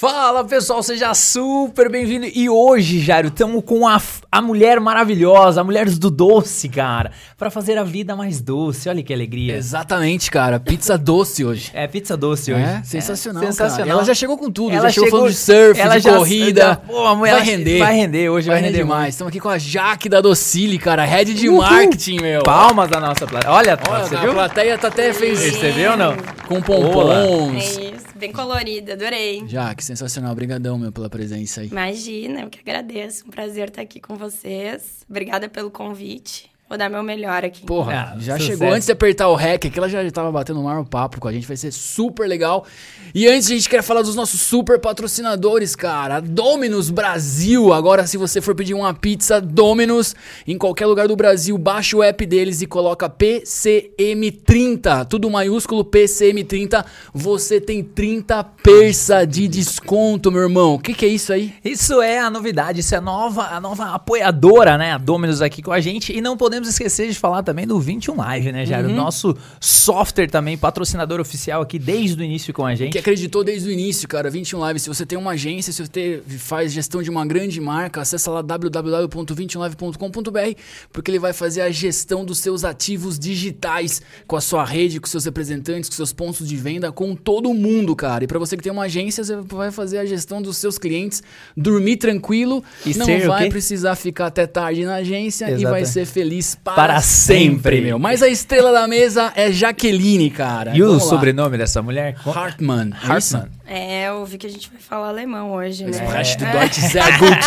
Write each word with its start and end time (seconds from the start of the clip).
Fala 0.00 0.44
pessoal, 0.44 0.80
seja 0.80 1.12
super 1.12 1.90
bem-vindo. 1.90 2.24
E 2.32 2.48
hoje, 2.48 3.00
Jairo, 3.00 3.26
estamos 3.26 3.64
com 3.64 3.84
a, 3.84 4.00
a 4.30 4.40
mulher 4.40 4.78
maravilhosa, 4.78 5.60
a 5.60 5.64
mulher 5.64 5.90
do 5.90 6.08
doce, 6.08 6.68
cara, 6.68 7.10
para 7.36 7.50
fazer 7.50 7.76
a 7.76 7.82
vida 7.82 8.14
mais 8.14 8.40
doce. 8.40 8.88
Olha 8.88 9.02
que 9.02 9.12
alegria. 9.12 9.56
Exatamente, 9.56 10.30
cara. 10.30 10.60
Pizza 10.60 10.96
doce 10.96 11.44
hoje. 11.44 11.72
É, 11.74 11.88
pizza 11.88 12.16
doce 12.16 12.52
hoje. 12.52 12.62
É, 12.62 12.80
sensacional. 12.84 13.42
É, 13.42 13.46
sensacional. 13.46 13.86
Cara. 13.88 13.90
Ela 13.90 14.04
já 14.04 14.14
chegou 14.14 14.38
com 14.38 14.48
tudo. 14.52 14.70
Ela 14.72 14.82
já 14.82 14.90
chegou, 14.90 15.06
chegou- 15.06 15.18
falando 15.18 15.32
de 15.32 15.36
surf, 15.40 15.80
ela 15.80 15.98
de 15.98 16.04
já- 16.04 16.16
corrida. 16.16 16.60
já- 16.60 16.76
pô, 16.76 17.04
a 17.04 17.16
mulher- 17.16 17.34
vai 17.34 17.42
render. 17.44 17.78
vai 17.80 17.94
render, 17.96 18.28
hoje 18.30 18.46
vai 18.48 18.60
render 18.60 18.78
demais. 18.78 19.00
muito. 19.00 19.10
Estamos 19.10 19.30
aqui 19.32 19.40
com 19.40 19.48
a 19.48 19.58
Jaque 19.58 20.08
da 20.08 20.20
Docile, 20.20 20.78
cara. 20.78 21.04
Head 21.04 21.34
de 21.34 21.48
Uhul. 21.48 21.58
marketing, 21.60 22.20
meu. 22.22 22.44
Palmas 22.44 22.88
da 22.88 23.00
nossa 23.00 23.26
plateia. 23.26 23.52
Olha, 23.52 23.76
Olha, 23.90 24.04
você 24.06 24.14
a 24.14 24.20
viu? 24.20 24.32
plateia 24.32 24.78
tá 24.78 24.86
até 24.86 25.12
fez 25.12 25.40
Você 25.40 25.72
viu 25.72 25.90
ou 25.90 25.96
não? 25.96 26.14
com 26.46 26.58
É 26.58 26.60
pompons. 26.60 27.64
isso, 27.64 27.80
bem 28.18 28.32
colorida, 28.32 28.92
adorei. 28.92 29.46
Jaque, 29.46 29.84
sensacional. 29.84 30.32
Obrigadão, 30.32 30.78
meu, 30.78 30.92
pela 30.92 31.08
presença 31.08 31.60
aí. 31.62 31.68
Imagina, 31.68 32.42
eu 32.42 32.50
que 32.50 32.58
agradeço. 32.60 33.26
Um 33.26 33.30
prazer 33.30 33.68
estar 33.68 33.82
aqui 33.82 34.00
com 34.00 34.16
vocês. 34.16 35.04
Obrigada 35.08 35.48
pelo 35.48 35.70
convite. 35.70 36.50
Vou 36.68 36.76
dar 36.76 36.90
meu 36.90 37.02
melhor 37.02 37.44
aqui. 37.44 37.62
Porra, 37.64 38.12
Ah, 38.14 38.18
já 38.18 38.34
sucesso. 38.34 38.44
chegou 38.58 38.68
antes 38.74 38.84
de 38.84 38.92
apertar 38.92 39.28
o 39.28 39.34
REC 39.34 39.66
aqui, 39.68 39.78
ela 39.78 39.88
já 39.88 40.10
tava 40.10 40.30
batendo 40.30 40.60
um 40.60 40.64
maior 40.64 40.84
papo 40.84 41.18
com 41.18 41.26
a 41.26 41.32
gente, 41.32 41.46
vai 41.46 41.56
ser 41.56 41.72
super 41.72 42.28
legal. 42.28 42.66
E 43.14 43.26
antes 43.26 43.46
a 43.50 43.54
gente 43.54 43.68
quer 43.70 43.82
falar 43.82 44.02
dos 44.02 44.14
nossos 44.14 44.40
super 44.42 44.78
patrocinadores, 44.78 45.74
cara. 45.74 46.20
Dominus 46.20 46.90
Brasil. 46.90 47.72
Agora, 47.72 48.06
se 48.06 48.18
você 48.18 48.42
for 48.42 48.54
pedir 48.54 48.74
uma 48.74 48.92
pizza 48.92 49.40
Dominus 49.40 50.14
em 50.46 50.58
qualquer 50.58 50.84
lugar 50.84 51.08
do 51.08 51.16
Brasil, 51.16 51.56
baixa 51.56 51.96
o 51.96 52.02
app 52.02 52.26
deles 52.26 52.60
e 52.60 52.66
coloca 52.66 53.08
PCM30, 53.08 55.06
tudo 55.06 55.30
maiúsculo 55.30 55.84
PCM30. 55.84 56.84
Você 57.14 57.60
tem 57.60 57.82
30 57.82 58.44
persa 58.44 59.24
de 59.24 59.48
desconto, 59.48 60.30
meu 60.30 60.42
irmão. 60.42 60.74
O 60.74 60.78
que, 60.78 60.92
que 60.92 61.06
é 61.06 61.08
isso 61.08 61.32
aí? 61.32 61.54
Isso 61.64 62.02
é 62.02 62.18
a 62.18 62.28
novidade, 62.28 62.80
isso 62.80 62.94
é 62.94 62.98
a 62.98 63.00
nova, 63.00 63.44
a 63.48 63.60
nova 63.60 63.94
apoiadora, 63.94 64.76
né? 64.76 64.92
A 64.92 64.98
Dominus 64.98 65.40
aqui 65.40 65.62
com 65.62 65.72
a 65.72 65.80
gente. 65.80 66.12
E 66.16 66.20
não 66.20 66.36
podemos 66.36 66.57
esquecer 66.66 67.10
de 67.10 67.18
falar 67.18 67.42
também 67.42 67.66
do 67.66 67.78
21 67.78 68.16
Live, 68.16 68.52
né, 68.52 68.60
Uhum. 68.60 68.66
Jairo? 68.66 68.88
Nosso 68.88 69.36
software 69.60 70.28
também, 70.28 70.56
patrocinador 70.58 71.20
oficial 71.20 71.60
aqui 71.62 71.78
desde 71.78 72.20
o 72.20 72.24
início 72.24 72.52
com 72.54 72.64
a 72.66 72.74
gente. 72.74 72.92
Que 72.92 72.98
acreditou 72.98 73.44
desde 73.44 73.68
o 73.68 73.72
início, 73.72 74.08
cara. 74.08 74.30
21 74.30 74.58
Live. 74.58 74.80
Se 74.80 74.88
você 74.88 75.04
tem 75.06 75.18
uma 75.18 75.32
agência, 75.32 75.72
se 75.72 75.82
você 75.86 76.22
faz 76.38 76.72
gestão 76.72 77.02
de 77.02 77.10
uma 77.10 77.24
grande 77.26 77.60
marca, 77.60 78.00
acessa 78.00 78.30
lá 78.30 78.42
www.21live.com.br, 78.42 80.60
porque 80.92 81.10
ele 81.10 81.18
vai 81.18 81.32
fazer 81.32 81.62
a 81.62 81.70
gestão 81.70 82.24
dos 82.24 82.38
seus 82.38 82.64
ativos 82.64 83.18
digitais 83.18 84.00
com 84.26 84.36
a 84.36 84.40
sua 84.40 84.64
rede, 84.64 85.00
com 85.00 85.06
seus 85.06 85.24
representantes, 85.24 85.88
com 85.88 85.96
seus 85.96 86.12
pontos 86.12 86.48
de 86.48 86.56
venda, 86.56 86.90
com 86.92 87.14
todo 87.14 87.52
mundo, 87.52 87.94
cara. 87.94 88.24
E 88.24 88.26
para 88.26 88.38
você 88.38 88.56
que 88.56 88.62
tem 88.62 88.72
uma 88.72 88.84
agência, 88.84 89.22
você 89.24 89.36
vai 89.36 89.70
fazer 89.70 89.98
a 89.98 90.06
gestão 90.06 90.40
dos 90.40 90.56
seus 90.56 90.78
clientes, 90.78 91.22
dormir 91.56 91.96
tranquilo, 91.96 92.62
E 92.86 92.96
não 92.96 93.06
o 93.06 93.26
vai 93.26 93.48
precisar 93.48 93.94
ficar 93.96 94.26
até 94.26 94.46
tarde 94.46 94.84
na 94.84 94.96
agência 94.96 95.50
e 95.50 95.54
Exato. 95.54 95.70
vai 95.70 95.84
ser 95.84 96.06
feliz 96.06 96.47
para, 96.54 96.74
Para 96.74 97.00
sempre. 97.00 97.44
sempre, 97.54 97.80
meu. 97.80 97.98
Mas 97.98 98.22
a 98.22 98.28
estrela 98.28 98.72
da 98.72 98.86
mesa 98.86 99.32
é 99.36 99.50
Jaqueline, 99.52 100.30
cara. 100.30 100.76
E 100.76 100.82
o 100.82 100.86
Vamos 100.88 101.04
lá. 101.04 101.08
sobrenome 101.10 101.58
dessa 101.58 101.82
mulher? 101.82 102.16
Hartmann. 102.26 102.90
é? 102.92 103.06
Hartmann. 103.06 103.48
É, 103.66 104.08
eu 104.08 104.24
vi 104.24 104.38
que 104.38 104.46
a 104.46 104.50
gente 104.50 104.70
vai 104.70 104.80
falar 104.80 105.08
alemão 105.08 105.52
hoje, 105.52 105.84
né? 105.84 105.98
Resto 106.06 106.44
do 106.44 106.50
Deutsch 106.50 106.78
sehr 106.90 107.18
gut. 107.18 107.38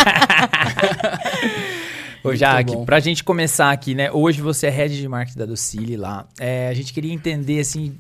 Ô, 2.24 2.36
Jaque, 2.36 2.78
pra 2.86 3.00
gente 3.00 3.24
começar 3.24 3.72
aqui, 3.72 3.96
né? 3.96 4.12
Hoje 4.12 4.42
você 4.42 4.68
é 4.68 4.70
head 4.70 4.96
de 4.96 5.08
marketing 5.08 5.40
da 5.40 5.46
Docile 5.46 5.98
lá. 5.98 6.28
É, 6.40 6.68
a 6.68 6.74
gente 6.74 6.94
queria 6.94 7.12
entender, 7.12 7.60
assim, 7.60 7.98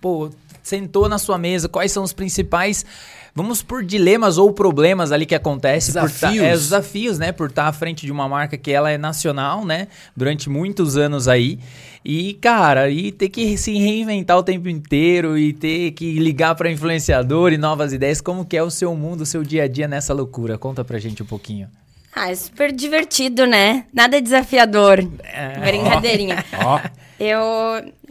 pô, 0.00 0.30
sentou 0.62 1.08
na 1.08 1.18
sua 1.18 1.36
mesa, 1.38 1.68
quais 1.68 1.90
são 1.90 2.04
os 2.04 2.12
principais, 2.12 2.86
vamos 3.34 3.62
por 3.62 3.82
dilemas 3.84 4.38
ou 4.38 4.52
problemas 4.52 5.12
ali 5.12 5.24
que 5.26 5.34
acontecem. 5.34 5.92
por 5.94 6.00
tá- 6.10 6.28
Desafios. 6.28 6.44
é, 6.44 6.54
os 6.54 6.60
desafios, 6.62 7.18
né? 7.18 7.32
Por 7.32 7.48
estar 7.48 7.66
à 7.68 7.72
frente 7.72 8.04
de 8.06 8.12
uma 8.12 8.28
marca 8.28 8.56
que 8.56 8.70
ela 8.70 8.90
é 8.90 8.98
nacional, 8.98 9.64
né? 9.64 9.88
Durante 10.16 10.48
muitos 10.50 10.96
anos 10.96 11.28
aí. 11.28 11.58
E, 12.04 12.34
cara, 12.34 12.90
e 12.90 13.12
ter 13.12 13.28
que 13.28 13.56
se 13.56 13.72
reinventar 13.78 14.36
o 14.36 14.42
tempo 14.42 14.68
inteiro 14.68 15.38
e 15.38 15.52
ter 15.52 15.92
que 15.92 16.18
ligar 16.18 16.54
pra 16.54 16.70
influenciador 16.70 17.52
e 17.52 17.58
novas 17.58 17.92
ideias. 17.92 18.20
Como 18.20 18.44
que 18.44 18.56
é 18.56 18.62
o 18.62 18.70
seu 18.70 18.94
mundo, 18.96 19.20
o 19.22 19.26
seu 19.26 19.42
dia 19.42 19.64
a 19.64 19.68
dia 19.68 19.86
nessa 19.86 20.12
loucura? 20.12 20.58
Conta 20.58 20.84
pra 20.84 20.98
gente 20.98 21.22
um 21.22 21.26
pouquinho. 21.26 21.68
Ah, 22.14 22.30
é 22.30 22.34
super 22.34 22.70
divertido, 22.72 23.46
né? 23.46 23.86
Nada 23.92 24.20
desafiador. 24.20 24.98
É. 25.24 25.58
Brincadeirinha. 25.60 26.44
Ó, 26.64 26.78
Eu, 27.18 27.40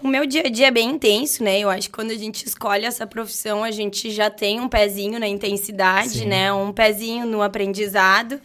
o 0.03 0.07
meu 0.07 0.25
dia 0.25 0.43
a 0.45 0.49
dia 0.49 0.67
é 0.67 0.71
bem 0.71 0.89
intenso, 0.89 1.43
né? 1.43 1.59
Eu 1.59 1.69
acho 1.69 1.87
que 1.87 1.93
quando 1.93 2.11
a 2.11 2.15
gente 2.17 2.45
escolhe 2.47 2.85
essa 2.85 3.05
profissão, 3.05 3.63
a 3.63 3.69
gente 3.69 4.09
já 4.09 4.29
tem 4.29 4.59
um 4.59 4.67
pezinho 4.67 5.19
na 5.19 5.27
intensidade, 5.27 6.09
Sim. 6.19 6.25
né? 6.25 6.51
Um 6.51 6.71
pezinho 6.71 7.25
no 7.27 7.43
aprendizado. 7.43 8.41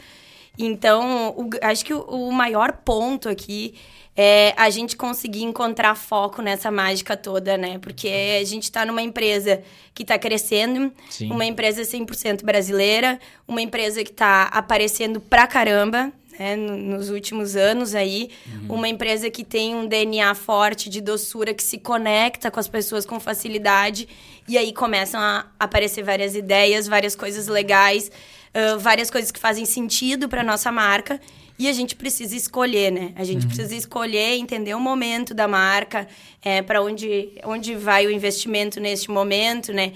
Então, 0.58 1.34
o- 1.36 1.50
acho 1.62 1.84
que 1.84 1.94
o, 1.94 2.00
o 2.02 2.32
maior 2.32 2.72
ponto 2.72 3.28
aqui 3.28 3.74
é 4.16 4.54
a 4.56 4.70
gente 4.70 4.96
conseguir 4.96 5.42
encontrar 5.42 5.94
foco 5.94 6.40
nessa 6.40 6.70
mágica 6.70 7.16
toda, 7.16 7.56
né? 7.58 7.78
Porque 7.78 8.08
a 8.40 8.44
gente 8.44 8.72
tá 8.72 8.84
numa 8.86 9.02
empresa 9.02 9.62
que 9.94 10.04
tá 10.04 10.18
crescendo, 10.18 10.90
Sim. 11.10 11.30
uma 11.30 11.44
empresa 11.44 11.82
100% 11.82 12.42
brasileira, 12.44 13.18
uma 13.46 13.60
empresa 13.60 14.02
que 14.02 14.12
tá 14.12 14.44
aparecendo 14.44 15.20
pra 15.20 15.46
caramba, 15.46 16.10
né, 16.38 16.54
no- 16.56 16.76
nos 16.76 17.08
últimos 17.10 17.56
anos 17.56 17.94
aí, 17.94 18.30
uma 18.68 18.88
empresa 18.88 19.30
que 19.30 19.42
tem 19.44 19.74
um 19.74 19.86
DNA 19.86 20.34
forte 20.34 20.88
de 20.90 21.00
doçura, 21.00 21.54
que 21.54 21.62
se 21.62 21.78
conecta 21.78 22.50
com 22.50 22.60
as 22.60 22.68
pessoas 22.68 23.06
com 23.06 23.18
facilidade, 23.18 24.06
e 24.48 24.56
aí 24.58 24.72
começam 24.72 25.18
a 25.20 25.46
aparecer 25.58 26.02
várias 26.02 26.34
ideias, 26.34 26.86
várias 26.86 27.16
coisas 27.16 27.48
legais, 27.48 28.10
ah, 28.54 28.76
várias 28.78 29.10
coisas 29.10 29.30
que 29.30 29.38
fazem 29.40 29.64
sentido 29.64 30.28
para 30.28 30.42
nossa 30.42 30.70
marca. 30.72 31.18
E 31.58 31.68
a 31.68 31.72
gente 31.72 31.96
precisa 31.96 32.36
escolher, 32.36 32.92
né? 32.92 33.12
A 33.16 33.24
gente 33.24 33.46
precisa 33.46 33.74
escolher, 33.74 34.36
entender 34.36 34.74
o 34.74 34.80
momento 34.80 35.32
da 35.32 35.48
marca, 35.48 36.06
é, 36.42 36.60
para 36.60 36.82
onde, 36.82 37.30
onde 37.44 37.74
vai 37.74 38.06
o 38.06 38.10
investimento 38.10 38.78
neste 38.78 39.10
momento, 39.10 39.72
né? 39.72 39.92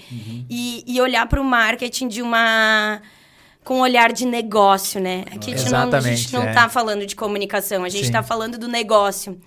E, 0.49 0.83
e 0.87 0.99
olhar 0.99 1.27
para 1.27 1.39
o 1.39 1.43
marketing 1.43 2.07
de 2.07 2.21
uma 2.21 3.01
com 3.63 3.75
um 3.75 3.81
olhar 3.81 4.11
de 4.11 4.25
negócio, 4.25 4.99
né? 4.99 5.23
Aqui 5.31 5.53
a 5.53 5.57
gente 5.57 5.71
não, 5.71 6.41
não 6.43 6.49
é. 6.49 6.69
falando 6.69 7.05
de 7.05 7.15
comunicação, 7.15 7.83
a 7.83 7.89
gente 7.89 8.07
Sim. 8.07 8.11
tá 8.11 8.23
falando 8.23 8.57
do 8.57 8.67
negócio. 8.67 9.39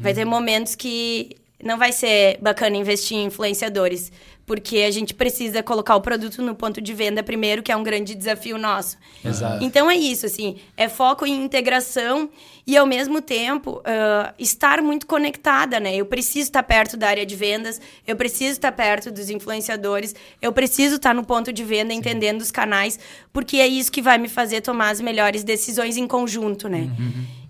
Vai 0.00 0.12
ter 0.12 0.26
momentos 0.26 0.74
que 0.74 1.36
não 1.62 1.78
vai 1.78 1.90
ser 1.90 2.38
bacana 2.42 2.76
investir 2.76 3.16
em 3.16 3.24
influenciadores, 3.24 4.12
porque 4.46 4.78
a 4.78 4.90
gente 4.90 5.14
precisa 5.14 5.62
colocar 5.62 5.96
o 5.96 6.00
produto 6.00 6.42
no 6.42 6.54
ponto 6.54 6.80
de 6.80 6.92
venda 6.92 7.22
primeiro, 7.22 7.62
que 7.62 7.72
é 7.72 7.76
um 7.76 7.82
grande 7.82 8.14
desafio 8.14 8.58
nosso. 8.58 8.96
Exato. 9.24 9.64
Então 9.64 9.90
é 9.90 9.96
isso, 9.96 10.26
assim, 10.26 10.56
é 10.76 10.88
foco 10.88 11.26
em 11.26 11.44
integração 11.44 12.28
e 12.66 12.76
ao 12.76 12.86
mesmo 12.86 13.20
tempo 13.20 13.80
ah, 13.84 14.34
estar 14.38 14.82
muito 14.82 15.06
conectada, 15.06 15.80
né? 15.80 15.96
Eu 15.96 16.06
preciso 16.06 16.48
estar 16.48 16.62
perto 16.62 16.96
da 16.96 17.08
área 17.08 17.24
de 17.24 17.34
vendas, 17.34 17.80
eu 18.06 18.16
preciso 18.16 18.52
estar 18.52 18.72
perto 18.72 19.10
dos 19.10 19.30
influenciadores, 19.30 20.14
eu 20.40 20.52
preciso 20.52 20.96
estar 20.96 21.14
no 21.14 21.24
ponto 21.24 21.52
de 21.52 21.64
venda, 21.64 21.94
entendendo 21.94 22.40
os 22.40 22.50
canais, 22.50 22.98
porque 23.32 23.56
é 23.56 23.66
isso 23.66 23.90
que 23.90 24.02
vai 24.02 24.18
me 24.18 24.28
fazer 24.28 24.60
tomar 24.60 24.90
as 24.90 25.00
melhores 25.00 25.42
decisões 25.42 25.96
em 25.96 26.06
conjunto, 26.06 26.68
né? 26.68 26.90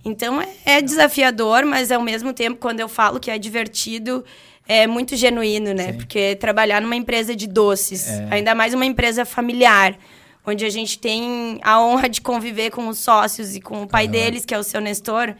Então 0.04 0.40
é, 0.40 0.48
é 0.64 0.82
desafiador, 0.82 1.64
mas 1.64 1.90
ao 1.90 2.02
mesmo 2.02 2.32
tempo, 2.32 2.58
quando 2.60 2.80
eu 2.80 2.88
falo 2.88 3.18
que 3.18 3.30
é 3.30 3.38
divertido, 3.38 4.24
é 4.66 4.86
muito 4.86 5.16
genuíno, 5.16 5.74
né? 5.74 5.92
Porque 5.92 6.36
trabalhar 6.36 6.80
numa 6.80 6.96
empresa 6.96 7.34
de 7.36 7.46
doces, 7.46 8.08
ainda 8.30 8.54
mais 8.54 8.72
uma 8.74 8.86
empresa 8.86 9.24
familiar, 9.24 9.96
onde 10.46 10.64
a 10.64 10.70
gente 10.70 10.98
tem 10.98 11.58
a 11.62 11.80
honra 11.80 12.08
de 12.08 12.20
conviver 12.20 12.70
com 12.70 12.88
os 12.88 12.98
sócios 12.98 13.54
e 13.56 13.60
com 13.60 13.82
o 13.82 13.86
pai 13.86 14.06
deles, 14.08 14.44
que 14.44 14.54
é 14.54 14.58
o 14.58 14.62
seu 14.62 14.80
Nestor. 14.80 15.34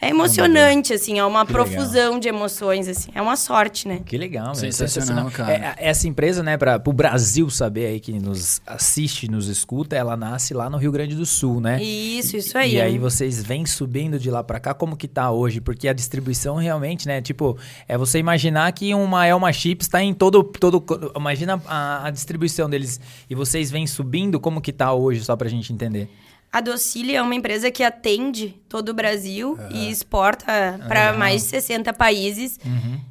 É 0.00 0.08
emocionante, 0.08 0.94
assim, 0.94 1.18
é 1.18 1.24
uma 1.24 1.44
Que 1.44 1.52
legal. 1.52 1.66
profusão 1.66 2.18
de 2.18 2.26
emoções, 2.26 2.88
assim. 2.88 3.10
É 3.14 3.20
uma 3.20 3.36
sorte, 3.36 3.86
né? 3.86 4.00
Que 4.04 4.16
legal, 4.16 4.46
meu. 4.46 4.54
Sensacional, 4.54 5.30
cara. 5.30 5.52
É, 5.52 5.88
essa 5.88 6.08
empresa, 6.08 6.42
né, 6.42 6.56
para 6.56 6.80
o 6.86 6.92
Brasil 6.92 7.50
saber 7.50 7.86
aí 7.86 8.00
que 8.00 8.18
nos 8.18 8.62
assiste, 8.66 9.30
nos 9.30 9.48
escuta, 9.48 9.94
ela 9.94 10.16
nasce 10.16 10.54
lá 10.54 10.70
no 10.70 10.78
Rio 10.78 10.90
Grande 10.90 11.14
do 11.14 11.26
Sul, 11.26 11.60
né? 11.60 11.82
Isso, 11.82 12.36
isso 12.36 12.56
aí. 12.56 12.76
E 12.76 12.80
aí 12.80 12.98
vocês 12.98 13.42
vêm 13.42 13.66
subindo 13.66 14.18
de 14.18 14.30
lá 14.30 14.42
pra 14.42 14.58
cá, 14.58 14.72
como 14.72 14.96
que 14.96 15.06
tá 15.06 15.30
hoje? 15.30 15.60
Porque 15.60 15.86
a 15.86 15.92
distribuição 15.92 16.56
realmente, 16.56 17.06
né, 17.06 17.20
tipo, 17.20 17.58
é 17.86 17.98
você 17.98 18.18
imaginar 18.18 18.72
que 18.72 18.94
uma 18.94 19.26
Elma 19.26 19.52
Chips 19.52 19.86
tá 19.86 20.02
em 20.02 20.14
todo 20.14 20.42
todo 20.42 20.82
imagina 21.14 21.60
a, 21.66 22.06
a 22.06 22.10
distribuição 22.10 22.70
deles 22.70 22.98
e 23.28 23.34
vocês 23.34 23.70
vêm 23.70 23.86
subindo, 23.86 24.40
como 24.40 24.62
que 24.62 24.72
tá 24.72 24.94
hoje 24.94 25.22
só 25.22 25.36
pra 25.36 25.48
gente 25.48 25.72
entender? 25.72 26.08
A 26.52 26.60
Docile 26.60 27.14
é 27.14 27.22
uma 27.22 27.34
empresa 27.34 27.70
que 27.70 27.82
atende 27.84 28.56
todo 28.68 28.88
o 28.88 28.94
Brasil 28.94 29.56
e 29.70 29.88
exporta 29.88 30.80
para 30.88 31.04
Legal. 31.06 31.18
mais 31.18 31.42
de 31.42 31.48
60 31.48 31.92
países. 31.92 32.58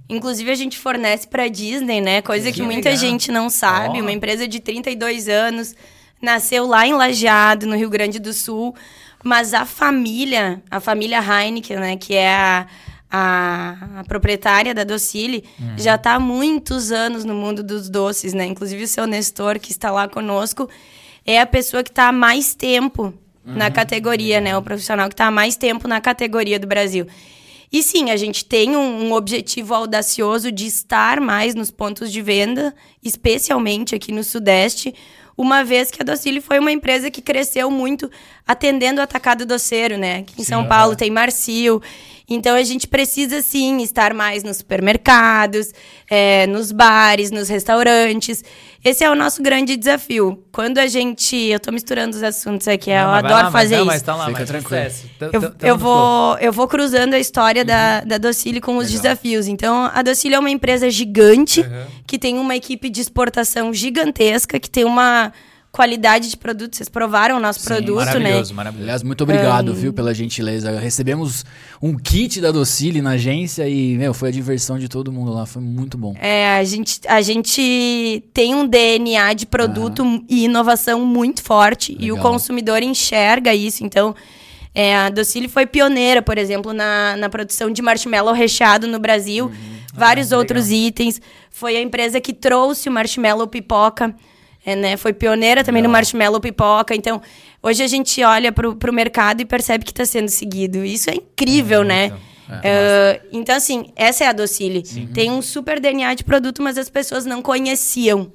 Inclusive, 0.10 0.52
a 0.52 0.56
gente 0.56 0.78
fornece 0.78 1.26
para 1.26 1.48
Disney, 1.48 2.02
né? 2.02 2.22
Coisa 2.22 2.50
que, 2.52 2.58
Que 2.58 2.62
muita 2.62 2.90
legal. 2.90 2.98
gente 2.98 3.32
não 3.32 3.50
sabe. 3.50 4.00
Ó. 4.00 4.02
Uma 4.02 4.12
empresa 4.12 4.46
de 4.46 4.60
32 4.60 5.30
anos, 5.30 5.74
nasceu 6.22 6.68
lá 6.68 6.86
em 6.86 6.94
Lajeado, 6.94 7.66
no 7.66 7.78
Rio 7.78 7.90
Grande 7.90 8.20
do 8.20 8.34
Sul. 8.34 8.76
Mas 9.24 9.54
a 9.54 9.66
família, 9.66 10.62
a 10.70 10.82
família 10.82 11.20
Heineken, 11.22 11.78
né? 11.78 11.96
Que 11.96 12.16
é 12.16 12.34
a, 12.34 12.68
a, 13.10 14.00
a 14.00 14.04
proprietária 14.04 14.74
da 14.76 14.84
Docile, 14.84 15.46
já 15.78 15.96
está 15.96 16.16
há 16.16 16.20
muitos 16.20 16.92
anos 16.92 17.24
no 17.24 17.36
mundo 17.36 17.64
dos 17.64 17.90
doces, 17.90 18.34
né? 18.34 18.46
Inclusive 18.46 18.84
o 18.84 18.88
seu 18.88 19.08
Nestor, 19.08 19.60
que 19.60 19.72
está 19.72 19.92
lá 19.92 20.10
conosco, 20.10 20.70
é 21.26 21.40
a 21.40 21.46
pessoa 21.46 21.84
que 21.86 21.90
está 21.90 22.10
há 22.10 22.12
mais 22.12 22.54
tempo 22.54 23.14
na 23.56 23.72
categoria, 23.72 24.40
né? 24.40 24.56
O 24.58 24.62
profissional 24.62 25.08
que 25.08 25.14
está 25.14 25.28
há 25.28 25.32
mais 25.32 25.56
tempo 25.56 25.88
na 25.88 26.00
categoria 26.00 26.60
do 26.60 26.68
Brasil. 26.68 27.08
E 27.72 27.84
sim, 27.84 28.10
a 28.10 28.18
gente 28.18 28.46
tem 28.46 28.76
um, 28.76 29.06
um 29.06 29.14
objetivo 29.14 29.76
audacioso 29.76 30.52
de 30.52 30.66
estar 30.66 31.22
mais 31.22 31.54
nos 31.54 31.70
pontos 31.70 32.12
de 32.12 32.22
venda, 32.22 32.74
especialmente 33.04 33.94
aqui 33.94 34.12
no 34.12 34.24
Sudeste, 34.24 34.94
uma 35.40 35.64
vez 35.64 35.90
que 35.90 36.02
a 36.02 36.06
Docile 36.06 36.42
foi 36.42 36.60
uma 36.60 36.70
empresa 36.70 37.10
que 37.10 37.22
cresceu 37.22 37.72
muito 37.72 38.12
atendendo 38.46 39.00
o 39.00 39.04
atacado 39.04 39.46
doceiro, 39.46 39.98
né? 39.98 40.18
Aqui 40.18 40.42
em 40.42 40.44
São 40.44 40.68
Paulo 40.68 40.98
tem 40.98 41.10
Marcio. 41.10 41.82
Então 42.30 42.56
a 42.56 42.64
gente 42.64 42.86
precisa 42.88 43.42
sim 43.42 43.82
estar 43.82 44.14
mais 44.14 44.44
nos 44.44 44.58
supermercados, 44.58 45.74
é, 46.10 46.46
nos 46.46 46.74
bares, 46.74 47.32
nos 47.32 47.48
restaurantes. 47.48 48.44
Esse 48.84 49.04
é 49.04 49.10
o 49.10 49.16
nosso 49.16 49.42
grande 49.42 49.76
desafio. 49.76 50.44
Quando 50.52 50.78
a 50.78 50.88
gente. 50.88 51.36
Eu 51.36 51.60
tô 51.60 51.72
misturando 51.72 52.16
os 52.16 52.24
assuntos 52.24 52.68
aqui, 52.68 52.92
eu 52.92 52.98
Não, 52.98 53.12
mas 53.12 53.22
vai 53.22 53.32
adoro 53.32 53.44
lá, 53.46 53.52
mas 53.52 53.54
fazer 53.54 53.76
não, 53.76 53.84
isso. 53.84 53.92
Mas 53.92 54.02
tá 54.02 54.16
lá, 54.16 54.26
Fica 54.28 54.40
mas 54.40 54.50
tranquilo. 54.50 54.86
Eu, 55.34 55.70
eu 55.70 55.78
vou, 55.78 56.38
eu 56.38 56.54
vou 56.54 56.68
cruzando 56.68 57.14
a 57.14 57.20
história 57.20 57.66
da, 57.66 58.02
da 58.02 58.18
Docile 58.18 58.62
com 58.62 58.78
os 58.78 58.90
desafios. 58.92 59.48
Então, 59.48 59.90
a 59.94 60.02
Docile 60.02 60.36
é 60.36 60.40
uma 60.40 60.50
empresa 60.50 60.90
gigante, 60.90 61.66
que 62.06 62.20
tem 62.20 62.38
uma 62.38 62.56
equipe 62.56 62.90
de 62.90 63.02
exportação 63.02 63.74
gigantesca, 63.74 64.60
que 64.60 64.70
tem 64.70 64.86
uma 64.86 65.29
qualidade 65.72 66.30
de 66.30 66.38
produto. 66.38 66.76
Vocês 66.76 66.90
provaram 66.90 67.38
o 67.38 67.40
nosso 67.40 67.64
produto, 67.64 68.00
né? 68.00 68.06
Maravilhoso, 68.06 68.54
maravilhoso. 68.54 68.84
Aliás, 68.86 69.04
muito 69.04 69.24
obrigado, 69.24 69.74
viu, 69.74 69.94
pela 69.94 70.14
gentileza. 70.14 70.78
Recebemos 70.80 71.46
um 71.82 71.96
kit 71.98 72.42
da 72.42 72.52
Docile 72.52 73.02
na 73.02 73.12
agência 73.12 73.68
e, 73.70 73.98
meu, 73.98 74.14
foi 74.14 74.30
a 74.30 74.32
diversão 74.32 74.80
de 74.80 74.88
todo 74.90 75.12
mundo 75.12 75.32
lá. 75.32 75.46
Foi 75.46 75.62
muito 75.62 75.98
bom. 75.98 76.16
É, 76.20 76.58
a 76.58 76.64
gente, 76.64 77.00
a 77.08 77.22
gente 77.22 78.24
tem 78.34 78.56
um 78.56 78.66
DNA 78.68 79.34
de 79.34 79.46
produto 79.46 80.04
e 80.28 80.46
inovação 80.46 81.06
muito 81.06 81.44
forte 81.44 81.96
e 82.00 82.12
o 82.12 82.16
Legal. 82.16 82.32
consumidor 82.32 82.82
enxerga 82.82 83.54
isso. 83.54 83.84
Então, 83.84 84.16
é, 84.74 84.96
a 84.96 85.10
Docile 85.10 85.48
foi 85.48 85.66
pioneira, 85.66 86.22
por 86.22 86.38
exemplo, 86.38 86.74
na, 86.74 87.16
na 87.16 87.30
produção 87.30 87.72
de 87.72 87.82
marshmallow 87.82 88.34
recheado 88.34 88.88
no 88.88 89.00
Brasil. 89.00 89.52
Vários 89.94 90.32
Ah, 90.32 90.38
outros 90.38 90.70
itens. 90.72 91.20
Foi 91.52 91.76
a 91.76 91.82
empresa 91.82 92.22
que 92.22 92.32
trouxe 92.34 92.88
o 92.88 92.92
marshmallow 92.92 93.48
pipoca. 93.48 94.16
É, 94.72 94.76
né? 94.76 94.98
Foi 94.98 95.14
pioneira 95.14 95.64
também 95.64 95.82
no 95.82 95.90
marshmallow 95.90 96.40
pipoca. 96.40 96.96
Então, 96.96 97.22
hoje 97.62 97.84
a 97.84 97.88
gente 97.88 98.24
olha 98.24 98.52
pro, 98.52 98.76
pro 98.76 98.94
mercado 98.94 99.42
e 99.42 99.46
percebe 99.46 99.84
que 99.84 99.92
está 99.92 100.06
sendo 100.06 100.30
seguido. 100.30 100.84
Isso 100.84 101.10
é 101.10 101.16
incrível, 101.16 101.84
né? 101.84 102.12
É, 102.64 103.22
então, 103.32 103.56
assim, 103.56 103.92
essa 103.96 104.24
é 104.24 104.28
a 104.28 104.34
Docile. 104.34 104.82
Tem 105.14 105.30
um 105.32 105.42
super 105.42 105.80
DNA 105.80 106.16
de 106.16 106.24
produto, 106.24 106.64
mas 106.64 106.78
as 106.78 106.90
pessoas 106.90 107.26
não 107.26 107.42
conheciam. 107.42 108.32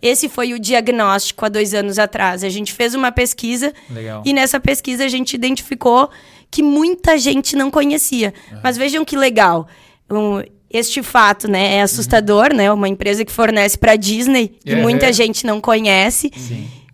Esse 0.00 0.28
foi 0.28 0.54
o 0.54 0.58
diagnóstico 0.58 1.44
há 1.44 1.48
dois 1.48 1.74
anos 1.74 1.98
atrás. 1.98 2.42
A 2.42 2.48
gente 2.48 2.72
fez 2.72 2.94
uma 2.94 3.12
pesquisa 3.12 3.72
Legal. 3.90 4.22
e 4.24 4.32
nessa 4.32 4.58
pesquisa 4.58 5.04
a 5.04 5.08
gente 5.08 5.34
identificou 5.34 6.08
que 6.50 6.62
muita 6.62 7.18
gente 7.18 7.54
não 7.54 7.70
conhecia. 7.70 8.32
Mas 8.62 8.76
vejam 8.76 9.04
que 9.04 9.16
legal. 9.16 9.68
Um, 10.10 10.42
este 10.70 11.02
fato, 11.02 11.48
né, 11.48 11.76
é 11.76 11.82
assustador, 11.82 12.52
né? 12.54 12.70
Uma 12.72 12.88
empresa 12.88 13.24
que 13.24 13.32
fornece 13.32 13.76
para 13.78 13.96
Disney 13.96 14.52
e 14.64 14.74
Uhum. 14.74 14.82
muita 14.82 15.12
gente 15.12 15.46
não 15.46 15.60
conhece. 15.60 16.30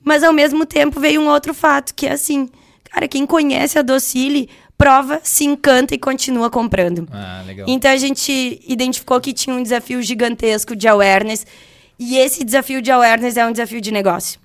Mas 0.02 0.22
ao 0.22 0.32
mesmo 0.32 0.64
tempo 0.66 1.00
veio 1.00 1.20
um 1.20 1.28
outro 1.28 1.52
fato, 1.54 1.94
que 1.94 2.06
é 2.06 2.12
assim, 2.12 2.48
cara, 2.90 3.08
quem 3.08 3.26
conhece 3.26 3.78
a 3.78 3.82
Docile 3.82 4.48
prova, 4.76 5.20
se 5.22 5.44
encanta 5.44 5.94
e 5.94 5.98
continua 5.98 6.50
comprando. 6.50 7.08
Ah, 7.10 7.42
legal. 7.46 7.66
Então 7.68 7.90
a 7.90 7.96
gente 7.96 8.60
identificou 8.68 9.20
que 9.20 9.32
tinha 9.32 9.54
um 9.56 9.62
desafio 9.62 10.02
gigantesco 10.02 10.74
de 10.76 10.86
awareness. 10.88 11.46
E 11.98 12.16
esse 12.18 12.44
desafio 12.44 12.82
de 12.82 12.90
awareness 12.90 13.36
é 13.36 13.46
um 13.46 13.52
desafio 13.52 13.80
de 13.80 13.90
negócio. 13.92 14.38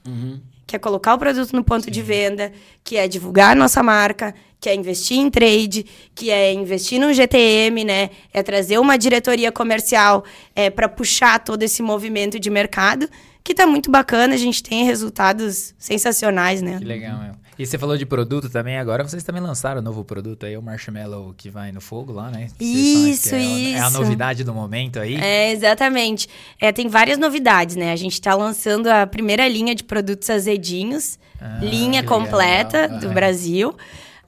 Que 0.69 0.75
é 0.75 0.79
colocar 0.79 1.15
o 1.15 1.17
produto 1.17 1.51
no 1.53 1.63
ponto 1.63 1.89
de 1.89 1.99
venda, 1.99 2.51
que 2.83 2.95
é 2.95 3.07
divulgar 3.07 3.53
a 3.53 3.55
nossa 3.55 3.81
marca, 3.81 4.35
que 4.59 4.69
é 4.69 4.75
investir 4.75 5.17
em 5.17 5.27
trade, 5.27 5.83
que 6.13 6.29
é 6.29 6.53
investir 6.53 7.01
no 7.01 7.11
GTM, 7.11 7.83
né? 7.83 8.11
É 8.31 8.43
trazer 8.43 8.77
uma 8.77 8.95
diretoria 8.95 9.51
comercial 9.51 10.23
é, 10.55 10.69
para 10.69 10.87
puxar 10.87 11.39
todo 11.39 11.63
esse 11.63 11.81
movimento 11.81 12.39
de 12.39 12.51
mercado, 12.51 13.09
que 13.43 13.55
tá 13.55 13.65
muito 13.65 13.89
bacana, 13.89 14.35
a 14.35 14.37
gente 14.37 14.61
tem 14.61 14.85
resultados 14.85 15.73
sensacionais, 15.79 16.61
né? 16.61 16.77
Que 16.77 16.85
legal, 16.85 17.19
meu. 17.19 17.31
E 17.59 17.65
você 17.65 17.77
falou 17.77 17.97
de 17.97 18.05
produto 18.05 18.49
também, 18.49 18.77
agora 18.77 19.03
vocês 19.05 19.21
também 19.21 19.41
lançaram 19.41 19.81
um 19.81 19.83
novo 19.83 20.05
produto 20.05 20.45
aí, 20.45 20.55
o 20.55 20.61
Marshmallow 20.61 21.33
que 21.37 21.49
vai 21.49 21.73
no 21.73 21.81
fogo 21.81 22.13
lá, 22.13 22.31
né? 22.31 22.47
Isso, 22.57 23.35
é, 23.35 23.37
a- 23.37 23.41
É 23.41 23.79
a 23.81 23.87
isso. 23.89 23.99
novidade 23.99 24.45
do 24.45 24.53
momento 24.53 24.97
aí. 24.97 25.15
É, 25.15 25.51
exatamente. 25.51 26.29
É, 26.57 26.71
tem 26.71 26.87
várias 26.87 27.17
novidades, 27.17 27.75
né? 27.75 27.91
A 27.91 27.97
gente 27.97 28.13
está 28.13 28.33
lançando 28.33 28.87
a 28.87 29.05
primeira 29.05 29.45
linha 29.47 29.75
de 29.75 29.83
produtos 29.83 30.29
azedinhos, 30.29 31.19
linha 31.59 32.01
que 32.01 32.07
legal. 32.09 32.19
completa 32.21 32.87
do 32.87 33.09
Brasil. 33.09 33.75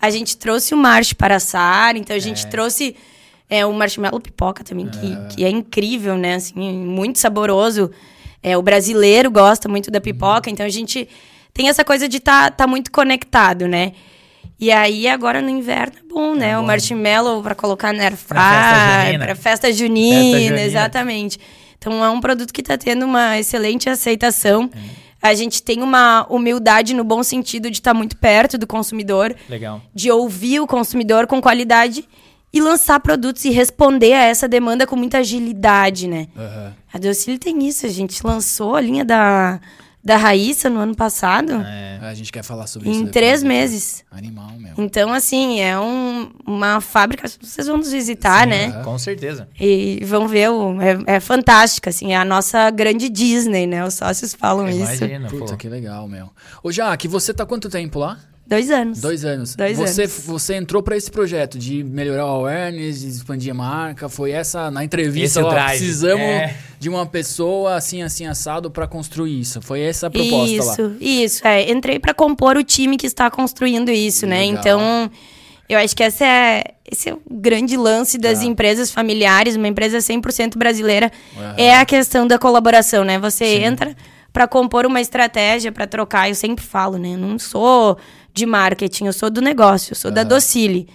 A 0.01 0.09
gente 0.09 0.35
trouxe 0.35 0.73
o 0.73 0.77
marsh 0.77 1.13
para 1.13 1.37
assar, 1.37 1.95
então 1.95 2.13
a 2.13 2.19
gente 2.19 2.45
trouxe 2.47 2.97
é, 3.49 3.65
o 3.65 3.71
marshmallow 3.73 4.19
pipoca 4.19 4.61
também, 4.63 4.87
que, 4.89 5.35
que 5.35 5.45
é 5.45 5.49
incrível, 5.49 6.17
né? 6.17 6.35
Assim, 6.35 6.53
muito 6.85 7.17
saboroso. 7.17 7.91
É, 8.43 8.57
o 8.57 8.61
brasileiro 8.61 9.31
gosta 9.31 9.69
muito 9.69 9.89
da 9.89 10.01
pipoca, 10.01 10.49
então 10.49 10.65
a 10.65 10.69
gente 10.69 11.07
tem 11.53 11.69
essa 11.69 11.83
coisa 11.83 12.07
de 12.07 12.17
estar 12.17 12.51
tá, 12.51 12.57
tá 12.57 12.67
muito 12.67 12.91
conectado, 12.91 13.67
né? 13.67 13.93
E 14.59 14.71
aí, 14.71 15.07
agora 15.07 15.41
no 15.41 15.49
inverno 15.49 15.93
é 15.97 16.07
bom, 16.07 16.35
né? 16.35 16.57
o 16.57 16.63
marshmallow 16.63 17.41
para 17.41 17.55
colocar 17.55 17.91
na 17.91 18.03
air 18.03 18.15
Pra 18.27 18.39
festa 19.09 19.25
pra 19.25 19.35
festa 19.35 19.73
junina, 19.73 20.21
Festa 20.21 20.37
junina. 20.39 20.61
exatamente. 20.61 21.39
Então 21.79 22.05
é 22.05 22.09
um 22.11 22.21
produto 22.21 22.53
que 22.53 22.61
está 22.61 22.77
tendo 22.77 23.03
uma 23.05 23.39
excelente 23.39 23.89
aceitação. 23.89 24.69
É. 24.75 25.01
A 25.19 25.33
gente 25.33 25.63
tem 25.63 25.81
uma 25.81 26.27
humildade 26.29 26.93
no 26.93 27.03
bom 27.03 27.23
sentido 27.23 27.71
de 27.71 27.77
estar 27.77 27.93
muito 27.93 28.15
perto 28.17 28.55
do 28.57 28.67
consumidor, 28.67 29.35
Legal. 29.49 29.81
de 29.93 30.11
ouvir 30.11 30.59
o 30.59 30.67
consumidor 30.67 31.25
com 31.25 31.41
qualidade 31.41 32.07
e 32.53 32.61
lançar 32.61 32.99
produtos 32.99 33.45
e 33.45 33.49
responder 33.49 34.13
a 34.13 34.23
essa 34.23 34.47
demanda 34.47 34.85
com 34.85 34.95
muita 34.95 35.19
agilidade, 35.19 36.07
né? 36.07 36.27
Aham. 36.37 36.73
A 36.93 36.97
Docile 36.99 37.39
tem 37.39 37.67
isso, 37.67 37.85
a 37.85 37.89
gente 37.89 38.25
lançou 38.25 38.75
a 38.75 38.81
linha 38.81 39.05
da, 39.05 39.59
da 40.03 40.17
Raíssa 40.17 40.69
no 40.69 40.79
ano 40.79 40.95
passado 40.95 41.53
É. 41.61 41.99
A 42.01 42.13
gente 42.15 42.31
quer 42.31 42.43
falar 42.43 42.65
sobre 42.65 42.89
isso. 42.89 42.99
em 43.01 43.07
três 43.07 43.43
né? 43.43 43.49
meses. 43.49 44.03
Animal, 44.09 44.51
meu. 44.57 44.73
Então, 44.77 45.13
assim, 45.13 45.59
é 45.61 45.79
um- 45.79 46.31
uma 46.45 46.81
fábrica, 46.81 47.27
vocês 47.39 47.67
vão 47.67 47.77
nos 47.77 47.91
visitar, 47.91 48.47
né? 48.47 48.71
Com 48.83 48.97
certeza. 48.97 49.47
E 49.59 50.01
vão 50.03 50.27
ver, 50.27 50.49
o, 50.49 50.81
é, 50.81 51.15
é 51.17 51.19
fantástica, 51.19 51.91
assim, 51.91 52.13
é 52.13 52.17
a 52.17 52.25
nossa 52.25 52.69
grande 52.71 53.07
Disney, 53.07 53.67
né? 53.67 53.85
Os 53.85 53.93
sócios 53.93 54.33
falam 54.33 54.67
isso. 54.67 54.79
Imagina, 55.03 55.29
pô. 55.29 55.37
Puta, 55.37 55.55
que 55.55 55.69
legal, 55.69 56.07
meu. 56.07 56.29
Ô, 56.63 56.71
Jaque, 56.71 57.07
você 57.07 57.33
tá 57.33 57.45
quanto 57.45 57.69
tempo 57.69 57.99
lá? 57.99 58.17
Dois 58.51 58.69
anos. 58.69 58.99
Dois 58.99 59.23
anos. 59.23 59.55
Dois 59.55 59.77
você, 59.77 60.01
anos. 60.01 60.23
Você 60.25 60.55
entrou 60.55 60.83
pra 60.83 60.97
esse 60.97 61.09
projeto 61.09 61.57
de 61.57 61.83
melhorar 61.85 62.25
o 62.25 62.29
awareness, 62.29 62.99
de 62.99 63.07
expandir 63.07 63.51
a 63.51 63.53
marca. 63.55 64.09
Foi 64.09 64.31
essa, 64.31 64.69
na 64.69 64.83
entrevista, 64.83 65.25
Esse 65.25 65.39
é 65.39 65.43
o 65.43 65.45
ó, 65.45 65.49
drive. 65.51 65.77
precisamos 65.77 66.21
É. 66.25 66.55
de 66.77 66.89
uma 66.89 67.05
pessoa 67.05 67.75
assim, 67.75 68.01
assim, 68.03 68.25
assado 68.27 68.69
pra 68.69 68.85
construir 68.87 69.39
isso. 69.39 69.61
Foi 69.61 69.79
essa 69.79 70.07
a 70.07 70.09
proposta 70.11 70.63
lá. 70.65 70.73
Isso, 70.73 70.95
isso. 70.99 71.47
É, 71.47 71.71
entrei 71.71 71.97
para 71.97 72.13
compor 72.13 72.57
o 72.57 72.63
time 72.63 72.97
que 72.97 73.07
está 73.07 73.31
construindo 73.31 73.89
isso, 73.89 74.27
né? 74.27 74.41
Legal. 74.41 74.59
Então, 74.59 75.11
eu 75.69 75.79
acho 75.79 75.95
que 75.95 76.03
essa 76.03 76.25
é, 76.25 76.63
esse 76.91 77.07
é 77.09 77.13
o 77.13 77.21
grande 77.31 77.77
lance 77.77 78.17
das 78.17 78.39
Tá. 78.39 78.45
empresas 78.45 78.91
familiares, 78.91 79.55
uma 79.55 79.69
empresa 79.69 79.99
100% 80.01 80.57
brasileira, 80.57 81.09
é 81.55 81.73
a 81.77 81.85
questão 81.85 82.27
da 82.27 82.37
colaboração, 82.37 83.05
né? 83.05 83.17
Você 83.17 83.45
entra 83.45 83.95
para 84.31 84.47
compor 84.47 84.85
uma 84.85 85.01
estratégia, 85.01 85.71
para 85.71 85.85
trocar. 85.85 86.29
Eu 86.29 86.35
sempre 86.35 86.63
falo, 86.63 86.97
né? 86.97 87.13
Eu 87.13 87.17
não 87.17 87.37
sou 87.37 87.97
de 88.33 88.45
marketing, 88.45 89.05
eu 89.05 89.13
sou 89.13 89.29
do 89.29 89.41
negócio, 89.41 89.91
eu 89.91 89.95
sou 89.95 90.11
da 90.11 90.23
Docile. 90.23 90.87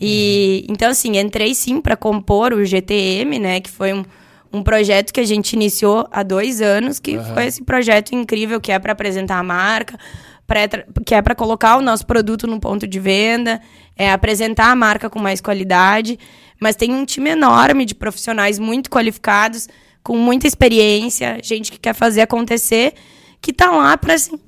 E 0.00 0.66
então 0.68 0.90
assim, 0.90 1.18
entrei 1.18 1.54
sim 1.54 1.80
para 1.80 1.96
compor 1.96 2.52
o 2.52 2.64
GTM, 2.64 3.38
né, 3.38 3.60
que 3.60 3.70
foi 3.70 3.92
um, 3.92 4.04
um 4.52 4.62
projeto 4.62 5.12
que 5.12 5.20
a 5.20 5.24
gente 5.24 5.52
iniciou 5.52 6.06
há 6.10 6.22
dois 6.22 6.60
anos, 6.60 6.98
que 6.98 7.18
foi 7.18 7.46
esse 7.46 7.62
projeto 7.62 8.14
incrível 8.14 8.60
que 8.60 8.72
é 8.72 8.78
para 8.78 8.92
apresentar 8.92 9.38
a 9.38 9.42
marca, 9.42 9.98
pra 10.46 10.68
que 11.06 11.14
é 11.14 11.22
para 11.22 11.34
colocar 11.34 11.76
o 11.76 11.82
nosso 11.82 12.04
produto 12.06 12.46
no 12.46 12.60
ponto 12.60 12.86
de 12.86 13.00
venda, 13.00 13.60
é 13.96 14.10
apresentar 14.10 14.70
a 14.70 14.76
marca 14.76 15.08
com 15.08 15.18
mais 15.18 15.40
qualidade, 15.40 16.18
mas 16.60 16.76
tem 16.76 16.92
um 16.92 17.04
time 17.04 17.30
enorme 17.30 17.84
de 17.84 17.94
profissionais 17.94 18.58
muito 18.58 18.90
qualificados, 18.90 19.68
com 20.02 20.16
muita 20.16 20.46
experiência, 20.46 21.38
gente 21.42 21.70
que 21.70 21.78
quer 21.78 21.94
fazer 21.94 22.22
acontecer, 22.22 22.94
que 23.40 23.52
tá 23.52 23.70
lá 23.70 23.96
para 23.96 24.14
assim, 24.14 24.38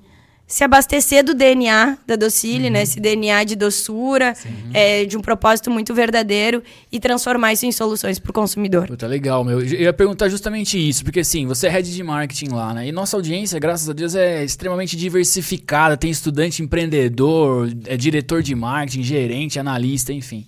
se 0.52 0.62
abastecer 0.62 1.24
do 1.24 1.32
DNA 1.32 1.96
da 2.06 2.14
Docile, 2.14 2.68
né? 2.68 2.82
Esse 2.82 3.00
DNA 3.00 3.42
de 3.44 3.56
doçura, 3.56 4.34
é, 4.74 5.06
de 5.06 5.16
um 5.16 5.22
propósito 5.22 5.70
muito 5.70 5.94
verdadeiro 5.94 6.62
e 6.92 7.00
transformar 7.00 7.54
isso 7.54 7.64
em 7.64 7.72
soluções 7.72 8.18
para 8.18 8.30
o 8.30 8.34
consumidor. 8.34 8.86
Puta, 8.86 9.06
legal, 9.06 9.42
meu. 9.44 9.60
Eu 9.62 9.80
ia 9.80 9.92
perguntar 9.94 10.28
justamente 10.28 10.76
isso, 10.76 11.04
porque 11.04 11.20
assim, 11.20 11.46
você 11.46 11.68
é 11.68 11.70
head 11.70 11.90
de 11.90 12.02
marketing 12.02 12.50
lá, 12.50 12.74
né? 12.74 12.86
E 12.86 12.92
nossa 12.92 13.16
audiência, 13.16 13.58
graças 13.58 13.88
a 13.88 13.94
Deus, 13.94 14.14
é 14.14 14.44
extremamente 14.44 14.94
diversificada. 14.94 15.96
Tem 15.96 16.10
estudante 16.10 16.62
empreendedor, 16.62 17.70
é 17.86 17.96
diretor 17.96 18.42
de 18.42 18.54
marketing, 18.54 19.02
gerente, 19.04 19.58
analista, 19.58 20.12
enfim. 20.12 20.46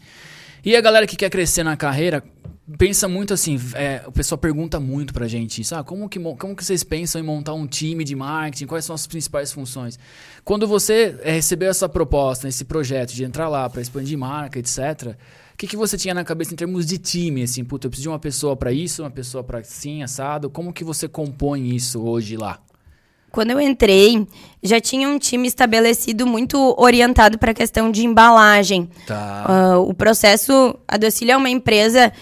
E 0.63 0.77
a 0.77 0.83
galera 0.83 1.07
que 1.07 1.17
quer 1.17 1.31
crescer 1.31 1.63
na 1.63 1.79
carreira, 1.79 2.23
pensa 2.79 3.07
muito 3.07 3.35
assim, 3.35 3.61
é, 3.75 4.03
o 4.07 4.13
pessoal 4.13 4.39
pergunta 4.39 4.81
muito 4.81 5.13
pra 5.13 5.29
gente 5.29 5.61
isso, 5.61 5.75
ah, 5.75 5.85
como 5.85 6.09
que, 6.09 6.19
mo- 6.19 6.37
como 6.37 6.57
que 6.57 6.65
vocês 6.65 6.83
pensam 6.83 7.21
em 7.21 7.25
montar 7.25 7.53
um 7.55 7.67
time 7.67 8.05
de 8.05 8.17
marketing, 8.17 8.67
quais 8.67 8.85
são 8.85 8.95
as 8.95 9.07
principais 9.07 9.53
funções? 9.53 9.99
Quando 10.45 10.67
você 10.67 11.15
é, 11.23 11.33
recebeu 11.33 11.69
essa 11.71 11.89
proposta, 11.89 12.49
esse 12.49 12.65
projeto 12.65 13.13
de 13.13 13.23
entrar 13.25 13.49
lá 13.49 13.69
pra 13.69 13.83
expandir 13.83 14.17
marca, 14.19 14.59
etc., 14.59 15.15
o 15.53 15.57
que, 15.57 15.69
que 15.69 15.77
você 15.77 15.97
tinha 15.97 16.15
na 16.15 16.25
cabeça 16.25 16.53
em 16.53 16.57
termos 16.57 16.85
de 16.85 16.99
time, 16.99 17.43
assim, 17.45 17.63
puta, 17.65 17.87
eu 17.87 17.91
preciso 17.91 18.09
de 18.09 18.09
uma 18.09 18.19
pessoa 18.19 18.57
pra 18.57 18.73
isso, 18.73 19.03
uma 19.03 19.11
pessoa 19.11 19.45
pra 19.45 19.63
sim, 19.63 20.03
assado, 20.03 20.51
como 20.51 20.73
que 20.73 20.83
você 20.83 21.07
compõe 21.07 21.77
isso 21.77 22.03
hoje 22.03 22.37
lá? 22.37 22.59
Quando 23.31 23.51
eu 23.51 23.61
entrei, 23.61 24.27
já 24.63 24.81
tinha 24.81 25.09
um 25.09 25.19
time 25.19 25.47
estabelecido 25.49 26.27
muito 26.27 26.75
orientado 26.79 27.37
para 27.37 27.51
a 27.51 27.55
questão 27.55 27.91
de 27.91 28.05
embalagem. 28.05 28.89
Tá. 29.07 29.45
Ah, 29.47 29.79
o 29.79 29.93
processo, 29.93 30.77
a 30.87 30.97
Docile 30.97 31.33
é 31.33 31.37
uma 31.37 31.51
empresa 31.51 32.13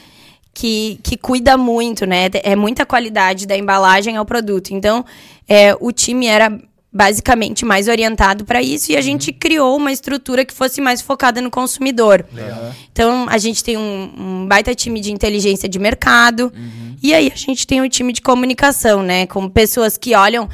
que, 0.54 0.98
que 1.02 1.16
cuida 1.16 1.56
muito, 1.56 2.06
né? 2.06 2.28
É 2.42 2.54
muita 2.54 2.84
qualidade 2.84 3.46
da 3.46 3.56
embalagem 3.56 4.16
ao 4.16 4.24
produto. 4.24 4.70
Então, 4.70 5.04
é, 5.48 5.76
o 5.80 5.90
time 5.92 6.26
era 6.26 6.58
basicamente 6.94 7.64
mais 7.64 7.88
orientado 7.88 8.44
para 8.44 8.62
isso 8.62 8.92
e 8.92 8.96
a 8.96 9.00
gente 9.00 9.32
criou 9.32 9.78
uma 9.78 9.90
estrutura 9.90 10.44
que 10.44 10.52
fosse 10.52 10.78
mais 10.78 11.00
focada 11.00 11.40
no 11.40 11.50
consumidor. 11.50 12.26
Então, 12.92 13.26
a 13.30 13.38
gente 13.38 13.64
tem 13.64 13.78
um, 13.78 14.12
um 14.16 14.46
baita 14.46 14.74
time 14.74 15.00
de 15.00 15.10
inteligência 15.10 15.66
de 15.66 15.78
mercado 15.78 16.52
e 17.02 17.14
aí 17.14 17.32
a 17.34 17.36
gente 17.36 17.66
tem 17.66 17.80
o 17.80 17.88
time 17.88 18.12
de 18.12 18.20
comunicação, 18.20 19.02
né? 19.02 19.26
Com 19.26 19.48
pessoas 19.48 19.96
que 19.96 20.14
olham 20.14 20.48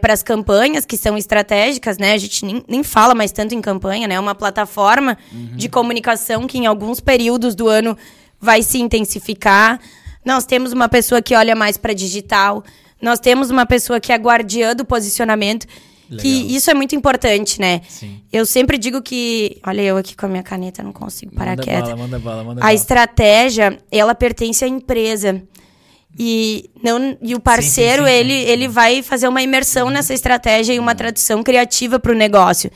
para 0.00 0.12
as 0.12 0.22
campanhas 0.22 0.84
que 0.84 0.96
são 0.96 1.16
estratégicas, 1.16 1.98
né? 1.98 2.14
A 2.14 2.18
gente 2.18 2.44
nem, 2.44 2.64
nem 2.66 2.82
fala 2.82 3.14
mais 3.14 3.30
tanto 3.30 3.54
em 3.54 3.60
campanha, 3.60 4.08
né? 4.08 4.16
É 4.16 4.20
uma 4.20 4.34
plataforma 4.34 5.16
de 5.54 5.68
comunicação 5.68 6.48
que 6.48 6.58
em 6.58 6.66
alguns 6.66 6.98
períodos 6.98 7.54
do 7.54 7.68
ano 7.68 7.96
vai 8.40 8.62
se 8.62 8.78
intensificar. 8.78 9.80
Nós 10.24 10.44
temos 10.44 10.72
uma 10.72 10.88
pessoa 10.88 11.22
que 11.22 11.34
olha 11.34 11.54
mais 11.54 11.76
para 11.76 11.92
digital. 11.92 12.64
Nós 13.00 13.20
temos 13.20 13.50
uma 13.50 13.66
pessoa 13.66 14.00
que 14.00 14.12
é 14.12 14.16
guardiã 14.16 14.74
do 14.74 14.84
posicionamento. 14.84 15.66
Que 16.08 16.14
Legal. 16.14 16.50
isso 16.56 16.70
é 16.70 16.74
muito 16.74 16.94
importante, 16.94 17.60
né? 17.60 17.80
Sim. 17.88 18.20
Eu 18.32 18.46
sempre 18.46 18.78
digo 18.78 19.02
que. 19.02 19.60
Olha, 19.66 19.82
eu 19.82 19.96
aqui 19.96 20.14
com 20.16 20.26
a 20.26 20.28
minha 20.28 20.42
caneta 20.42 20.82
não 20.82 20.92
consigo 20.92 21.34
parar 21.34 21.50
manda 21.50 21.62
quieta. 21.64 21.82
bala, 21.82 21.96
manda 21.96 22.18
bala, 22.18 22.44
manda 22.44 22.60
A 22.60 22.64
bala. 22.64 22.74
estratégia, 22.74 23.78
ela 23.90 24.14
pertence 24.14 24.64
à 24.64 24.68
empresa. 24.68 25.42
E, 26.18 26.70
não, 26.82 27.16
e 27.20 27.34
o 27.34 27.40
parceiro, 27.40 28.04
sim, 28.04 28.08
sim. 28.10 28.16
Ele, 28.16 28.32
ele 28.32 28.68
vai 28.68 29.02
fazer 29.02 29.28
uma 29.28 29.42
imersão 29.42 29.90
nessa 29.90 30.14
estratégia 30.14 30.72
e 30.72 30.78
uma 30.78 30.94
tradução 30.94 31.42
criativa 31.42 31.98
para 31.98 32.12
o 32.12 32.14
negócio. 32.14 32.70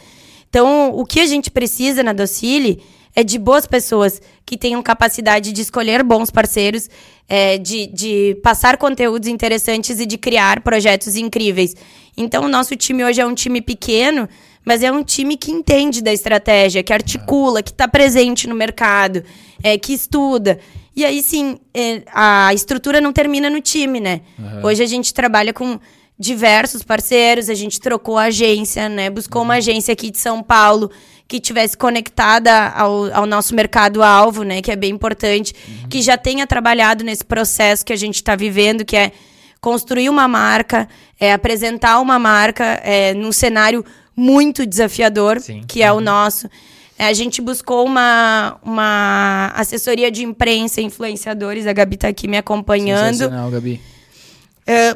Então, 0.48 0.90
o 0.92 1.06
que 1.06 1.20
a 1.20 1.26
gente 1.26 1.50
precisa 1.50 2.02
na 2.02 2.12
Docile 2.12 2.82
é 3.14 3.24
de 3.24 3.38
boas 3.38 3.66
pessoas 3.66 4.20
que 4.46 4.56
tenham 4.56 4.82
capacidade 4.82 5.52
de 5.52 5.60
escolher 5.60 6.02
bons 6.02 6.30
parceiros, 6.30 6.88
é, 7.28 7.58
de, 7.58 7.86
de 7.86 8.38
passar 8.42 8.76
conteúdos 8.76 9.28
interessantes 9.28 10.00
e 10.00 10.06
de 10.06 10.16
criar 10.18 10.60
projetos 10.60 11.16
incríveis. 11.16 11.74
Então, 12.16 12.44
o 12.44 12.48
nosso 12.48 12.76
time 12.76 13.04
hoje 13.04 13.20
é 13.20 13.26
um 13.26 13.34
time 13.34 13.60
pequeno, 13.60 14.28
mas 14.64 14.82
é 14.82 14.90
um 14.90 15.02
time 15.02 15.36
que 15.36 15.50
entende 15.50 16.02
da 16.02 16.12
estratégia, 16.12 16.82
que 16.82 16.92
articula, 16.92 17.62
que 17.62 17.70
está 17.70 17.88
presente 17.88 18.48
no 18.48 18.54
mercado, 18.54 19.22
é, 19.62 19.78
que 19.78 19.92
estuda. 19.92 20.58
E 20.94 21.04
aí, 21.04 21.22
sim, 21.22 21.58
é, 21.72 22.02
a 22.12 22.52
estrutura 22.52 23.00
não 23.00 23.12
termina 23.12 23.48
no 23.48 23.60
time, 23.60 24.00
né? 24.00 24.20
Hoje 24.62 24.82
a 24.82 24.86
gente 24.86 25.14
trabalha 25.14 25.52
com 25.52 25.78
diversos 26.18 26.82
parceiros, 26.82 27.48
a 27.48 27.54
gente 27.54 27.80
trocou 27.80 28.18
a 28.18 28.24
agência, 28.24 28.88
né? 28.88 29.08
Buscou 29.08 29.42
uma 29.42 29.54
agência 29.54 29.92
aqui 29.92 30.10
de 30.10 30.18
São 30.18 30.42
Paulo 30.42 30.90
que 31.30 31.38
tivesse 31.38 31.76
conectada 31.78 32.70
ao, 32.70 33.14
ao 33.14 33.24
nosso 33.24 33.54
mercado-alvo, 33.54 34.42
né? 34.42 34.60
Que 34.60 34.72
é 34.72 34.74
bem 34.74 34.90
importante, 34.90 35.54
que 35.88 36.02
já 36.02 36.18
tenha 36.18 36.44
trabalhado 36.44 37.04
nesse 37.04 37.24
processo 37.24 37.86
que 37.86 37.92
a 37.92 37.96
gente 37.96 38.16
está 38.16 38.34
vivendo, 38.34 38.84
que 38.84 38.96
é 38.96 39.12
construir 39.60 40.08
uma 40.08 40.26
marca, 40.26 40.88
é, 41.20 41.32
apresentar 41.32 42.00
uma 42.00 42.18
marca 42.18 42.64
é, 42.82 43.14
num 43.14 43.30
cenário 43.30 43.84
muito 44.16 44.66
desafiador, 44.66 45.38
Sim. 45.38 45.62
que 45.68 45.84
é 45.84 45.92
o 45.92 46.00
nosso. 46.00 46.50
É, 46.98 47.06
a 47.06 47.12
gente 47.12 47.40
buscou 47.40 47.86
uma, 47.86 48.58
uma 48.60 49.52
assessoria 49.54 50.10
de 50.10 50.24
imprensa, 50.24 50.80
influenciadores, 50.80 51.64
a 51.64 51.72
Gabi 51.72 51.96
tá 51.96 52.08
aqui 52.08 52.26
me 52.26 52.38
acompanhando 52.38 53.18
Sensacional, 53.18 53.52
Gabi. 53.52 53.80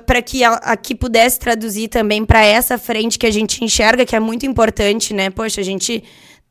Para 0.06 0.22
que 0.22 0.44
a- 0.44 0.54
aqui 0.54 0.94
pudesse 0.94 1.38
traduzir 1.38 1.88
também 1.88 2.24
para 2.24 2.44
essa 2.44 2.78
frente 2.78 3.18
que 3.18 3.26
a 3.26 3.30
gente 3.30 3.64
enxerga 3.64 4.04
que 4.06 4.14
é 4.14 4.20
muito 4.20 4.46
importante, 4.46 5.12
né? 5.14 5.30
Poxa, 5.30 5.60
a 5.60 5.64
gente 5.64 6.02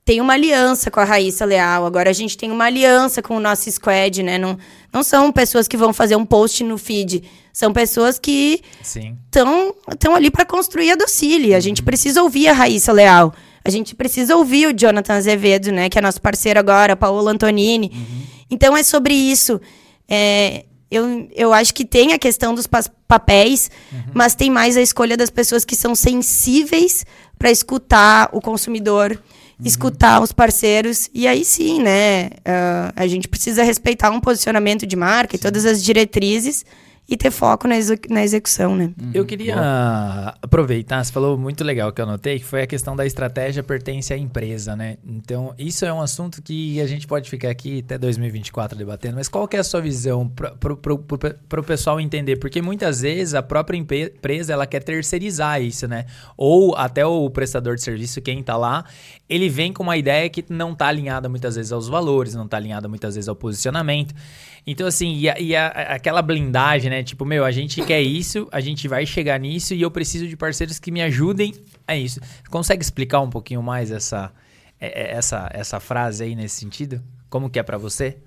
tem 0.05 0.19
uma 0.19 0.33
aliança 0.33 0.91
com 0.91 0.99
a 0.99 1.05
Raíssa 1.05 1.45
Leal, 1.45 1.85
agora 1.85 2.09
a 2.09 2.13
gente 2.13 2.37
tem 2.37 2.51
uma 2.51 2.65
aliança 2.65 3.21
com 3.21 3.37
o 3.37 3.39
nosso 3.39 3.71
squad, 3.71 4.21
né? 4.21 4.37
Não, 4.37 4.57
não 4.91 5.01
são 5.01 5.31
pessoas 5.31 5.65
que 5.67 5.77
vão 5.77 5.93
fazer 5.93 6.15
um 6.17 6.25
post 6.25 6.61
no 6.63 6.77
feed, 6.77 7.23
são 7.53 7.71
pessoas 7.71 8.19
que 8.19 8.61
estão 9.91 10.13
ali 10.15 10.29
para 10.29 10.45
construir 10.45 10.91
a 10.91 10.95
Docile. 10.95 11.53
A 11.55 11.59
gente 11.61 11.81
precisa 11.81 12.21
ouvir 12.21 12.49
a 12.49 12.53
Raíssa 12.53 12.91
Leal. 12.91 13.33
A 13.63 13.69
gente 13.69 13.95
precisa 13.95 14.35
ouvir 14.35 14.67
o 14.67 14.73
Jonathan 14.77 15.13
Azevedo, 15.13 15.71
né? 15.71 15.87
Que 15.87 15.97
é 15.97 16.01
nosso 16.01 16.19
parceiro 16.21 16.59
agora, 16.59 16.97
Paola 16.97 17.31
Antonini. 17.31 17.89
Então 18.51 18.75
é 18.75 18.83
sobre 18.83 19.13
isso. 19.13 19.61
É, 20.09 20.65
eu, 20.95 21.27
eu 21.35 21.53
acho 21.53 21.73
que 21.73 21.85
tem 21.85 22.13
a 22.13 22.19
questão 22.19 22.53
dos 22.53 22.67
papéis, 23.07 23.69
mas 24.13 24.35
tem 24.35 24.49
mais 24.49 24.77
a 24.77 24.81
escolha 24.81 25.17
das 25.17 25.29
pessoas 25.29 25.65
que 25.65 25.75
são 25.75 25.95
sensíveis 25.95 27.05
para 27.37 27.51
escutar 27.51 28.29
o 28.31 28.39
consumidor, 28.39 29.19
escutar 29.63 30.21
os 30.21 30.31
parceiros. 30.31 31.09
E 31.13 31.27
aí 31.27 31.43
sim, 31.43 31.81
né? 31.81 32.29
ah, 32.45 32.93
a 32.95 33.07
gente 33.07 33.27
precisa 33.27 33.63
respeitar 33.63 34.09
um 34.11 34.19
posicionamento 34.19 34.85
de 34.85 34.95
marca 34.95 35.35
e 35.35 35.39
todas 35.39 35.65
as 35.65 35.83
diretrizes 35.83 36.65
e 37.13 37.17
ter 37.17 37.29
foco 37.29 37.67
na, 37.67 37.77
execu- 37.77 38.11
na 38.11 38.23
execução, 38.23 38.75
né? 38.75 38.91
Eu 39.13 39.23
queria 39.23 39.55
aproveitar, 40.41 41.03
você 41.03 41.11
falou 41.11 41.37
muito 41.37 41.63
legal 41.63 41.91
que 41.91 42.01
eu 42.01 42.05
anotei, 42.05 42.39
que 42.39 42.45
foi 42.45 42.63
a 42.63 42.67
questão 42.67 42.95
da 42.95 43.05
estratégia 43.05 43.61
pertence 43.63 44.11
à 44.11 44.17
empresa, 44.17 44.75
né? 44.75 44.97
Então, 45.05 45.53
isso 45.57 45.85
é 45.85 45.93
um 45.93 46.01
assunto 46.01 46.41
que 46.41 46.81
a 46.81 46.87
gente 46.87 47.05
pode 47.05 47.29
ficar 47.29 47.49
aqui 47.49 47.83
até 47.85 47.97
2024 47.99 48.75
debatendo, 48.77 49.15
mas 49.17 49.27
qual 49.27 49.47
que 49.47 49.55
é 49.55 49.59
a 49.59 49.63
sua 49.63 49.79
visão 49.81 50.27
para 50.27 51.59
o 51.59 51.63
pessoal 51.63 51.99
entender? 51.99 52.37
Porque 52.37 52.61
muitas 52.61 53.01
vezes 53.01 53.35
a 53.35 53.43
própria 53.43 53.77
empresa 53.77 54.53
ela 54.53 54.65
quer 54.65 54.81
terceirizar 54.81 55.61
isso, 55.61 55.87
né? 55.87 56.05
Ou 56.35 56.75
até 56.75 57.05
o 57.05 57.29
prestador 57.29 57.75
de 57.75 57.83
serviço, 57.83 58.21
quem 58.21 58.41
tá 58.41 58.57
lá, 58.57 58.85
ele 59.33 59.49
vem 59.49 59.71
com 59.73 59.83
uma 59.83 59.97
ideia 59.97 60.29
que 60.29 60.43
não 60.49 60.75
tá 60.75 60.87
alinhada 60.87 61.27
muitas 61.27 61.55
vezes 61.55 61.71
aos 61.71 61.87
valores, 61.87 62.33
não 62.35 62.47
tá 62.47 62.57
alinhada 62.57 62.87
muitas 62.87 63.15
vezes 63.15 63.27
ao 63.27 63.35
posicionamento. 63.35 64.13
Então, 64.65 64.87
assim, 64.87 65.15
e, 65.17 65.29
a- 65.29 65.39
e 65.39 65.55
a- 65.55 65.67
aquela 65.95 66.21
blindagem, 66.21 66.89
né? 66.89 67.03
Tipo, 67.03 67.25
meu, 67.25 67.43
a 67.43 67.51
gente 67.51 67.81
quer 67.83 68.01
isso, 68.01 68.47
a 68.51 68.59
gente 68.61 68.87
vai 68.87 69.05
chegar 69.05 69.39
nisso 69.39 69.73
e 69.73 69.81
eu 69.81 69.91
preciso 69.91 70.27
de 70.27 70.37
parceiros 70.37 70.79
que 70.79 70.91
me 70.91 71.01
ajudem 71.01 71.53
a 71.87 71.95
isso. 71.95 72.19
Consegue 72.49 72.81
explicar 72.83 73.19
um 73.21 73.29
pouquinho 73.29 73.61
mais 73.61 73.91
essa, 73.91 74.31
é- 74.79 75.11
é- 75.11 75.17
essa, 75.17 75.49
essa 75.53 75.79
frase 75.79 76.23
aí 76.23 76.35
nesse 76.35 76.55
sentido? 76.59 77.01
Como 77.29 77.49
que 77.49 77.59
é 77.59 77.63
pra 77.63 77.77
você? 77.77 78.17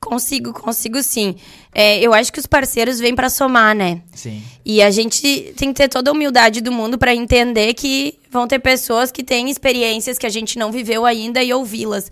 Consigo, 0.00 0.52
consigo 0.52 1.02
sim. 1.02 1.34
É, 1.74 1.98
eu 2.00 2.14
acho 2.14 2.32
que 2.32 2.38
os 2.38 2.46
parceiros 2.46 3.00
vêm 3.00 3.14
para 3.14 3.28
somar, 3.28 3.74
né? 3.74 4.00
Sim. 4.14 4.42
E 4.64 4.80
a 4.80 4.90
gente 4.90 5.52
tem 5.56 5.72
que 5.72 5.74
ter 5.74 5.88
toda 5.88 6.10
a 6.10 6.14
humildade 6.14 6.60
do 6.60 6.70
mundo 6.70 6.96
para 6.96 7.14
entender 7.14 7.74
que 7.74 8.18
vão 8.30 8.46
ter 8.46 8.60
pessoas 8.60 9.10
que 9.10 9.24
têm 9.24 9.50
experiências 9.50 10.16
que 10.16 10.26
a 10.26 10.30
gente 10.30 10.58
não 10.58 10.70
viveu 10.70 11.04
ainda 11.04 11.42
e 11.42 11.52
ouvi-las. 11.52 12.10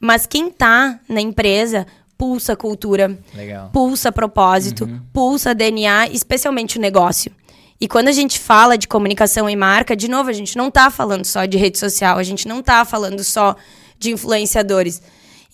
Mas 0.00 0.26
quem 0.26 0.50
tá 0.50 0.98
na 1.08 1.20
empresa 1.20 1.86
pulsa 2.18 2.54
cultura, 2.54 3.18
Legal. 3.34 3.70
pulsa 3.72 4.12
propósito, 4.12 4.88
pulsa 5.12 5.54
DNA, 5.54 6.08
especialmente 6.08 6.78
o 6.78 6.80
negócio. 6.80 7.32
E 7.80 7.88
quando 7.88 8.06
a 8.06 8.12
gente 8.12 8.38
fala 8.38 8.78
de 8.78 8.86
comunicação 8.86 9.50
e 9.50 9.56
marca, 9.56 9.96
de 9.96 10.06
novo, 10.06 10.30
a 10.30 10.32
gente 10.32 10.56
não 10.56 10.70
tá 10.70 10.88
falando 10.88 11.24
só 11.24 11.44
de 11.46 11.58
rede 11.58 11.78
social, 11.78 12.18
a 12.18 12.22
gente 12.22 12.46
não 12.46 12.62
tá 12.62 12.84
falando 12.84 13.24
só 13.24 13.56
de 13.98 14.12
influenciadores. 14.12 15.02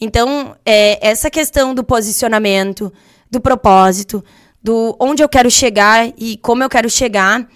Então, 0.01 0.57
é, 0.65 1.07
essa 1.07 1.31
questão 1.31 1.75
do 1.75 1.83
posicionamento, 1.83 2.93
do 3.31 3.41
propósito, 3.41 4.25
do 4.63 4.97
onde 5.01 5.23
eu 5.23 5.29
quero 5.29 5.51
chegar 5.51 6.13
e 6.17 6.37
como 6.39 6.63
eu 6.63 6.69
quero 6.69 6.89
chegar, 6.89 7.49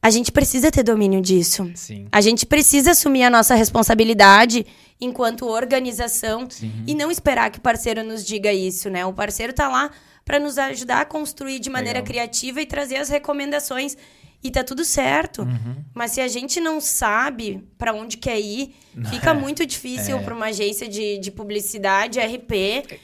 a 0.00 0.10
gente 0.10 0.32
precisa 0.32 0.70
ter 0.70 0.82
domínio 0.82 1.20
disso. 1.20 1.70
Sim. 1.74 2.06
A 2.10 2.20
gente 2.20 2.44
precisa 2.44 2.90
assumir 2.90 3.22
a 3.22 3.30
nossa 3.30 3.54
responsabilidade 3.54 4.66
enquanto 5.00 5.46
organização 5.46 6.46
e 6.86 6.94
não 6.94 7.10
esperar 7.10 7.50
que 7.50 7.58
o 7.58 7.62
parceiro 7.62 8.04
nos 8.04 8.24
diga 8.24 8.52
isso, 8.52 8.90
né? 8.90 9.04
O 9.06 9.12
parceiro 9.12 9.52
tá 9.52 9.68
lá 9.68 9.90
para 10.24 10.38
nos 10.38 10.58
ajudar 10.58 11.00
a 11.00 11.04
construir 11.04 11.58
de 11.58 11.70
maneira 11.70 11.98
Legal. 11.98 12.12
criativa 12.12 12.60
e 12.60 12.66
trazer 12.66 12.96
as 12.96 13.08
recomendações 13.08 13.96
e 14.42 14.50
tá 14.50 14.64
tudo 14.64 14.84
certo. 14.84 15.42
Uhum. 15.42 15.76
Mas 15.94 16.12
se 16.12 16.20
a 16.20 16.26
gente 16.28 16.58
não 16.60 16.80
sabe 16.80 17.62
para 17.78 17.92
onde 17.94 18.16
quer 18.16 18.40
ir, 18.40 18.74
fica 19.10 19.32
muito 19.32 19.64
difícil 19.64 20.18
É. 20.18 20.22
para 20.22 20.34
uma 20.34 20.46
agência 20.46 20.88
de, 20.88 21.18
de 21.18 21.30
publicidade, 21.30 22.18
RP, 22.18 22.52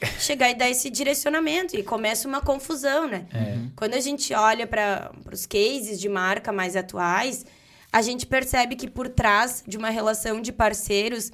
chegar 0.19 0.51
e 0.51 0.55
dar 0.55 0.69
esse 0.69 0.91
direcionamento 0.91 1.77
e 1.77 1.83
começa 1.83 2.27
uma 2.27 2.41
confusão, 2.41 3.07
né? 3.07 3.27
É. 3.33 3.57
Quando 3.77 3.95
a 3.95 4.01
gente 4.01 4.35
olha 4.35 4.67
para 4.67 5.13
os 5.33 5.47
cases 5.47 6.01
de 6.01 6.09
marca 6.09 6.51
mais 6.53 6.75
atuais, 6.75 7.47
a 7.93 8.03
gente 8.03 8.27
percebe 8.27 8.75
que 8.77 8.89
por 8.91 9.09
trás 9.09 9.63
de 9.67 9.77
uma 9.79 9.91
relação 9.91 10.43
de 10.43 10.53
parceiros 10.53 11.31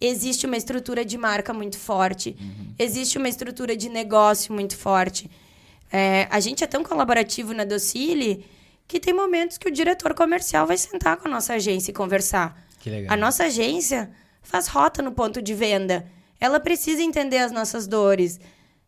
existe 0.00 0.44
uma 0.46 0.56
estrutura 0.56 1.04
de 1.04 1.16
marca 1.16 1.52
muito 1.52 1.78
forte, 1.78 2.36
existe 2.78 3.16
uma 3.16 3.28
estrutura 3.28 3.76
de 3.76 3.88
negócio 3.88 4.52
muito 4.52 4.76
forte. 4.76 5.30
É, 5.92 6.26
a 6.30 6.40
gente 6.40 6.64
é 6.64 6.66
tão 6.66 6.82
colaborativo 6.82 7.54
na 7.54 7.64
Docile 7.64 8.44
que 8.86 9.00
tem 9.00 9.14
momentos 9.14 9.58
que 9.58 9.68
o 9.68 9.72
diretor 9.72 10.14
comercial 10.14 10.66
vai 10.66 10.76
sentar 10.76 11.16
com 11.16 11.28
a 11.28 11.30
nossa 11.30 11.54
agência 11.54 11.90
e 11.90 11.94
conversar. 11.94 12.62
Que 12.80 12.90
legal. 12.90 13.12
A 13.12 13.16
nossa 13.16 13.44
agência 13.44 14.10
faz 14.42 14.68
rota 14.68 15.02
no 15.02 15.12
ponto 15.12 15.40
de 15.40 15.54
venda. 15.54 16.06
Ela 16.38 16.60
precisa 16.60 17.02
entender 17.02 17.38
as 17.38 17.50
nossas 17.50 17.86
dores. 17.86 18.38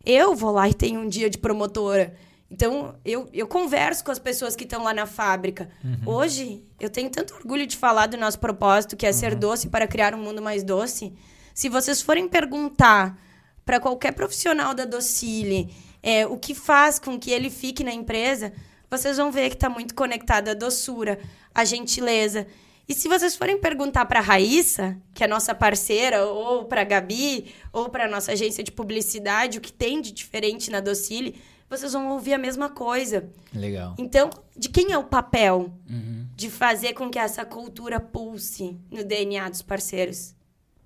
Eu 0.04 0.34
vou 0.34 0.52
lá 0.52 0.68
e 0.68 0.74
tenho 0.74 1.00
um 1.00 1.08
dia 1.08 1.30
de 1.30 1.38
promotora. 1.38 2.14
Então, 2.50 2.94
eu, 3.04 3.28
eu 3.32 3.46
converso 3.46 4.04
com 4.04 4.12
as 4.12 4.18
pessoas 4.18 4.54
que 4.54 4.64
estão 4.64 4.84
lá 4.84 4.94
na 4.94 5.06
fábrica. 5.06 5.68
Hoje, 6.04 6.62
eu 6.78 6.88
tenho 6.88 7.10
tanto 7.10 7.34
orgulho 7.34 7.66
de 7.66 7.76
falar 7.76 8.06
do 8.06 8.16
nosso 8.16 8.38
propósito, 8.38 8.96
que 8.96 9.06
é 9.06 9.12
ser 9.12 9.34
doce 9.34 9.68
para 9.68 9.86
criar 9.86 10.14
um 10.14 10.22
mundo 10.22 10.40
mais 10.40 10.62
doce. 10.62 11.12
Se 11.52 11.68
vocês 11.68 12.00
forem 12.00 12.28
perguntar 12.28 13.18
para 13.64 13.80
qualquer 13.80 14.12
profissional 14.12 14.74
da 14.74 14.84
Docile 14.84 15.74
é, 16.02 16.24
o 16.24 16.36
que 16.36 16.54
faz 16.54 17.00
com 17.00 17.18
que 17.18 17.32
ele 17.32 17.50
fique 17.50 17.82
na 17.82 17.92
empresa, 17.92 18.52
vocês 18.90 19.16
vão 19.16 19.30
ver 19.32 19.48
que 19.50 19.56
está 19.56 19.68
muito 19.68 19.94
conectado 19.94 20.48
à 20.48 20.54
doçura, 20.54 21.18
à 21.54 21.64
gentileza. 21.64 22.46
E 22.88 22.94
se 22.94 23.08
vocês 23.08 23.34
forem 23.34 23.58
perguntar 23.58 24.06
para 24.06 24.20
a 24.20 24.22
Raíssa, 24.22 24.96
que 25.12 25.24
é 25.24 25.26
nossa 25.26 25.54
parceira, 25.54 26.24
ou 26.26 26.66
para 26.66 26.82
a 26.82 26.84
Gabi, 26.84 27.52
ou 27.72 27.88
para 27.88 28.04
a 28.04 28.08
nossa 28.08 28.32
agência 28.32 28.62
de 28.62 28.70
publicidade, 28.70 29.58
o 29.58 29.60
que 29.60 29.72
tem 29.72 30.00
de 30.00 30.12
diferente 30.12 30.70
na 30.70 30.78
Docile, 30.80 31.34
vocês 31.68 31.92
vão 31.94 32.10
ouvir 32.12 32.32
a 32.34 32.38
mesma 32.38 32.68
coisa. 32.68 33.28
Legal. 33.52 33.96
Então, 33.98 34.30
de 34.56 34.68
quem 34.68 34.92
é 34.92 34.98
o 34.98 35.02
papel 35.02 35.72
Uhum. 35.90 36.26
de 36.36 36.48
fazer 36.48 36.92
com 36.94 37.10
que 37.10 37.18
essa 37.18 37.44
cultura 37.44 37.98
pulse 37.98 38.78
no 38.88 39.02
DNA 39.04 39.48
dos 39.48 39.62
parceiros? 39.62 40.32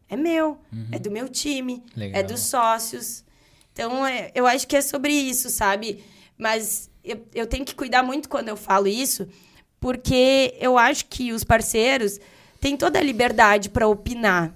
É 0.08 0.16
meu, 0.16 0.58
é 0.90 0.98
do 0.98 1.10
meu 1.10 1.28
time, 1.28 1.84
Legal. 1.94 2.18
é 2.20 2.22
dos 2.24 2.40
sócios. 2.40 3.22
Então, 3.72 4.04
é- 4.06 4.32
eu 4.34 4.46
acho 4.46 4.66
que 4.66 4.74
é 4.74 4.80
sobre 4.80 5.12
isso, 5.12 5.50
sabe? 5.50 6.02
Mas 6.36 6.89
eu, 7.04 7.26
eu 7.34 7.46
tenho 7.46 7.64
que 7.64 7.74
cuidar 7.74 8.02
muito 8.02 8.28
quando 8.28 8.48
eu 8.48 8.56
falo 8.56 8.86
isso, 8.88 9.26
porque 9.78 10.54
eu 10.60 10.76
acho 10.78 11.06
que 11.06 11.32
os 11.32 11.44
parceiros 11.44 12.18
têm 12.60 12.76
toda 12.76 12.98
a 12.98 13.02
liberdade 13.02 13.70
para 13.70 13.88
opinar, 13.88 14.54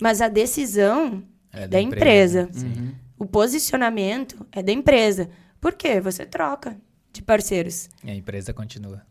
mas 0.00 0.20
a 0.20 0.28
decisão 0.28 1.22
É 1.52 1.60
da 1.60 1.66
da 1.68 1.80
empresa, 1.80 2.42
empresa. 2.42 2.66
né? 2.68 2.74
Sim. 2.74 2.94
O 3.18 3.24
posicionamento 3.26 4.46
é 4.52 4.62
da 4.62 4.72
empresa. 4.72 5.30
Por 5.60 5.72
quê? 5.72 6.00
Você 6.00 6.26
troca 6.26 6.76
de 7.12 7.22
parceiros. 7.22 7.88
E 8.04 8.10
a 8.10 8.14
empresa 8.14 8.52
continua. 8.52 9.02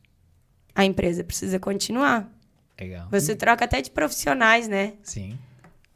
A 0.76 0.86
empresa 0.86 1.24
precisa 1.24 1.58
continuar. 1.60 2.32
Legal. 2.80 3.08
Você 3.10 3.36
troca 3.36 3.66
até 3.66 3.82
de 3.82 3.90
profissionais, 3.90 4.68
né? 4.68 4.94
Sim. 5.02 5.40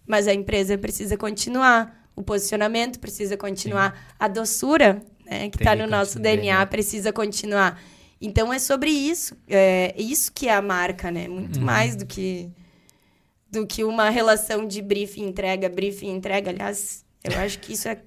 Mas 0.07 0.27
a 0.27 0.33
empresa 0.33 0.75
precisa 0.77 1.15
continuar. 1.17 2.09
O 2.15 2.23
posicionamento 2.23 2.99
precisa 2.99 3.37
continuar. 3.37 4.13
A 4.17 4.27
doçura, 4.27 5.03
né, 5.29 5.49
que 5.49 5.57
está 5.57 5.75
que 5.75 5.81
no 5.81 5.87
nosso 5.87 6.13
continuar, 6.13 6.35
DNA, 6.35 6.59
né? 6.59 6.65
precisa 6.65 7.13
continuar. 7.13 7.81
Então 8.21 8.51
é 8.51 8.59
sobre 8.59 8.89
isso. 8.89 9.35
É 9.47 9.93
isso 9.97 10.31
que 10.33 10.47
é 10.49 10.53
a 10.53 10.61
marca, 10.61 11.09
né? 11.11 11.27
Uhum. 11.29 11.35
Muito 11.35 11.61
mais 11.61 11.95
do 11.95 12.05
que 12.05 12.49
do 13.51 13.65
que 13.65 13.83
uma 13.83 14.09
relação 14.11 14.67
de 14.67 14.79
briefing 14.81 15.23
entrega, 15.27 15.67
briefing 15.69 16.09
entrega. 16.11 16.51
Aliás, 16.51 17.03
eu 17.23 17.35
acho 17.39 17.57
que 17.59 17.73
isso 17.73 17.87
é, 17.89 17.97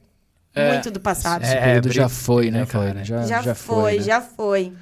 É. 0.54 0.72
muito 0.72 0.88
do 0.90 1.00
passado. 1.00 1.42
Esse 1.42 1.54
É, 1.56 1.60
período 1.64 1.88
bri- 1.88 1.96
já 1.96 2.08
foi, 2.08 2.50
né, 2.50 2.60
já 2.60 2.66
foi, 2.66 2.80
cara? 2.86 2.94
né? 2.94 3.04
Já, 3.04 3.22
já, 3.26 3.42
já 3.42 3.54
foi, 3.54 3.96
né? 3.96 4.02
já 4.02 4.20
foi. 4.20 4.72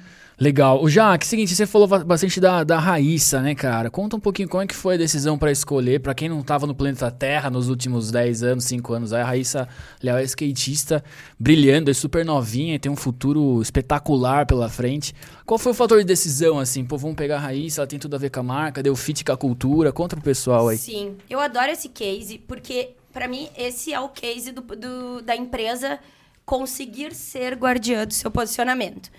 Legal. 0.41 0.81
O 0.81 0.89
Jaque, 0.89 1.27
seguinte, 1.27 1.55
você 1.55 1.67
falou 1.67 1.87
ba- 1.87 2.03
bastante 2.03 2.39
da, 2.39 2.63
da 2.63 2.79
Raíssa, 2.79 3.39
né, 3.43 3.53
cara? 3.53 3.91
Conta 3.91 4.15
um 4.15 4.19
pouquinho 4.19 4.49
como 4.49 4.63
é 4.63 4.65
que 4.65 4.73
foi 4.75 4.95
a 4.95 4.97
decisão 4.97 5.37
pra 5.37 5.51
escolher, 5.51 5.99
Pra 5.99 6.15
quem 6.15 6.27
não 6.27 6.41
tava 6.41 6.65
no 6.65 6.73
planeta 6.73 7.11
Terra 7.11 7.51
nos 7.51 7.69
últimos 7.69 8.09
10 8.09 8.41
anos, 8.41 8.63
5 8.63 8.91
anos, 8.91 9.13
a 9.13 9.23
Raíssa 9.23 9.69
Leal 10.01 10.17
é 10.17 10.23
skatista, 10.23 11.03
brilhando, 11.39 11.91
é 11.91 11.93
super 11.93 12.25
novinha 12.25 12.79
tem 12.79 12.91
um 12.91 12.95
futuro 12.95 13.61
espetacular 13.61 14.47
pela 14.47 14.67
frente. 14.67 15.13
Qual 15.45 15.59
foi 15.59 15.73
o 15.73 15.75
fator 15.75 15.99
de 15.99 16.05
decisão, 16.05 16.57
assim? 16.57 16.83
Pô, 16.83 16.97
vamos 16.97 17.15
pegar 17.15 17.35
a 17.35 17.39
Raíssa, 17.39 17.81
ela 17.81 17.87
tem 17.87 17.99
tudo 17.99 18.15
a 18.15 18.19
ver 18.19 18.31
com 18.31 18.39
a 18.39 18.43
marca, 18.43 18.81
deu 18.81 18.95
fit 18.95 19.23
com 19.23 19.31
a 19.33 19.37
cultura. 19.37 19.91
Conta 19.91 20.15
pro 20.15 20.25
pessoal 20.25 20.69
aí. 20.69 20.77
Sim, 20.79 21.17
eu 21.29 21.39
adoro 21.39 21.69
esse 21.71 21.87
case, 21.89 22.39
porque 22.39 22.95
pra 23.13 23.27
mim 23.27 23.47
esse 23.55 23.93
é 23.93 23.99
o 23.99 24.09
case 24.09 24.51
do, 24.51 24.61
do- 24.61 25.21
da 25.21 25.35
empresa 25.35 25.99
conseguir 26.43 27.13
ser 27.13 27.53
guardiã 27.53 28.07
do 28.07 28.13
seu 28.15 28.31
posicionamento. 28.31 29.11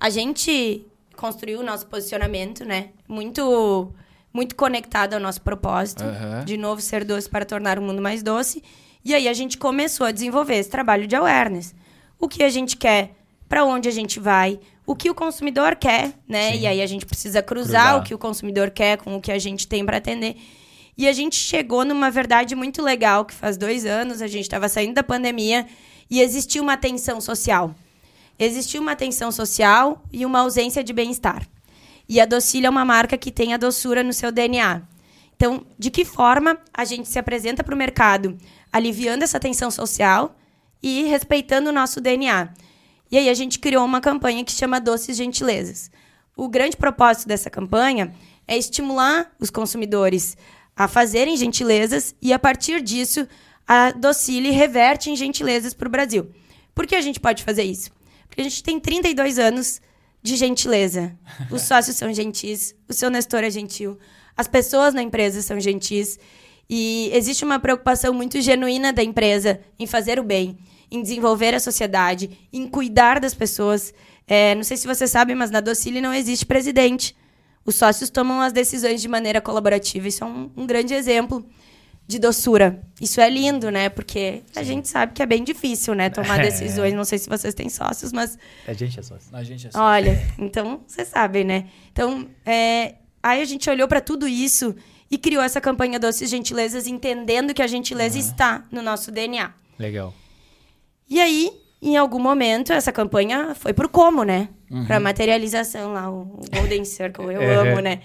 A 0.00 0.10
gente 0.10 0.84
construiu 1.16 1.60
o 1.60 1.62
nosso 1.62 1.86
posicionamento, 1.86 2.64
né? 2.64 2.90
Muito, 3.08 3.92
muito 4.32 4.54
conectado 4.54 5.14
ao 5.14 5.20
nosso 5.20 5.42
propósito. 5.42 6.04
Aham. 6.04 6.44
De 6.44 6.56
novo, 6.56 6.80
ser 6.80 7.04
doce 7.04 7.28
para 7.28 7.44
tornar 7.44 7.78
o 7.78 7.82
mundo 7.82 8.00
mais 8.00 8.22
doce. 8.22 8.62
E 9.04 9.14
aí 9.14 9.28
a 9.28 9.32
gente 9.32 9.58
começou 9.58 10.06
a 10.06 10.12
desenvolver 10.12 10.56
esse 10.56 10.70
trabalho 10.70 11.06
de 11.06 11.16
awareness. 11.16 11.74
O 12.18 12.28
que 12.28 12.42
a 12.42 12.48
gente 12.48 12.76
quer, 12.76 13.14
para 13.48 13.64
onde 13.64 13.88
a 13.88 13.92
gente 13.92 14.20
vai, 14.20 14.60
o 14.86 14.94
que 14.94 15.10
o 15.10 15.14
consumidor 15.14 15.76
quer, 15.76 16.12
né? 16.26 16.52
Sim. 16.52 16.60
E 16.60 16.66
aí 16.66 16.80
a 16.82 16.86
gente 16.86 17.04
precisa 17.04 17.42
cruzar, 17.42 17.82
Cruzar. 17.82 18.00
o 18.00 18.04
que 18.04 18.14
o 18.14 18.18
consumidor 18.18 18.70
quer 18.70 18.98
com 18.98 19.16
o 19.16 19.20
que 19.20 19.32
a 19.32 19.38
gente 19.38 19.66
tem 19.66 19.84
para 19.84 19.96
atender. 19.98 20.36
E 20.96 21.06
a 21.06 21.12
gente 21.12 21.36
chegou 21.36 21.84
numa 21.84 22.10
verdade 22.10 22.54
muito 22.54 22.82
legal, 22.82 23.24
que 23.24 23.34
faz 23.34 23.56
dois 23.56 23.84
anos, 23.84 24.20
a 24.20 24.26
gente 24.26 24.42
estava 24.42 24.68
saindo 24.68 24.94
da 24.94 25.02
pandemia 25.02 25.66
e 26.10 26.20
existia 26.20 26.60
uma 26.62 26.76
tensão 26.76 27.20
social. 27.20 27.74
Existia 28.38 28.80
uma 28.80 28.94
tensão 28.94 29.32
social 29.32 30.04
e 30.12 30.24
uma 30.24 30.40
ausência 30.40 30.84
de 30.84 30.92
bem-estar. 30.92 31.46
E 32.08 32.20
a 32.20 32.24
Docile 32.24 32.66
é 32.66 32.70
uma 32.70 32.84
marca 32.84 33.18
que 33.18 33.32
tem 33.32 33.52
a 33.52 33.56
doçura 33.56 34.02
no 34.02 34.12
seu 34.12 34.30
DNA. 34.30 34.82
Então, 35.36 35.66
de 35.78 35.90
que 35.90 36.04
forma 36.04 36.58
a 36.72 36.84
gente 36.84 37.08
se 37.08 37.18
apresenta 37.18 37.62
para 37.62 37.74
o 37.74 37.78
mercado, 37.78 38.36
aliviando 38.72 39.24
essa 39.24 39.38
tensão 39.38 39.70
social 39.70 40.36
e 40.82 41.04
respeitando 41.04 41.70
o 41.70 41.72
nosso 41.72 42.00
DNA? 42.00 42.48
E 43.10 43.18
aí 43.18 43.28
a 43.28 43.34
gente 43.34 43.58
criou 43.58 43.84
uma 43.84 44.00
campanha 44.00 44.44
que 44.44 44.52
chama 44.52 44.80
Doces 44.80 45.16
Gentilezas. 45.16 45.90
O 46.36 46.48
grande 46.48 46.76
propósito 46.76 47.26
dessa 47.26 47.50
campanha 47.50 48.14
é 48.46 48.56
estimular 48.56 49.32
os 49.40 49.50
consumidores 49.50 50.36
a 50.76 50.86
fazerem 50.86 51.36
gentilezas 51.36 52.14
e, 52.22 52.32
a 52.32 52.38
partir 52.38 52.80
disso, 52.80 53.26
a 53.66 53.90
Docile 53.90 54.50
reverte 54.50 55.10
em 55.10 55.16
gentilezas 55.16 55.74
para 55.74 55.88
o 55.88 55.90
Brasil. 55.90 56.30
Por 56.72 56.86
que 56.86 56.94
a 56.94 57.00
gente 57.00 57.18
pode 57.18 57.42
fazer 57.42 57.64
isso? 57.64 57.90
Porque 58.38 58.46
a 58.46 58.50
gente 58.50 58.62
tem 58.62 58.78
32 58.78 59.36
anos 59.36 59.80
de 60.22 60.36
gentileza. 60.36 61.12
Os 61.50 61.62
sócios 61.66 61.96
são 61.96 62.14
gentis, 62.14 62.72
o 62.88 62.92
seu 62.92 63.10
Nestor 63.10 63.42
é 63.42 63.50
gentil, 63.50 63.98
as 64.36 64.46
pessoas 64.46 64.94
na 64.94 65.02
empresa 65.02 65.42
são 65.42 65.58
gentis. 65.58 66.20
E 66.70 67.10
existe 67.12 67.44
uma 67.44 67.58
preocupação 67.58 68.14
muito 68.14 68.40
genuína 68.40 68.92
da 68.92 69.02
empresa 69.02 69.60
em 69.76 69.88
fazer 69.88 70.20
o 70.20 70.22
bem, 70.22 70.56
em 70.88 71.02
desenvolver 71.02 71.52
a 71.52 71.58
sociedade, 71.58 72.30
em 72.52 72.68
cuidar 72.68 73.18
das 73.18 73.34
pessoas. 73.34 73.92
É, 74.24 74.54
não 74.54 74.62
sei 74.62 74.76
se 74.76 74.86
você 74.86 75.08
sabe, 75.08 75.34
mas 75.34 75.50
na 75.50 75.58
Docile 75.58 76.00
não 76.00 76.14
existe 76.14 76.46
presidente. 76.46 77.16
Os 77.64 77.74
sócios 77.74 78.08
tomam 78.08 78.40
as 78.40 78.52
decisões 78.52 79.02
de 79.02 79.08
maneira 79.08 79.40
colaborativa. 79.40 80.06
Isso 80.06 80.22
é 80.22 80.26
um, 80.28 80.48
um 80.56 80.64
grande 80.64 80.94
exemplo 80.94 81.44
de 82.08 82.18
doçura. 82.18 82.80
Isso 83.00 83.20
é 83.20 83.28
lindo, 83.28 83.70
né? 83.70 83.90
Porque 83.90 84.42
a 84.56 84.62
gente 84.62 84.88
sabe 84.88 85.12
que 85.12 85.22
é 85.22 85.26
bem 85.26 85.44
difícil, 85.44 85.94
né? 85.94 86.08
Tomar 86.08 86.40
É. 86.40 86.44
decisões. 86.44 86.94
Não 86.94 87.04
sei 87.04 87.18
se 87.18 87.28
vocês 87.28 87.52
têm 87.54 87.68
sócios, 87.68 88.12
mas 88.14 88.38
A 88.66 88.72
gente 88.72 88.98
é 88.98 89.02
sócio. 89.02 89.28
A 89.30 89.42
gente 89.44 89.66
é 89.66 89.70
Olha, 89.74 90.18
então 90.38 90.80
vocês 90.86 91.06
sabem, 91.08 91.44
né? 91.44 91.66
Então, 91.92 92.26
é, 92.46 92.94
aí 93.22 93.42
a 93.42 93.44
gente 93.44 93.68
olhou 93.68 93.86
para 93.86 94.00
tudo 94.00 94.26
isso 94.26 94.74
e 95.10 95.18
criou 95.18 95.42
essa 95.42 95.60
campanha 95.60 96.00
Doces 96.00 96.30
Gentilezas, 96.30 96.86
entendendo 96.86 97.52
que 97.52 97.60
a 97.62 97.66
gentileza 97.66 98.18
está 98.18 98.64
no 98.72 98.80
nosso 98.82 99.12
DNA. 99.12 99.52
Legal. 99.78 100.14
E 101.08 101.20
aí, 101.20 101.50
em 101.82 101.96
algum 101.96 102.18
momento, 102.18 102.72
essa 102.72 102.90
campanha 102.90 103.54
foi 103.54 103.72
pro 103.74 103.88
como, 103.88 104.22
né? 104.24 104.48
Pra 104.86 104.98
materialização 104.98 105.92
lá, 105.92 106.10
o 106.10 106.40
o 106.40 106.56
Golden 106.58 106.84
Circle, 106.84 107.26
eu 107.34 107.40
É. 107.42 107.54
amo, 107.56 107.80
né? 107.80 108.00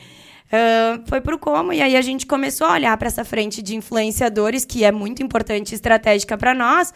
Ah, 0.56 1.02
foi 1.08 1.20
pro 1.20 1.40
como, 1.40 1.74
e 1.74 1.82
aí 1.82 1.98
a 1.98 2.02
gente 2.02 2.28
começou 2.28 2.68
a 2.68 2.74
olhar 2.74 2.96
para 2.96 3.08
essa 3.08 3.26
frente 3.26 3.60
de 3.60 3.76
influenciadores, 3.76 4.64
que 4.64 4.84
é 4.84 4.92
muito 4.92 5.24
importante 5.24 5.72
e 5.72 5.76
estratégica 5.76 6.38
para 6.38 6.54
nós. 6.54 6.94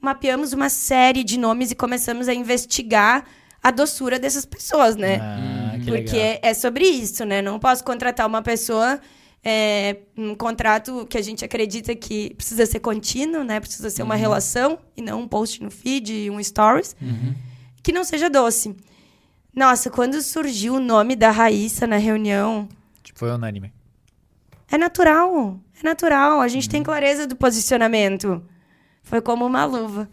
Mapeamos 0.00 0.52
uma 0.52 0.68
série 0.68 1.24
de 1.24 1.36
nomes 1.36 1.72
e 1.72 1.74
começamos 1.74 2.28
a 2.28 2.34
investigar 2.34 3.24
a 3.60 3.72
doçura 3.72 4.16
dessas 4.16 4.46
pessoas, 4.46 4.94
né? 4.94 5.18
Ah, 5.20 5.72
que 5.76 5.86
Porque 5.86 6.16
legal. 6.16 6.38
é 6.40 6.54
sobre 6.54 6.84
isso, 6.86 7.24
né? 7.24 7.42
Não 7.42 7.58
posso 7.58 7.82
contratar 7.82 8.28
uma 8.28 8.42
pessoa, 8.42 9.00
é, 9.42 9.96
um 10.16 10.36
contrato 10.36 11.04
que 11.10 11.18
a 11.18 11.22
gente 11.22 11.44
acredita 11.44 11.94
que 11.96 12.32
precisa 12.36 12.64
ser 12.64 12.78
contínuo, 12.78 13.42
né? 13.42 13.58
Precisa 13.58 13.90
ser 13.90 14.04
uma 14.04 14.14
relação 14.14 14.78
e 14.96 15.02
não 15.02 15.22
um 15.22 15.28
post 15.28 15.60
no 15.62 15.70
feed, 15.70 16.30
um 16.30 16.40
stories, 16.42 16.94
que 17.82 17.90
não 17.92 18.04
seja 18.04 18.30
doce. 18.30 18.74
Nossa, 19.54 19.90
quando 19.90 20.22
surgiu 20.22 20.74
o 20.76 20.80
nome 20.80 21.16
da 21.16 21.32
Raíssa 21.32 21.86
na 21.88 21.96
reunião, 21.96 22.68
foi 23.20 23.30
unânime. 23.30 23.70
é 24.72 24.78
natural, 24.78 25.60
é 25.78 25.84
natural. 25.84 26.40
A 26.40 26.48
gente 26.48 26.70
tem 26.70 26.82
clareza 26.82 27.26
do 27.26 27.36
posicionamento. 27.36 28.42
Foi 29.02 29.20
como 29.20 29.44
uma 29.44 29.62
luva. 29.66 30.08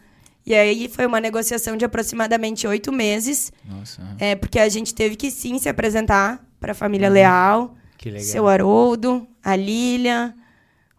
E 0.46 0.54
aí 0.54 0.90
foi 0.90 1.06
uma 1.06 1.22
negociação 1.22 1.78
de 1.78 1.86
aproximadamente 1.86 2.68
oito 2.68 2.92
meses, 2.92 3.52
Nossa. 3.66 4.02
é, 4.20 4.36
porque 4.36 4.60
a 4.60 4.68
gente 4.68 4.94
teve 4.94 5.16
que 5.16 5.32
sim 5.32 5.58
se 5.58 5.70
apresentar 5.70 6.46
para 6.60 6.74
a 6.74 6.76
família 6.76 7.10
Leal, 7.10 7.76
Que 7.98 8.10
legal. 8.10 8.26
seu 8.26 8.48
Haroldo, 8.48 9.26
a 9.44 9.56
Lília, 9.56 10.34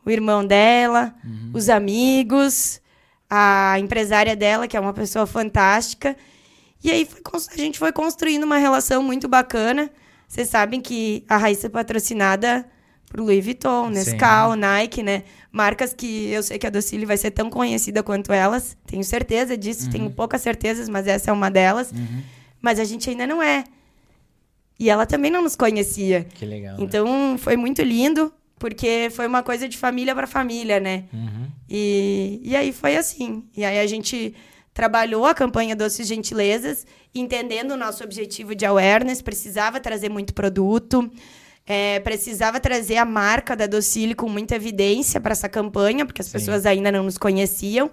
o 0.04 0.10
irmão 0.10 0.46
dela, 0.46 1.14
os 1.52 1.68
amigos, 1.68 2.80
a 3.28 3.78
empresária 3.78 4.34
dela, 4.34 4.66
que 4.66 4.76
é 4.76 4.80
uma 4.80 4.94
pessoa 4.94 5.26
fantástica. 5.26 6.16
E 6.82 6.90
aí 6.90 7.04
foi 7.06 7.20
a 7.54 7.56
gente 7.56 7.78
foi 7.78 7.92
construindo 7.92 8.44
uma 8.44 8.56
relação 8.58 9.02
muito 9.02 9.28
bacana. 9.28 9.90
Vocês 10.28 10.48
sabem 10.48 10.80
que 10.80 11.24
a 11.26 11.38
Raíssa 11.38 11.66
é 11.66 11.70
patrocinada 11.70 12.64
por 13.10 13.20
Louis 13.20 13.42
Vuitton, 13.42 13.88
Nescau, 13.88 14.54
Nike, 14.54 15.02
né? 15.02 15.24
Marcas 15.50 15.94
que 15.94 16.28
eu 16.30 16.42
sei 16.42 16.58
que 16.58 16.66
a 16.66 16.70
Docile 16.70 17.06
vai 17.06 17.16
ser 17.16 17.30
tão 17.30 17.48
conhecida 17.48 18.02
quanto 18.02 18.30
elas. 18.32 18.76
Tenho 18.86 19.02
certeza 19.02 19.56
disso, 19.56 19.88
tenho 19.90 20.10
poucas 20.10 20.42
certezas, 20.42 20.88
mas 20.88 21.06
essa 21.06 21.30
é 21.30 21.32
uma 21.32 21.50
delas. 21.50 21.90
Mas 22.60 22.78
a 22.78 22.84
gente 22.84 23.08
ainda 23.08 23.26
não 23.26 23.42
é. 23.42 23.64
E 24.78 24.90
ela 24.90 25.06
também 25.06 25.30
não 25.30 25.42
nos 25.42 25.56
conhecia. 25.56 26.24
Que 26.34 26.44
legal. 26.44 26.76
né? 26.76 26.84
Então 26.84 27.36
foi 27.38 27.56
muito 27.56 27.82
lindo, 27.82 28.32
porque 28.58 29.08
foi 29.10 29.26
uma 29.26 29.42
coisa 29.42 29.66
de 29.66 29.78
família 29.78 30.14
para 30.14 30.26
família, 30.26 30.78
né? 30.78 31.04
Uhum. 31.12 31.46
E, 31.68 32.40
e 32.44 32.54
aí 32.54 32.70
foi 32.72 32.96
assim. 32.96 33.44
E 33.56 33.64
aí 33.64 33.78
a 33.80 33.86
gente 33.86 34.34
trabalhou 34.78 35.26
a 35.26 35.34
campanha 35.34 35.74
Doces 35.74 36.06
Gentilezas, 36.06 36.86
entendendo 37.12 37.72
o 37.72 37.76
nosso 37.76 38.04
objetivo 38.04 38.54
de 38.54 38.64
awareness, 38.64 39.20
precisava 39.20 39.80
trazer 39.80 40.08
muito 40.08 40.32
produto, 40.32 41.10
é, 41.66 41.98
precisava 41.98 42.60
trazer 42.60 42.96
a 42.96 43.04
marca 43.04 43.56
da 43.56 43.66
Docile 43.66 44.14
com 44.14 44.28
muita 44.28 44.54
evidência 44.54 45.20
para 45.20 45.32
essa 45.32 45.48
campanha, 45.48 46.06
porque 46.06 46.20
as 46.22 46.28
Sim. 46.28 46.32
pessoas 46.34 46.64
ainda 46.64 46.92
não 46.92 47.02
nos 47.02 47.18
conheciam. 47.18 47.90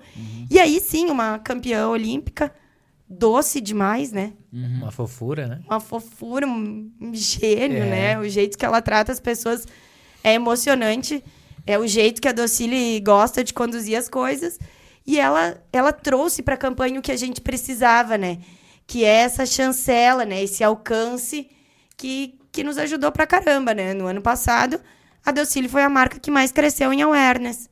E 0.48 0.60
aí 0.60 0.80
sim, 0.80 1.08
uma 1.10 1.40
campeã 1.40 1.88
olímpica, 1.88 2.54
doce 3.10 3.60
demais, 3.60 4.12
né? 4.12 4.34
Uma 4.54 4.92
fofura, 4.92 5.48
né? 5.48 5.62
uma 5.68 5.80
fofura, 5.80 6.46
um 6.46 6.92
um 7.02 7.16
gênio, 7.16 7.82
É. 7.82 7.90
né? 7.90 8.20
O 8.20 8.30
jeito 8.30 8.60
que 8.60 8.64
ela 8.64 8.80
trata 8.80 9.12
as 9.12 9.20
pessoas 9.20 9.66
é 10.24 10.36
emocionante. 10.36 11.24
É 11.66 11.80
o 11.80 11.88
jeito 11.88 12.22
que 12.22 12.28
a 12.28 12.32
Docile 12.32 13.00
gosta 13.00 13.44
de 13.44 13.56
conduzir 13.56 13.98
as 13.98 14.08
coisas. 14.08 14.60
E 15.06 15.20
ela, 15.20 15.62
ela 15.72 15.94
trouxe 15.94 16.42
para 16.42 16.56
a 16.56 16.58
campanha 16.58 17.00
o 17.00 17.02
que 17.02 17.12
a 17.12 17.18
gente 17.18 17.40
precisava, 17.42 18.18
né? 18.18 18.40
Que 18.88 19.06
é 19.06 19.18
essa 19.18 19.46
chancela, 19.46 20.26
né? 20.26 20.44
Esse 20.44 20.64
alcance 20.64 21.50
que, 21.96 22.40
que 22.52 22.64
nos 22.64 22.78
ajudou 22.78 23.12
pra 23.12 23.28
caramba, 23.28 23.74
né? 23.74 23.94
No 23.94 24.08
ano 24.08 24.22
passado, 24.22 24.80
a 25.26 25.32
Docile 25.32 25.70
foi 25.70 25.84
a 25.84 25.90
marca 25.90 26.20
que 26.20 26.32
mais 26.32 26.52
cresceu 26.52 26.92
em 26.92 27.02
awareness. 27.02 27.70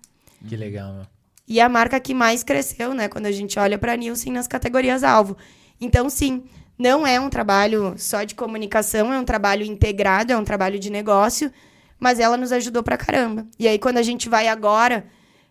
Que 0.47 0.55
legal, 0.55 0.93
meu. 0.93 1.07
E 1.47 1.59
a 1.59 1.67
marca 1.67 1.99
que 1.99 2.13
mais 2.13 2.43
cresceu, 2.43 2.93
né, 2.93 3.07
quando 3.09 3.25
a 3.25 3.31
gente 3.31 3.59
olha 3.59 3.77
para 3.77 3.95
Nielsen 3.97 4.31
nas 4.31 4.47
categorias 4.47 5.03
alvo. 5.03 5.35
Então, 5.79 6.09
sim, 6.09 6.45
não 6.79 7.05
é 7.05 7.19
um 7.19 7.29
trabalho 7.29 7.95
só 7.97 8.23
de 8.23 8.33
comunicação, 8.33 9.13
é 9.13 9.19
um 9.19 9.25
trabalho 9.25 9.65
integrado, 9.65 10.31
é 10.31 10.37
um 10.37 10.43
trabalho 10.43 10.79
de 10.79 10.89
negócio, 10.89 11.51
mas 11.99 12.19
ela 12.19 12.37
nos 12.37 12.51
ajudou 12.51 12.81
pra 12.81 12.97
caramba. 12.97 13.45
E 13.59 13.67
aí, 13.67 13.77
quando 13.77 13.97
a 13.97 14.01
gente 14.01 14.29
vai 14.29 14.47
agora 14.47 15.05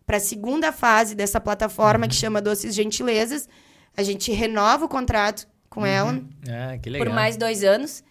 para 0.07 0.17
a 0.17 0.21
segunda 0.21 0.73
fase 0.73 1.15
dessa 1.15 1.41
plataforma 1.41 2.09
que 2.09 2.15
chama 2.15 2.41
Doces 2.41 2.75
Gentilezas, 2.75 3.49
a 3.97 4.03
gente 4.03 4.33
renova 4.33 4.85
o 4.85 4.89
contrato 4.89 5.47
com 5.69 5.85
ela 5.87 6.21
Ah, 6.49 6.77
que 6.79 6.91
legal. 6.91 7.07
por 7.07 7.15
mais 7.15 7.37
dois 7.37 7.63
anos. 7.65 8.03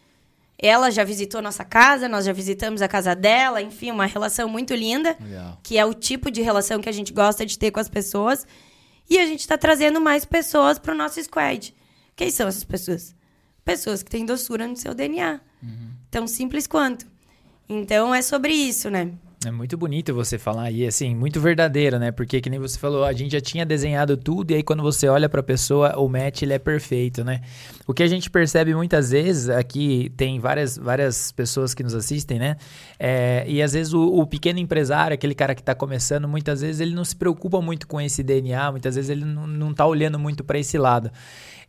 Ela 0.63 0.91
já 0.91 1.03
visitou 1.03 1.41
nossa 1.41 1.65
casa, 1.65 2.07
nós 2.07 2.23
já 2.23 2.31
visitamos 2.31 2.83
a 2.83 2.87
casa 2.87 3.15
dela, 3.15 3.63
enfim, 3.63 3.89
uma 3.89 4.05
relação 4.05 4.47
muito 4.47 4.75
linda 4.75 5.17
Legal. 5.19 5.57
que 5.63 5.75
é 5.75 5.83
o 5.83 5.91
tipo 5.91 6.29
de 6.29 6.39
relação 6.43 6.79
que 6.79 6.87
a 6.87 6.91
gente 6.91 7.11
gosta 7.11 7.43
de 7.45 7.57
ter 7.57 7.71
com 7.71 7.79
as 7.79 7.89
pessoas. 7.89 8.45
E 9.09 9.17
a 9.17 9.25
gente 9.25 9.39
está 9.39 9.57
trazendo 9.57 9.99
mais 9.99 10.23
pessoas 10.23 10.77
para 10.77 10.93
o 10.93 10.97
nosso 10.97 11.21
squad. 11.23 11.73
Quem 12.15 12.29
são 12.29 12.47
essas 12.47 12.63
pessoas? 12.63 13.15
Pessoas 13.65 14.03
que 14.03 14.11
têm 14.11 14.23
doçura 14.23 14.67
no 14.67 14.75
seu 14.77 14.93
DNA. 14.93 15.41
Tão 16.11 16.27
simples 16.27 16.67
quanto. 16.67 17.07
Então 17.67 18.13
é 18.13 18.21
sobre 18.21 18.53
isso, 18.53 18.87
né? 18.91 19.11
É 19.43 19.49
muito 19.49 19.75
bonito 19.75 20.13
você 20.13 20.37
falar 20.37 20.69
e 20.69 20.85
assim, 20.85 21.15
muito 21.15 21.41
verdadeiro, 21.41 21.97
né? 21.97 22.11
Porque 22.11 22.39
que 22.39 22.47
nem 22.47 22.59
você 22.59 22.77
falou, 22.77 23.03
a 23.03 23.11
gente 23.11 23.31
já 23.31 23.41
tinha 23.41 23.65
desenhado 23.65 24.15
tudo 24.15 24.51
e 24.51 24.53
aí 24.53 24.61
quando 24.61 24.83
você 24.83 25.07
olha 25.07 25.27
pra 25.27 25.41
pessoa, 25.41 25.97
o 25.97 26.07
match 26.07 26.43
ele 26.43 26.53
é 26.53 26.59
perfeito, 26.59 27.23
né? 27.23 27.41
O 27.87 27.93
que 27.93 28.03
a 28.03 28.07
gente 28.07 28.29
percebe 28.29 28.75
muitas 28.75 29.09
vezes, 29.09 29.49
aqui 29.49 30.13
tem 30.15 30.39
várias, 30.39 30.77
várias 30.77 31.31
pessoas 31.31 31.73
que 31.73 31.81
nos 31.81 31.95
assistem, 31.95 32.37
né? 32.37 32.55
É, 32.99 33.43
e 33.47 33.63
às 33.63 33.73
vezes 33.73 33.93
o, 33.93 34.13
o 34.13 34.27
pequeno 34.27 34.59
empresário, 34.59 35.15
aquele 35.15 35.33
cara 35.33 35.55
que 35.55 35.63
tá 35.63 35.73
começando, 35.73 36.27
muitas 36.27 36.61
vezes 36.61 36.79
ele 36.79 36.93
não 36.93 37.03
se 37.03 37.15
preocupa 37.15 37.59
muito 37.59 37.87
com 37.87 37.99
esse 37.99 38.21
DNA, 38.21 38.71
muitas 38.71 38.93
vezes 38.93 39.09
ele 39.09 39.25
não, 39.25 39.47
não 39.47 39.73
tá 39.73 39.87
olhando 39.87 40.19
muito 40.19 40.43
pra 40.43 40.59
esse 40.59 40.77
lado. 40.77 41.09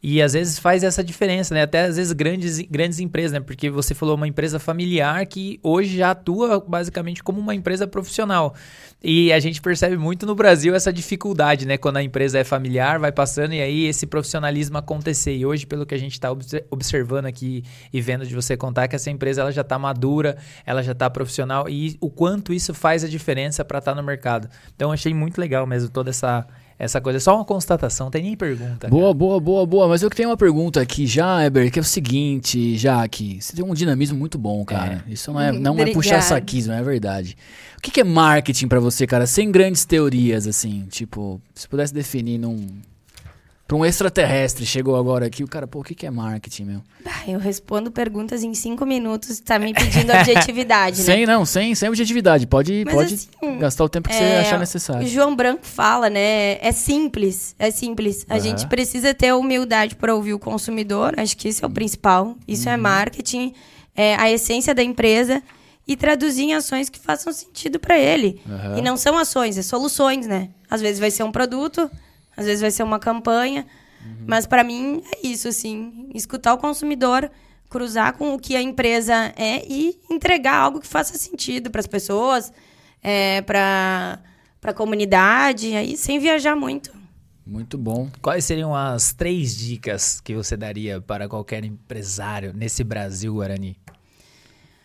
E 0.03 0.21
às 0.21 0.33
vezes 0.33 0.59
faz 0.59 0.83
essa 0.83 1.05
diferença, 1.05 1.55
né? 1.55 1.63
Até 1.63 1.85
às 1.85 1.97
vezes 1.97 2.13
grandes, 2.13 2.59
grandes 2.59 2.99
empresas, 2.99 3.31
né? 3.31 3.39
Porque 3.39 3.71
você 3.71 3.95
falou 3.95 4.17
uma 4.17 4.27
empresa 4.27 4.59
familiar 4.59 5.25
que 5.27 5.61
hoje 5.63 5.99
já 5.99 6.11
atua 6.11 6.59
basicamente 6.59 7.23
como 7.23 7.41
uma 7.41 7.55
empresa 7.55 7.87
profissional. 7.87 8.53
E 9.01 9.33
a 9.33 9.39
gente 9.39 9.63
percebe 9.63 9.97
muito 9.97 10.27
no 10.27 10.35
Brasil 10.35 10.75
essa 10.75 10.93
dificuldade, 10.93 11.67
né? 11.67 11.77
Quando 11.77 11.99
a 11.99 12.03
empresa 12.03 12.41
é 12.41 12.43
familiar, 12.43 12.99
vai 12.99 13.13
passando 13.13 13.55
e 13.55 13.61
aí 13.61 13.87
esse 13.87 14.05
profissionalismo 14.05 14.77
acontecer. 14.77 15.37
E 15.37 15.47
hoje, 15.47 15.67
pelo 15.67 15.87
que 15.87 15.95
a 15.95 15.99
gente 15.99 16.13
está 16.13 16.33
observando 16.69 17.27
aqui 17.27 17.63
e 17.93 18.01
vendo 18.01 18.27
de 18.27 18.35
você 18.35 18.57
contar, 18.57 18.89
que 18.89 18.97
essa 18.97 19.11
empresa 19.11 19.43
ela 19.43 19.53
já 19.53 19.63
está 19.63 19.79
madura, 19.79 20.37
ela 20.67 20.83
já 20.83 20.93
está 20.93 21.09
profissional 21.09 21.69
e 21.69 21.97
o 22.01 22.11
quanto 22.11 22.53
isso 22.53 22.75
faz 22.75 23.05
a 23.05 23.09
diferença 23.09 23.65
para 23.65 23.79
estar 23.79 23.95
no 23.95 24.03
mercado. 24.03 24.49
Então, 24.75 24.91
achei 24.91 25.15
muito 25.15 25.41
legal 25.41 25.65
mesmo 25.65 25.89
toda 25.89 26.11
essa 26.11 26.45
essa 26.79 27.01
coisa. 27.01 27.19
É 27.19 27.21
só 27.21 27.37
uma 27.37 27.45
constatação, 27.45 28.11
tem 28.11 28.23
nem 28.23 28.37
pergunta. 28.37 28.89
Boa, 28.89 29.13
boa, 29.15 29.41
boa, 29.41 29.67
boa. 29.67 29.89
Mas 29.89 30.03
eu 30.03 30.11
tenho 30.11 30.31
uma 30.31 30.37
pergunta 30.37 30.81
aqui 30.81 31.07
já, 31.07 31.45
Eber, 31.45 31.71
que 31.71 31.79
é 31.79 31.83
o 31.83 31.85
seguinte, 31.85 32.77
Jaque. 32.77 33.41
Você 33.41 33.55
tem 33.55 33.65
um 33.65 33.75
dinamismo 33.75 34.19
muito 34.19 34.39
bom, 34.39 34.65
cara. 34.65 35.05
Isso 35.07 35.33
não 35.33 35.41
é, 35.41 35.53
não 35.53 35.79
é 35.79 35.93
puxar 35.93 36.21
saquismo, 36.23 36.73
é 36.73 36.83
verdade. 36.83 37.37
O 37.79 37.81
que, 37.83 37.91
que 37.91 38.01
é 38.01 38.05
marketing 38.05 38.69
pra 38.69 38.81
você, 38.81 39.07
cara? 39.07 39.27
Sem 39.27 39.51
grandes 39.51 39.85
teorias, 39.85 40.47
assim. 40.47 40.87
Tipo, 40.91 41.41
se 41.55 41.69
pudesse 41.69 41.93
definir 41.93 42.39
num. 42.39 42.67
Pra 43.73 43.79
um 43.79 43.87
extraterrestre 43.87 44.67
chegou 44.67 44.97
agora 44.97 45.25
aqui, 45.25 45.43
o 45.43 45.49
cara, 45.49 45.67
pô, 45.67 45.81
o 45.81 45.83
que, 45.83 45.95
que 45.95 46.05
é 46.05 46.11
marketing, 46.11 46.65
meu? 46.65 46.83
Eu 47.27 47.39
respondo 47.39 47.91
perguntas 47.91 48.43
em 48.45 48.53
cinco 48.53 48.85
minutos, 48.85 49.41
tá 49.41 49.59
me 49.59 49.73
pedindo 49.73 50.13
objetividade, 50.13 50.99
né? 50.99 51.03
Sem, 51.07 51.25
não, 51.25 51.47
sem, 51.47 51.75
sem 51.75 51.89
objetividade. 51.89 52.47
Pode, 52.47 52.83
Mas 52.85 52.95
pode 52.95 53.15
assim, 53.15 53.59
gastar 53.59 53.85
o 53.85 53.89
tempo 53.89 54.11
que 54.11 54.15
você 54.15 54.25
É, 54.25 54.41
achar 54.41 54.57
O 54.57 54.61
necessário. 54.61 55.09
João 55.09 55.35
Branco 55.35 55.65
fala, 55.65 56.11
né? 56.11 56.59
É 56.61 56.71
simples, 56.71 57.57
é 57.59 57.71
simples. 57.71 58.27
A 58.29 58.35
Aham. 58.35 58.43
gente 58.43 58.67
precisa 58.67 59.15
ter 59.15 59.33
humildade 59.33 59.97
para 59.97 60.15
ouvir 60.15 60.35
o 60.35 60.39
consumidor. 60.39 61.15
Acho 61.19 61.35
que 61.35 61.49
isso 61.49 61.65
é 61.65 61.67
o 61.67 61.71
principal. 61.71 62.37
Isso 62.47 62.69
Uhum. 62.69 62.75
é 62.75 62.77
marketing, 62.77 63.55
é 63.97 64.17
a 64.17 64.31
essência 64.31 64.75
da 64.75 64.83
empresa 64.83 65.43
e 65.89 65.97
traduzir 65.97 66.43
em 66.43 66.53
ações 66.55 66.91
que 66.91 67.01
façam 67.01 67.33
sentido 67.33 67.81
para 67.81 67.99
ele. 67.99 68.39
Aham. 68.47 68.77
E 68.77 68.83
não 68.83 68.99
são 68.99 69.17
ações, 69.17 69.57
é 69.57 69.63
soluções, 69.63 70.27
né? 70.27 70.51
Às 70.69 70.83
vezes 70.83 71.01
vai 71.01 71.11
ser 71.11 71.23
um 71.23 71.33
produto, 71.33 71.91
às 72.37 72.47
vezes 72.47 72.61
vai 72.61 72.71
ser 72.71 72.83
uma 72.83 72.99
campanha. 72.99 73.67
Uhum. 74.05 74.25
Mas 74.27 74.47
para 74.47 74.65
mim 74.65 75.03
é 75.13 75.27
isso, 75.27 75.49
assim, 75.49 76.11
escutar 76.15 76.55
o 76.55 76.59
consumidor, 76.59 77.31
cruzar 77.69 78.15
com 78.15 78.35
o 78.35 78.39
que 78.39 78.57
a 78.57 78.63
empresa 78.63 79.33
é 79.37 79.65
e 79.67 79.99
entregar 80.11 80.57
algo 80.57 80.81
que 80.81 80.87
faça 80.87 81.17
sentido 81.17 81.71
para 81.71 81.81
as 81.81 81.87
pessoas, 81.87 82.53
é, 83.03 83.41
para 83.43 84.19
para 84.61 84.71
a 84.71 84.75
comunidade, 84.75 85.75
aí 85.75 85.97
sem 85.97 86.21
viajar 86.21 86.55
muito. 86.55 86.93
Muito 87.45 87.77
bom. 87.77 88.09
Quais 88.23 88.45
seriam 88.45 88.73
as 88.73 89.13
três 89.13 89.57
dicas 89.57 90.21
que 90.21 90.37
você 90.37 90.57
daria 90.57 91.01
para 91.01 91.29
qualquer 91.29 91.65
empresário 91.65 92.53
nesse 92.55 92.85
Brasil, 92.85 93.35
Guarani? 93.35 93.77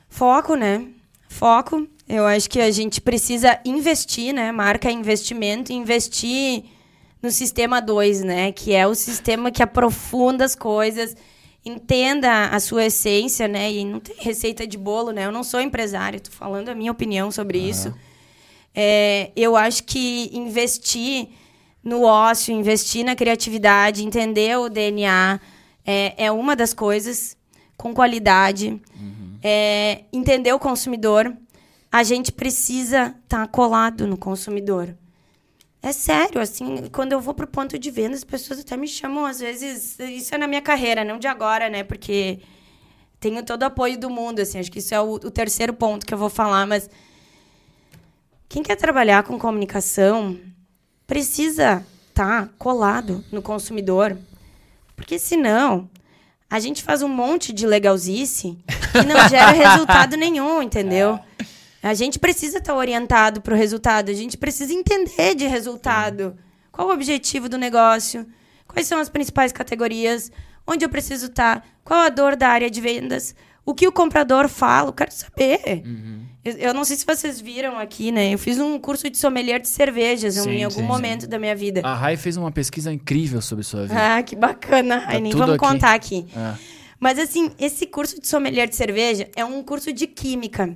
Foco, 0.10 0.56
né? 0.56 0.88
Foco. 1.30 1.88
Eu 2.10 2.26
acho 2.26 2.50
que 2.50 2.60
a 2.60 2.72
gente 2.72 3.00
precisa 3.00 3.60
investir, 3.64 4.34
né? 4.34 4.52
Marca 4.52 4.90
investimento, 4.90 5.72
investir 5.72 6.64
no 7.22 7.32
sistema 7.32 7.82
2, 7.82 8.24
né? 8.24 8.52
Que 8.52 8.74
é 8.74 8.86
o 8.88 8.96
sistema 8.96 9.52
que 9.52 9.64
aprofunda 9.64 10.46
as 10.46 10.56
coisas, 10.56 11.16
entenda 11.66 12.48
a 12.48 12.60
sua 12.60 12.86
essência, 12.86 13.48
né? 13.48 13.72
E 13.72 13.86
não 13.86 14.00
tem 14.00 14.16
receita 14.20 14.66
de 14.66 14.78
bolo, 14.78 15.12
né? 15.12 15.26
Eu 15.26 15.32
não 15.32 15.44
sou 15.44 15.60
empresário, 15.60 16.22
tô 16.22 16.32
falando 16.32 16.70
a 16.70 16.76
minha 16.76 16.92
opinião 16.92 17.32
sobre 17.32 17.58
isso. 17.58 17.94
É, 18.74 19.32
eu 19.36 19.56
acho 19.56 19.84
que 19.84 20.30
investir 20.34 21.30
no 21.84 22.04
ócio, 22.04 22.54
investir 22.54 23.04
na 23.04 23.16
criatividade, 23.16 24.06
entender 24.06 24.58
o 24.58 24.70
DNA 24.70 25.40
é, 25.86 26.26
é 26.26 26.32
uma 26.32 26.56
das 26.56 26.74
coisas 26.74 27.38
com 27.78 27.94
qualidade. 27.94 28.80
É, 29.42 30.04
entender 30.12 30.52
o 30.52 30.60
consumidor. 30.60 31.34
A 31.92 32.04
gente 32.04 32.32
precisa 32.32 33.16
estar 33.24 33.48
colado 33.48 34.06
no 34.06 34.18
consumidor. 34.18 34.94
É 35.82 35.92
sério, 35.92 36.42
assim, 36.42 36.88
quando 36.92 37.14
eu 37.14 37.22
vou 37.22 37.34
pro 37.34 37.48
ponto 37.48 37.78
de 37.78 37.92
venda, 37.92 38.16
as 38.16 38.24
pessoas 38.24 38.60
até 38.60 38.76
me 38.76 38.88
chamam, 38.88 39.26
às 39.26 39.40
vezes, 39.40 39.98
isso 40.00 40.34
é 40.34 40.38
na 40.38 40.48
minha 40.48 40.62
carreira, 40.62 41.04
não 41.04 41.20
de 41.20 41.28
agora, 41.28 41.70
né? 41.70 41.84
Porque 41.84 42.40
tenho 43.20 43.44
todo 43.44 43.62
o 43.62 43.66
apoio 43.66 43.98
do 43.98 44.10
mundo, 44.10 44.40
assim, 44.40 44.60
acho 44.60 44.72
que 44.72 44.80
isso 44.80 44.94
é 44.94 45.00
o, 45.00 45.14
o 45.14 45.32
terceiro 45.32 45.74
ponto 45.74 46.06
que 46.06 46.14
eu 46.14 46.18
vou 46.18 46.30
falar, 46.30 46.66
mas 46.66 46.90
quem 48.50 48.64
quer 48.64 48.76
trabalhar 48.76 49.24
com 49.24 49.38
comunicação 49.38 50.38
precisa 51.06 51.86
estar 52.10 52.50
colado 52.58 53.24
no 53.32 53.42
consumidor, 53.42 54.18
porque 54.96 55.20
senão 55.20 55.90
a 56.50 56.60
gente 56.60 56.82
faz 56.82 57.02
um 57.02 57.08
monte 57.08 57.54
de 57.54 57.68
legalzice 57.68 58.58
e 58.96 59.06
não 59.06 59.30
gera 59.30 59.52
resultado 59.54 60.16
nenhum, 60.18 60.62
entendeu? 60.62 61.20
A 61.88 61.94
gente 61.94 62.20
precisa 62.20 62.58
estar 62.58 62.76
orientado 62.76 63.42
para 63.42 63.54
o 63.54 63.58
resultado, 63.58 64.10
a 64.10 64.14
gente 64.14 64.38
precisa 64.38 64.74
entender 64.74 65.36
de 65.36 65.48
resultado. 65.48 66.38
Qual 66.72 66.90
o 66.90 66.94
objetivo 66.94 67.48
do 67.48 67.58
negócio? 67.58 68.28
Quais 68.68 68.88
são 68.88 69.00
as 69.00 69.10
principais 69.10 69.52
categorias? 69.54 70.32
Onde 70.66 70.84
eu 70.84 70.90
preciso 70.90 71.28
estar? 71.28 71.66
Qual 71.84 72.02
a 72.02 72.10
dor 72.10 72.36
da 72.36 72.50
área 72.50 72.70
de 72.70 72.82
vendas? 72.82 73.34
O 73.66 73.74
que 73.74 73.88
o 73.88 73.92
comprador 73.92 74.50
fala? 74.50 74.90
Eu 74.90 74.94
quero 74.94 75.12
saber. 75.12 75.84
Eu, 76.44 76.54
eu 76.54 76.74
não 76.74 76.84
sei 76.84 76.98
se 76.98 77.06
vocês 77.06 77.40
viram 77.40 77.78
aqui, 77.80 78.12
né? 78.12 78.34
Eu 78.34 78.38
fiz 78.38 78.60
um 78.60 78.78
curso 78.80 79.10
de 79.10 79.18
sommelier 79.18 79.60
de 79.62 79.70
cervejas 79.70 80.36
Sim, 80.36 80.50
em 80.50 80.64
algum 80.66 80.82
sim, 80.82 80.84
momento 80.84 81.26
da 81.26 81.40
minha 81.40 81.56
vida. 81.56 81.82
A 81.84 81.94
Rai 81.94 82.18
fez 82.18 82.36
uma 82.36 82.52
pesquisa 82.52 82.92
incrível 82.92 83.42
sobre 83.42 83.64
sua 83.64 83.84
vida. 83.84 84.18
Ah, 84.18 84.24
que 84.24 84.36
bacana. 84.36 85.04
Aí 85.08 85.22
nem 85.22 85.32
vamos 85.32 85.56
aqui. 85.56 85.60
contar 85.60 85.94
aqui. 85.94 86.26
É. 86.36 86.54
Mas 87.00 87.20
assim, 87.20 87.52
esse 87.60 87.86
curso 87.86 88.20
de 88.20 88.28
sommelier 88.28 88.68
de 88.68 88.76
cerveja 88.76 89.30
é 89.36 89.46
um 89.46 89.64
curso 89.64 89.94
de 89.94 90.06
química. 90.06 90.76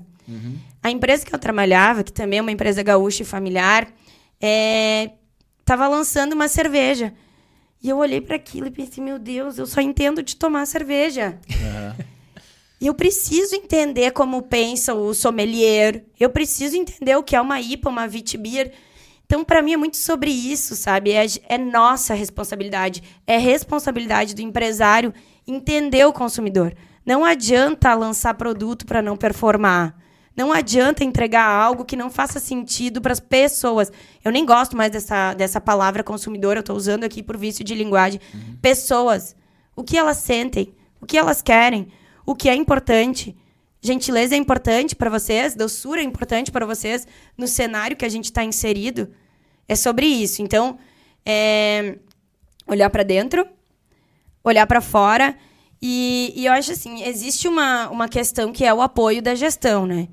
A 0.81 0.89
empresa 0.89 1.25
que 1.25 1.33
eu 1.33 1.39
trabalhava, 1.39 2.03
que 2.03 2.13
também 2.13 2.39
é 2.39 2.41
uma 2.41 2.51
empresa 2.51 2.81
gaúcha 2.83 3.23
e 3.23 3.25
familiar, 3.25 3.87
estava 5.59 5.87
lançando 5.87 6.33
uma 6.33 6.47
cerveja. 6.47 7.13
E 7.83 7.89
eu 7.89 7.97
olhei 7.97 8.21
para 8.21 8.35
aquilo 8.35 8.67
e 8.67 8.71
pensei, 8.71 9.03
meu 9.03 9.17
Deus, 9.17 9.57
eu 9.57 9.65
só 9.65 9.81
entendo 9.81 10.21
de 10.21 10.35
tomar 10.35 10.65
cerveja. 10.67 11.39
E 12.79 12.87
eu 12.87 12.95
preciso 12.95 13.55
entender 13.55 14.11
como 14.11 14.41
pensa 14.41 14.93
o 14.93 15.13
sommelier. 15.13 16.03
Eu 16.19 16.31
preciso 16.31 16.75
entender 16.75 17.15
o 17.15 17.21
que 17.21 17.35
é 17.35 17.41
uma 17.41 17.61
IPA, 17.61 17.89
uma 17.89 18.07
Vitibir. 18.07 18.71
Então, 19.23 19.43
para 19.43 19.61
mim, 19.61 19.73
é 19.73 19.77
muito 19.77 19.97
sobre 19.97 20.31
isso, 20.31 20.75
sabe? 20.75 21.11
É, 21.11 21.25
é 21.47 21.57
nossa 21.57 22.15
responsabilidade. 22.15 23.03
É 23.25 23.37
responsabilidade 23.37 24.33
do 24.33 24.41
empresário 24.41 25.13
entender 25.47 26.05
o 26.05 26.13
consumidor. 26.13 26.75
Não 27.05 27.23
adianta 27.23 27.93
lançar 27.93 28.33
produto 28.33 28.85
para 28.85 29.01
não 29.01 29.15
performar. 29.15 29.95
Não 30.35 30.53
adianta 30.53 31.03
entregar 31.03 31.45
algo 31.45 31.83
que 31.83 31.95
não 31.95 32.09
faça 32.09 32.39
sentido 32.39 33.01
para 33.01 33.11
as 33.11 33.19
pessoas. 33.19 33.91
Eu 34.23 34.31
nem 34.31 34.45
gosto 34.45 34.77
mais 34.77 34.91
dessa, 34.91 35.33
dessa 35.33 35.59
palavra 35.59 36.03
consumidor, 36.03 36.55
eu 36.55 36.61
estou 36.61 36.75
usando 36.75 37.03
aqui 37.03 37.21
por 37.21 37.37
vício 37.37 37.63
de 37.63 37.75
linguagem. 37.75 38.19
Pessoas. 38.61 39.35
O 39.75 39.83
que 39.83 39.97
elas 39.97 40.17
sentem, 40.17 40.73
o 41.01 41.05
que 41.05 41.17
elas 41.17 41.41
querem, 41.41 41.89
o 42.25 42.35
que 42.35 42.49
é 42.49 42.55
importante. 42.55 43.35
Gentileza 43.81 44.35
é 44.35 44.37
importante 44.37 44.95
para 44.95 45.09
vocês, 45.09 45.55
doçura 45.55 46.01
é 46.01 46.03
importante 46.03 46.51
para 46.51 46.65
vocês 46.65 47.07
no 47.37 47.47
cenário 47.47 47.97
que 47.97 48.05
a 48.05 48.09
gente 48.09 48.25
está 48.25 48.43
inserido. 48.43 49.09
É 49.67 49.75
sobre 49.75 50.05
isso. 50.05 50.41
Então, 50.41 50.77
é, 51.25 51.97
olhar 52.67 52.89
para 52.89 53.03
dentro, 53.03 53.45
olhar 54.43 54.65
para 54.67 54.81
fora. 54.81 55.35
E, 55.81 56.31
e 56.35 56.45
eu 56.45 56.53
acho 56.53 56.71
assim, 56.71 57.03
existe 57.03 57.47
uma, 57.47 57.89
uma 57.89 58.07
questão 58.07 58.53
que 58.53 58.63
é 58.63 58.73
o 58.73 58.81
apoio 58.81 59.21
da 59.21 59.33
gestão, 59.33 59.85
né? 59.85 60.07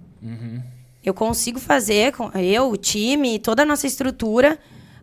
Eu 1.05 1.15
consigo 1.15 1.59
fazer, 1.59 2.13
com 2.13 2.31
eu, 2.39 2.71
o 2.71 2.77
time, 2.77 3.39
toda 3.39 3.63
a 3.63 3.67
nossa 3.67 3.87
estrutura, 3.87 4.59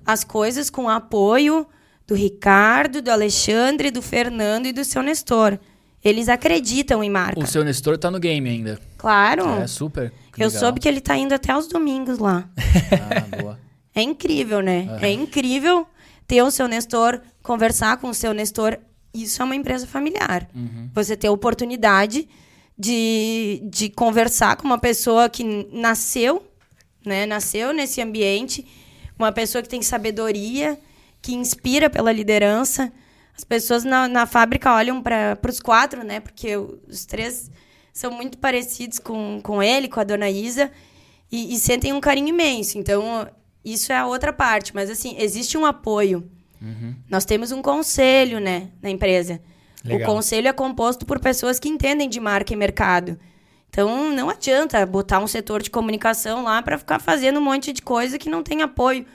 as 0.06 0.24
coisas 0.24 0.70
com 0.70 0.86
o 0.86 0.90
apoio 0.90 1.66
do 2.06 2.14
Ricardo, 2.14 3.02
do 3.02 3.10
Alexandre, 3.10 3.90
do 3.90 4.02
Fernando 4.02 4.68
e 4.68 4.74
do 4.74 4.84
seu 4.84 5.02
Nestor. 5.02 5.58
Eles 6.04 6.30
acreditam 6.30 7.04
em 7.04 7.10
marca. 7.10 7.40
O 7.40 7.48
seu 7.48 7.64
Nestor 7.64 7.98
tá 7.98 8.12
no 8.12 8.20
game 8.20 8.48
ainda. 8.48 8.80
Claro. 8.98 9.50
É, 9.62 9.66
super. 9.66 10.14
Que 10.32 10.44
eu 10.44 10.48
legal. 10.48 10.60
soube 10.60 10.80
que 10.80 10.88
ele 10.88 11.02
tá 11.02 11.18
indo 11.18 11.34
até 11.34 11.58
os 11.58 11.68
domingos 11.68 12.20
lá. 12.20 12.48
Ah, 12.58 13.42
boa. 13.42 13.60
É 13.96 14.02
incrível, 14.02 14.62
né? 14.62 15.00
É 15.02 15.10
incrível 15.10 15.88
ter 16.28 16.44
o 16.44 16.52
seu 16.52 16.68
Nestor, 16.68 17.22
conversar 17.42 17.98
com 17.98 18.10
o 18.10 18.14
seu 18.14 18.34
Nestor. 18.34 18.78
Isso 19.14 19.42
é 19.42 19.46
uma 19.46 19.56
empresa 19.56 19.88
familiar. 19.88 20.48
Você 20.94 21.16
ter 21.16 21.28
a 21.28 21.32
oportunidade 21.32 22.28
de, 22.78 23.62
de 23.64 23.90
conversar 23.90 24.58
com 24.58 24.66
uma 24.66 24.78
pessoa 24.78 25.30
que 25.30 25.44
nasceu, 25.72 26.46
né? 27.06 27.26
Nasceu 27.26 27.74
nesse 27.74 28.02
ambiente, 28.02 28.66
uma 29.18 29.32
pessoa 29.32 29.62
que 29.62 29.70
tem 29.70 29.82
sabedoria, 29.82 30.80
que 31.22 31.34
inspira 31.34 31.90
pela 31.90 32.12
liderança. 32.12 32.92
As 33.36 33.44
pessoas 33.44 33.84
na, 33.84 34.08
na 34.08 34.26
fábrica 34.26 34.74
olham 34.74 35.02
para 35.02 35.40
os 35.50 35.60
quatro, 35.60 36.04
né? 36.04 36.20
Porque 36.20 36.56
os 36.58 37.06
três 37.06 37.50
são 37.94 38.12
muito 38.12 38.38
parecidos 38.38 39.00
com, 39.00 39.40
com 39.42 39.64
ele, 39.64 39.88
com 39.88 40.00
a 40.00 40.04
dona 40.04 40.30
Isa, 40.30 40.72
e, 41.32 41.54
e 41.54 41.60
sentem 41.60 41.94
um 41.94 42.02
carinho 42.02 42.30
imenso. 42.30 42.78
Então, 42.78 43.28
isso 43.64 43.92
é 43.92 43.98
a 43.98 44.06
outra 44.06 44.34
parte. 44.34 44.76
Mas, 44.76 44.90
assim, 44.90 45.16
existe 45.18 45.58
um 45.58 45.66
apoio. 45.66 46.30
Nós 47.10 47.26
temos 47.26 47.52
um 47.52 47.62
conselho, 47.62 48.40
né, 48.40 48.70
na 48.82 48.90
empresa. 48.90 49.42
Legal. 49.86 50.10
O 50.10 50.14
conselho 50.14 50.48
é 50.48 50.54
composto 50.54 51.06
por 51.06 51.20
pessoas 51.20 51.60
que 51.60 51.70
entendem 51.70 52.10
de 52.10 52.20
marca 52.20 52.52
e 52.52 52.56
mercado. 52.56 53.18
Então, 53.70 54.12
não 54.12 54.30
adianta 54.30 54.86
botar 54.86 55.20
um 55.20 55.28
setor 55.28 55.62
de 55.62 55.70
comunicação 55.70 56.44
lá 56.44 56.62
para 56.62 56.78
ficar 56.78 57.00
fazendo 57.00 57.40
um 57.40 57.44
monte 57.44 57.72
de 57.72 57.82
coisa 57.82 58.18
que 58.18 58.30
não 58.30 58.42
tem 58.42 58.62
apoio 58.62 59.06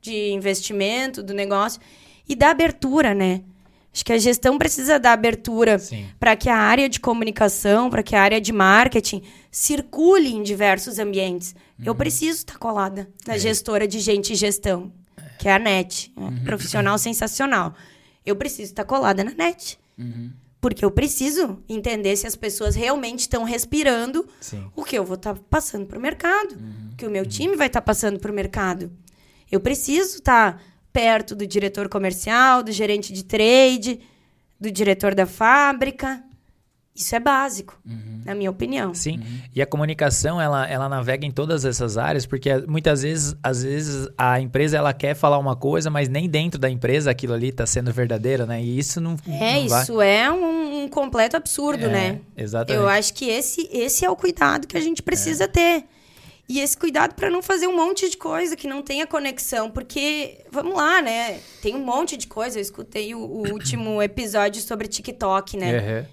de 0.00 0.30
investimento 0.32 1.22
do 1.22 1.32
negócio 1.32 1.80
e 2.28 2.34
da 2.34 2.50
abertura, 2.50 3.14
né? 3.14 3.42
Acho 3.94 4.04
que 4.04 4.12
a 4.12 4.18
gestão 4.18 4.58
precisa 4.58 4.98
dar 4.98 5.12
abertura 5.12 5.80
para 6.20 6.36
que 6.36 6.48
a 6.48 6.56
área 6.56 6.88
de 6.88 7.00
comunicação, 7.00 7.88
para 7.88 8.02
que 8.02 8.14
a 8.14 8.22
área 8.22 8.40
de 8.40 8.52
marketing 8.52 9.22
circule 9.50 10.28
em 10.34 10.42
diversos 10.42 10.98
ambientes. 10.98 11.54
Eu 11.82 11.94
preciso 11.94 12.38
estar 12.38 12.58
colada 12.58 13.08
na 13.26 13.38
gestora 13.38 13.88
de 13.88 13.98
gente 13.98 14.32
e 14.34 14.36
gestão, 14.36 14.92
que 15.38 15.48
é 15.48 15.52
a 15.52 15.58
NET, 15.58 16.12
né? 16.16 16.42
profissional 16.44 16.98
sensacional. 16.98 17.74
Eu 18.26 18.36
preciso 18.36 18.70
estar 18.70 18.84
colada 18.84 19.24
na 19.24 19.32
NET. 19.32 19.78
Porque 20.60 20.84
eu 20.84 20.90
preciso 20.90 21.62
entender 21.68 22.16
se 22.16 22.26
as 22.26 22.34
pessoas 22.34 22.74
realmente 22.74 23.20
estão 23.20 23.44
respirando 23.44 24.26
Sim. 24.40 24.68
o 24.74 24.84
que 24.84 24.98
eu 24.98 25.04
vou 25.04 25.14
estar 25.14 25.34
passando 25.34 25.86
para 25.86 25.98
o 25.98 26.02
mercado, 26.02 26.56
o 26.92 26.96
que 26.96 27.06
o 27.06 27.10
meu 27.10 27.24
time 27.24 27.54
vai 27.56 27.68
estar 27.68 27.80
passando 27.80 28.18
para 28.18 28.32
o 28.32 28.34
mercado. 28.34 28.90
Eu 29.50 29.60
preciso 29.60 30.18
estar 30.18 30.60
perto 30.92 31.36
do 31.36 31.46
diretor 31.46 31.88
comercial, 31.88 32.62
do 32.62 32.72
gerente 32.72 33.12
de 33.12 33.24
trade, 33.24 34.00
do 34.60 34.70
diretor 34.70 35.14
da 35.14 35.26
fábrica. 35.26 36.22
Isso 36.98 37.14
é 37.14 37.20
básico, 37.20 37.78
na 38.24 38.34
minha 38.34 38.50
opinião. 38.50 38.92
Sim, 38.92 39.20
e 39.54 39.62
a 39.62 39.66
comunicação 39.66 40.40
ela, 40.40 40.66
ela 40.68 40.88
navega 40.88 41.24
em 41.24 41.30
todas 41.30 41.64
essas 41.64 41.96
áreas, 41.96 42.26
porque 42.26 42.52
muitas 42.66 43.02
vezes, 43.02 43.36
às 43.40 43.62
vezes 43.62 44.08
a 44.18 44.40
empresa 44.40 44.76
ela 44.76 44.92
quer 44.92 45.14
falar 45.14 45.38
uma 45.38 45.54
coisa, 45.54 45.88
mas 45.90 46.08
nem 46.08 46.28
dentro 46.28 46.58
da 46.58 46.68
empresa 46.68 47.10
aquilo 47.12 47.34
ali 47.34 47.50
está 47.50 47.64
sendo 47.66 47.92
verdadeiro, 47.92 48.46
né? 48.46 48.60
E 48.60 48.76
isso 48.78 49.00
não, 49.00 49.16
É, 49.28 49.60
não 49.60 49.68
vai. 49.68 49.82
isso 49.82 50.00
é 50.02 50.28
um, 50.30 50.82
um 50.84 50.88
completo 50.88 51.36
absurdo, 51.36 51.86
É, 51.86 51.88
né? 51.88 52.20
exatamente. 52.36 52.82
Eu 52.82 52.88
acho 52.88 53.14
que 53.14 53.26
esse, 53.28 53.68
esse 53.72 54.04
é 54.04 54.10
o 54.10 54.16
cuidado 54.16 54.66
que 54.66 54.76
a 54.76 54.80
gente 54.80 55.00
precisa 55.00 55.46
ter. 55.46 55.84
E 56.48 56.60
esse 56.60 56.76
cuidado 56.76 57.14
para 57.14 57.28
não 57.30 57.42
fazer 57.42 57.66
um 57.66 57.76
monte 57.76 58.08
de 58.08 58.16
coisa 58.16 58.56
que 58.56 58.66
não 58.66 58.80
tenha 58.82 59.06
conexão. 59.06 59.70
Porque, 59.70 60.38
vamos 60.50 60.74
lá, 60.74 61.02
né? 61.02 61.40
Tem 61.60 61.76
um 61.76 61.84
monte 61.84 62.16
de 62.16 62.26
coisa. 62.26 62.58
Eu 62.58 62.62
escutei 62.62 63.14
o, 63.14 63.18
o 63.18 63.52
último 63.52 64.02
episódio 64.02 64.62
sobre 64.62 64.88
TikTok, 64.88 65.58
né? 65.58 65.78
Aham. 65.78 66.06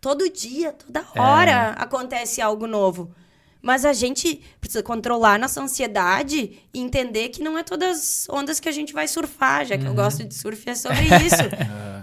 Todo 0.00 0.30
dia, 0.30 0.72
toda 0.72 1.04
hora 1.16 1.70
acontece 1.72 2.40
algo 2.40 2.66
novo. 2.66 3.10
Mas 3.60 3.84
a 3.84 3.92
gente 3.92 4.40
precisa 4.60 4.82
controlar 4.82 5.38
nossa 5.38 5.60
ansiedade 5.60 6.58
e 6.72 6.78
entender 6.80 7.30
que 7.30 7.42
não 7.42 7.58
é 7.58 7.64
todas 7.64 7.98
as 7.98 8.28
ondas 8.30 8.60
que 8.60 8.68
a 8.68 8.72
gente 8.72 8.92
vai 8.92 9.08
surfar, 9.08 9.64
já 9.66 9.76
que 9.76 9.84
eu 9.84 9.94
gosto 9.94 10.22
de 10.24 10.32
surf, 10.34 10.68
é 10.70 10.74
sobre 10.76 11.02
isso. 11.26 11.42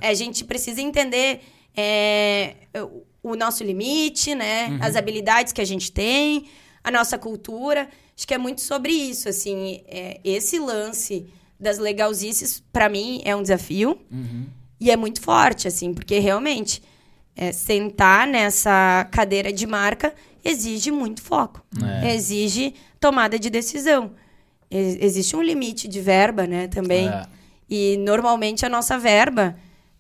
É, 0.02 0.10
a 0.10 0.14
gente 0.14 0.44
precisa 0.44 0.82
entender 0.82 1.42
é, 1.76 2.56
o- 3.24 3.36
nosso 3.36 3.64
limite, 3.64 4.36
né? 4.36 4.78
As 4.82 4.96
habilidades 4.98 5.54
que 5.54 5.62
a 5.62 5.66
gente 5.66 5.92
tem, 5.92 6.46
a 6.84 6.92
nossa 6.92 7.18
cultura. 7.18 7.88
Acho 8.18 8.28
que 8.28 8.34
é 8.34 8.38
muito 8.38 8.60
sobre 8.62 8.92
isso, 8.92 9.30
assim. 9.30 9.82
é, 9.88 10.20
esse 10.24 10.60
lance 10.60 11.26
das 11.58 11.78
legalzices, 11.78 12.62
para 12.72 12.90
mim, 12.90 13.22
é 13.24 13.34
um 13.34 13.42
desafio. 13.42 13.98
E 14.80 14.92
é 14.92 14.98
muito 14.98 15.22
forte, 15.22 15.68
assim, 15.70 15.94
porque 15.94 16.20
realmente 16.20 16.82
é, 17.36 17.52
sentar 17.52 18.26
nessa 18.28 19.08
cadeira 19.12 19.52
de 19.52 19.66
marca 19.68 20.14
exige 20.44 20.92
muito 20.92 21.22
foco. 21.22 21.64
Exige 22.14 22.74
tomada 23.00 23.38
de 23.40 23.50
decisão. 23.50 24.12
Existe 24.70 25.36
um 25.36 25.42
limite 25.42 25.88
de 25.88 26.02
verba, 26.02 26.46
né, 26.48 26.68
também. 26.68 27.08
É. 27.08 27.26
E 27.70 27.98
normalmente 27.98 28.66
a 28.66 28.70
nossa 28.70 28.98
verba 28.98 29.56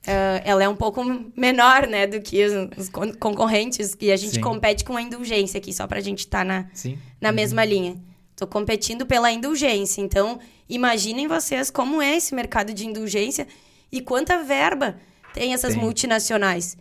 eh, 0.06 0.42
ela 0.46 0.64
é 0.64 0.70
um 0.70 0.76
pouco 0.76 1.04
menor, 1.36 1.88
né, 1.88 2.06
do 2.06 2.22
que 2.22 2.44
os, 2.46 2.54
os 2.78 2.90
con- 2.90 3.14
concorrentes. 3.14 3.96
E 4.00 4.12
a 4.12 4.16
gente 4.18 4.36
Sim. 4.36 4.42
compete 4.42 4.84
com 4.84 4.96
a 4.96 5.02
indulgência 5.02 5.58
aqui, 5.58 5.74
só 5.74 5.88
pra 5.88 6.00
gente 6.02 6.20
estar 6.20 6.44
na, 6.46 6.68
Sim. 6.74 6.98
na 7.20 7.32
mesma 7.32 7.64
linha. 7.66 7.96
Tô 8.36 8.46
competindo 8.46 9.06
pela 9.06 9.32
indulgência. 9.32 10.02
Então, 10.02 10.40
imaginem 10.70 11.28
vocês 11.28 11.72
como 11.72 12.02
é 12.02 12.18
esse 12.18 12.36
mercado 12.36 12.74
de 12.74 12.86
indulgência 12.86 13.48
e 13.92 14.02
quanta 14.02 14.44
verba 14.44 14.98
tem 15.34 15.54
essas 15.54 15.74
Tem. 15.74 15.82
multinacionais. 15.82 16.78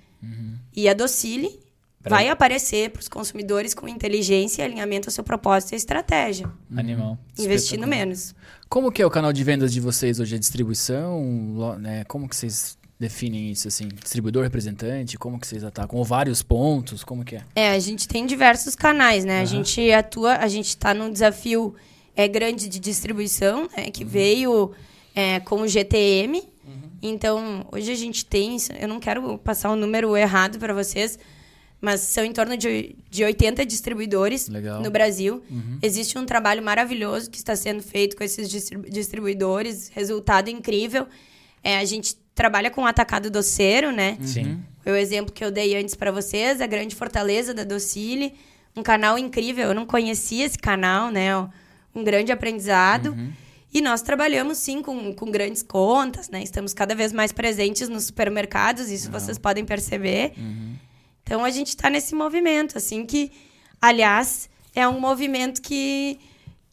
E 0.75 0.89
a 0.89 0.95
Docile 0.95 1.61
vai 2.01 2.29
aparecer 2.29 2.91
para 2.91 3.01
os 3.01 3.09
consumidores 3.09 3.73
com 3.75 3.89
inteligência 3.89 4.63
e 4.63 4.65
alinhamento 4.65 5.09
ao 5.09 5.13
seu 5.13 5.25
propósito 5.25 5.73
e 5.73 5.77
estratégia, 5.77 6.51
Animal. 6.77 7.19
investindo 7.39 7.87
menos. 7.87 8.35
Como 8.69 8.93
que 8.93 9.01
é 9.01 9.07
o 9.07 9.11
canal 9.11 9.33
de 9.33 9.43
vendas 9.43 9.73
de 9.73 9.81
vocês 9.81 10.21
hoje? 10.21 10.35
É 10.35 10.39
distribuição? 10.39 11.77
Né? 11.79 12.05
Como 12.05 12.29
que 12.29 12.37
vocês 12.37 12.77
definem 12.99 13.51
isso, 13.51 13.69
assim? 13.69 13.89
Distribuidor, 13.89 14.43
representante, 14.43 15.17
como 15.17 15.39
que 15.39 15.47
vocês 15.47 15.65
atacam? 15.65 15.99
Ou 15.99 16.05
vários 16.05 16.43
pontos, 16.43 17.03
como 17.03 17.25
que 17.25 17.37
é? 17.37 17.43
É, 17.55 17.71
a 17.71 17.79
gente 17.79 18.07
tem 18.07 18.27
diversos 18.27 18.75
canais, 18.75 19.25
né? 19.25 19.41
A 19.41 19.45
gente 19.45 19.91
atua, 19.93 20.37
a 20.37 20.49
gente 20.49 20.69
está 20.69 20.93
num 20.93 21.11
desafio 21.11 21.75
é, 22.15 22.29
grande 22.29 22.69
de 22.69 22.79
distribuição, 22.79 23.69
né? 23.77 23.91
Que 23.91 24.05
veio 24.05 24.73
é, 25.15 25.41
com 25.41 25.63
o 25.63 25.69
GTM. 25.69 26.43
Então, 27.07 27.67
hoje 27.71 27.93
a 27.93 27.95
gente 27.95 28.25
tem, 28.25 28.57
eu 28.81 28.88
não 28.88 28.99
quero 28.99 29.37
passar 29.38 29.71
um 29.71 29.77
número 29.77 30.17
errado 30.17 30.59
para 30.59 30.73
vocês, 30.73 31.19
mas 31.79 32.01
são 32.01 32.25
em 32.25 32.33
torno 32.33 32.57
de, 32.57 32.97
de 33.11 33.23
80 33.23 33.67
distribuidores 33.67 34.49
Legal. 34.49 34.81
no 34.83 34.90
Brasil. 34.90 35.43
Existe 35.83 36.17
um 36.17 36.25
trabalho 36.25 36.62
maravilhoso 36.62 37.31
que 37.31 37.37
está 37.37 37.55
sendo 37.55 37.83
feito 37.83 38.17
com 38.17 38.25
esses 38.25 38.49
distri- 38.49 38.88
distribuidores, 38.90 39.90
resultado 39.95 40.49
incrível. 40.49 41.07
É, 41.62 41.77
a 41.77 41.85
gente 41.85 42.17
trabalha 42.35 42.71
com 42.71 42.83
o 42.83 42.87
atacado 42.87 43.31
doceiro, 43.31 43.93
né? 43.93 44.17
Sim. 44.23 44.62
Foi 44.83 44.93
o 44.93 44.97
exemplo 44.97 45.31
que 45.31 45.45
eu 45.45 45.51
dei 45.51 45.77
antes 45.77 45.95
para 45.95 46.11
vocês, 46.11 46.62
a 46.62 46.67
grande 46.67 46.95
fortaleza 46.95 47.53
da 47.53 47.64
Docile, 47.64 48.35
um 48.75 48.83
canal 48.83 49.19
incrível. 49.19 49.69
Eu 49.69 49.75
não 49.75 49.85
conhecia 49.85 50.47
esse 50.47 50.59
canal, 50.59 51.11
né? 51.11 51.37
Um 51.95 52.03
grande 52.03 52.33
aprendizado. 52.33 53.14
E 53.75 53.81
nós 53.83 54.01
trabalhamos 54.03 54.59
sim 54.59 54.81
com, 54.81 55.13
com 55.13 55.31
grandes 55.33 55.61
contas, 55.61 56.31
né? 56.31 56.41
Estamos 56.41 56.73
cada 56.73 56.95
vez 56.95 57.13
mais 57.13 57.33
presentes 57.33 57.89
nos 57.89 58.05
supermercados, 58.05 58.89
isso 58.89 59.11
vocês 59.11 59.37
podem 59.37 59.65
perceber. 59.65 60.33
Então 61.25 61.45
a 61.45 61.51
gente 61.51 61.69
está 61.69 61.91
nesse 61.91 62.15
movimento, 62.15 62.79
assim 62.79 63.05
que, 63.05 63.33
aliás, 63.83 64.49
é 64.77 64.87
um 64.87 65.01
movimento 65.01 65.61
que, 65.61 66.21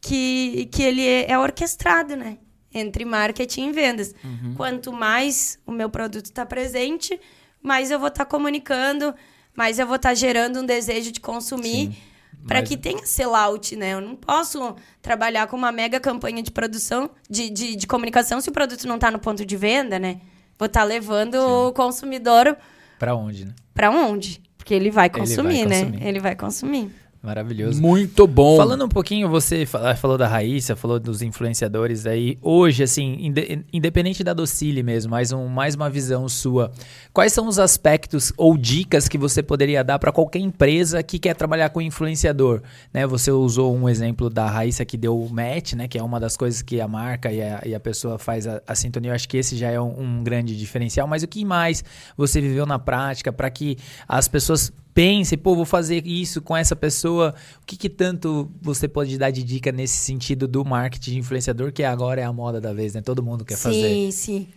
que, 0.00 0.66
que 0.66 0.82
ele 0.82 1.04
é 1.04 1.36
orquestrado, 1.36 2.14
né? 2.14 2.38
Entre 2.72 3.04
marketing 3.04 3.68
e 3.68 3.72
vendas. 3.72 4.14
Quanto 4.56 4.92
mais 4.92 5.58
o 5.66 5.72
meu 5.72 5.90
produto 5.90 6.26
está 6.26 6.46
presente, 6.46 7.18
mais 7.60 7.90
eu 7.90 7.98
vou 7.98 8.08
estar 8.08 8.26
comunicando, 8.26 9.12
mais 9.56 9.78
eu 9.80 9.86
vou 9.86 9.96
estar 9.96 10.14
gerando 10.14 10.60
um 10.60 10.64
desejo 10.64 11.10
de 11.10 11.20
consumir. 11.20 11.96
Para 12.46 12.60
Mas- 12.60 12.68
que 12.68 12.76
tenha 12.76 13.06
sellout, 13.06 13.76
né? 13.76 13.94
Eu 13.94 14.00
não 14.00 14.16
posso 14.16 14.74
trabalhar 15.00 15.46
com 15.46 15.56
uma 15.56 15.70
mega 15.70 16.00
campanha 16.00 16.42
de 16.42 16.50
produção, 16.50 17.10
de, 17.28 17.48
de, 17.50 17.76
de 17.76 17.86
comunicação, 17.86 18.40
se 18.40 18.48
o 18.48 18.52
produto 18.52 18.86
não 18.86 18.96
está 18.96 19.10
no 19.10 19.18
ponto 19.18 19.44
de 19.46 19.56
venda, 19.56 19.98
né? 19.98 20.20
Vou 20.58 20.66
estar 20.66 20.84
levando 20.84 21.34
o 21.34 21.72
consumidor 21.72 22.56
Pra 22.98 23.16
onde, 23.16 23.46
né? 23.46 23.52
Pra 23.74 23.90
onde? 23.90 24.40
Porque 24.56 24.72
ele 24.72 24.90
vai 24.90 25.08
vai 25.08 25.20
consumir, 25.20 25.66
né? 25.66 25.80
consumir. 25.80 26.06
Ele 26.06 26.20
vai 26.20 26.36
consumir. 26.36 26.94
Maravilhoso. 27.22 27.80
Muito 27.80 28.26
bom. 28.26 28.56
Falando 28.56 28.84
um 28.84 28.88
pouquinho, 28.88 29.28
você 29.28 29.64
fala- 29.64 29.94
falou 29.94 30.18
da 30.18 30.26
Raíssa, 30.26 30.74
falou 30.74 30.98
dos 30.98 31.22
influenciadores 31.22 32.04
aí. 32.04 32.36
Hoje, 32.42 32.82
assim, 32.82 33.16
inde- 33.20 33.64
independente 33.72 34.24
da 34.24 34.34
Docile 34.34 34.82
mesmo, 34.82 35.12
mais, 35.12 35.30
um, 35.30 35.46
mais 35.46 35.76
uma 35.76 35.88
visão 35.88 36.28
sua. 36.28 36.72
Quais 37.12 37.32
são 37.32 37.46
os 37.46 37.60
aspectos 37.60 38.32
ou 38.36 38.58
dicas 38.58 39.06
que 39.06 39.16
você 39.16 39.40
poderia 39.40 39.84
dar 39.84 40.00
para 40.00 40.10
qualquer 40.10 40.40
empresa 40.40 41.00
que 41.00 41.16
quer 41.16 41.34
trabalhar 41.36 41.68
com 41.68 41.80
influenciador? 41.80 42.60
Né? 42.92 43.06
Você 43.06 43.30
usou 43.30 43.72
um 43.72 43.88
exemplo 43.88 44.28
da 44.28 44.48
Raíssa 44.50 44.84
que 44.84 44.96
deu 44.96 45.16
o 45.16 45.32
match, 45.32 45.74
né? 45.74 45.86
Que 45.86 45.98
é 45.98 46.02
uma 46.02 46.18
das 46.18 46.36
coisas 46.36 46.60
que 46.60 46.80
a 46.80 46.88
marca 46.88 47.30
e 47.30 47.40
a, 47.40 47.62
e 47.64 47.72
a 47.72 47.78
pessoa 47.78 48.18
faz 48.18 48.48
a, 48.48 48.60
a 48.66 48.74
sintonia. 48.74 49.12
Eu 49.12 49.14
acho 49.14 49.28
que 49.28 49.36
esse 49.36 49.56
já 49.56 49.70
é 49.70 49.80
um, 49.80 50.18
um 50.18 50.24
grande 50.24 50.58
diferencial. 50.58 51.06
Mas 51.06 51.22
o 51.22 51.28
que 51.28 51.44
mais 51.44 51.84
você 52.16 52.40
viveu 52.40 52.66
na 52.66 52.80
prática 52.80 53.32
para 53.32 53.48
que 53.48 53.78
as 54.08 54.26
pessoas 54.26 54.72
pensem, 54.94 55.38
pô, 55.38 55.54
vou 55.54 55.64
fazer 55.64 56.06
isso 56.06 56.40
com 56.40 56.56
essa 56.56 56.76
pessoa. 56.76 57.34
O 57.62 57.66
que, 57.66 57.76
que 57.76 57.88
tanto 57.88 58.50
você 58.60 58.86
pode 58.86 59.16
dar 59.18 59.30
de 59.30 59.42
dica 59.42 59.72
nesse 59.72 59.96
sentido 59.96 60.46
do 60.46 60.64
marketing 60.64 61.12
de 61.12 61.18
influenciador, 61.18 61.72
que 61.72 61.82
agora 61.82 62.20
é 62.20 62.24
a 62.24 62.32
moda 62.32 62.60
da 62.60 62.72
vez, 62.72 62.94
né? 62.94 63.00
Todo 63.00 63.22
mundo 63.22 63.44
quer 63.44 63.56
sim, 63.56 63.62
fazer. 63.62 64.12
sim. 64.12 64.48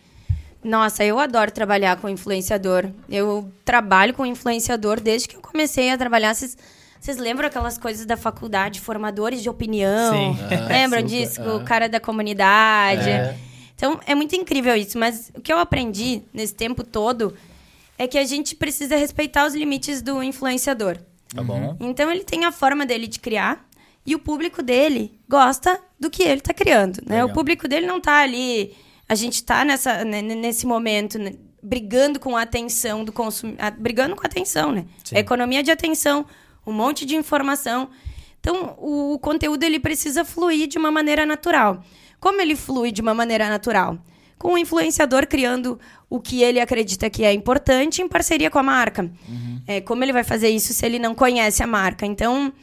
Nossa, 0.63 1.03
eu 1.03 1.19
adoro 1.19 1.51
trabalhar 1.51 1.97
com 1.97 2.09
influenciador. 2.09 2.89
Eu 3.09 3.51
trabalho 3.63 4.13
com 4.13 4.25
influenciador 4.25 4.99
desde 4.99 5.27
que 5.27 5.35
eu 5.35 5.41
comecei 5.41 5.91
a 5.91 5.97
trabalhar. 5.97 6.33
Vocês 6.33 6.57
vocês 7.05 7.19
lembram 7.19 7.47
aquelas 7.47 7.77
coisas 7.77 8.03
da 8.03 8.17
faculdade, 8.17 8.81
formadores 8.81 9.43
de 9.43 9.47
opinião? 9.47 10.11
Sim. 10.11 10.37
Lembram 10.67 11.01
Super, 11.01 11.03
disso? 11.03 11.39
aham. 11.39 11.57
O 11.57 11.63
cara 11.63 11.87
da 11.87 11.99
comunidade. 11.99 13.07
É. 13.07 13.37
Então, 13.75 13.99
é 14.07 14.15
muito 14.15 14.35
incrível 14.35 14.75
isso. 14.75 14.97
Mas 14.97 15.31
o 15.35 15.39
que 15.39 15.53
eu 15.53 15.59
aprendi 15.59 16.23
nesse 16.33 16.55
tempo 16.55 16.83
todo 16.83 17.35
é 17.97 18.07
que 18.07 18.17
a 18.17 18.25
gente 18.25 18.55
precisa 18.55 18.95
respeitar 18.95 19.45
os 19.45 19.53
limites 19.53 20.01
do 20.01 20.21
influenciador. 20.21 20.97
Tá 21.33 21.43
bom? 21.43 21.75
Então 21.79 22.09
ele 22.11 22.23
tem 22.23 22.45
a 22.45 22.51
forma 22.51 22.85
dele 22.85 23.07
de 23.07 23.19
criar 23.19 23.67
e 24.05 24.13
o 24.13 24.19
público 24.19 24.61
dele 24.61 25.19
gosta 25.27 25.81
do 25.99 26.09
que 26.09 26.23
ele 26.23 26.39
está 26.39 26.53
criando, 26.53 26.97
né? 27.05 27.15
Legal. 27.15 27.29
O 27.29 27.33
público 27.33 27.67
dele 27.67 27.87
não 27.87 27.99
tá 27.99 28.21
ali, 28.21 28.75
a 29.09 29.15
gente 29.15 29.43
tá 29.43 29.65
nessa 29.65 30.05
né, 30.05 30.21
nesse 30.21 30.65
momento 30.65 31.17
né, 31.17 31.33
brigando 31.61 32.19
com 32.19 32.37
a 32.37 32.43
atenção 32.43 33.03
do 33.03 33.11
consumidor, 33.11 33.71
brigando 33.71 34.15
com 34.15 34.21
a 34.21 34.27
atenção, 34.27 34.71
né? 34.71 34.85
Sim. 35.03 35.15
A 35.17 35.19
economia 35.19 35.63
de 35.63 35.71
atenção, 35.71 36.25
um 36.65 36.71
monte 36.71 37.05
de 37.05 37.15
informação. 37.15 37.89
Então 38.39 38.75
o, 38.77 39.13
o 39.13 39.19
conteúdo 39.19 39.63
ele 39.63 39.79
precisa 39.79 40.23
fluir 40.23 40.67
de 40.67 40.77
uma 40.77 40.91
maneira 40.91 41.25
natural. 41.25 41.83
Como 42.19 42.39
ele 42.39 42.55
flui 42.55 42.91
de 42.91 43.01
uma 43.01 43.13
maneira 43.13 43.49
natural? 43.49 43.97
Com 44.37 44.53
o 44.53 44.57
influenciador 44.57 45.25
criando 45.25 45.79
o 46.09 46.19
que 46.19 46.43
ele 46.43 46.59
acredita 46.59 47.09
que 47.09 47.23
é 47.23 47.33
importante 47.33 48.01
em 48.01 48.07
parceria 48.07 48.49
com 48.49 48.59
a 48.59 48.63
marca. 48.63 49.09
É, 49.67 49.81
como 49.81 50.03
ele 50.03 50.13
vai 50.13 50.23
fazer 50.23 50.49
isso 50.49 50.73
se 50.73 50.85
ele 50.85 50.99
não 50.99 51.15
conhece 51.15 51.63
a 51.63 51.67
marca? 51.67 52.05
Então, 52.05 52.53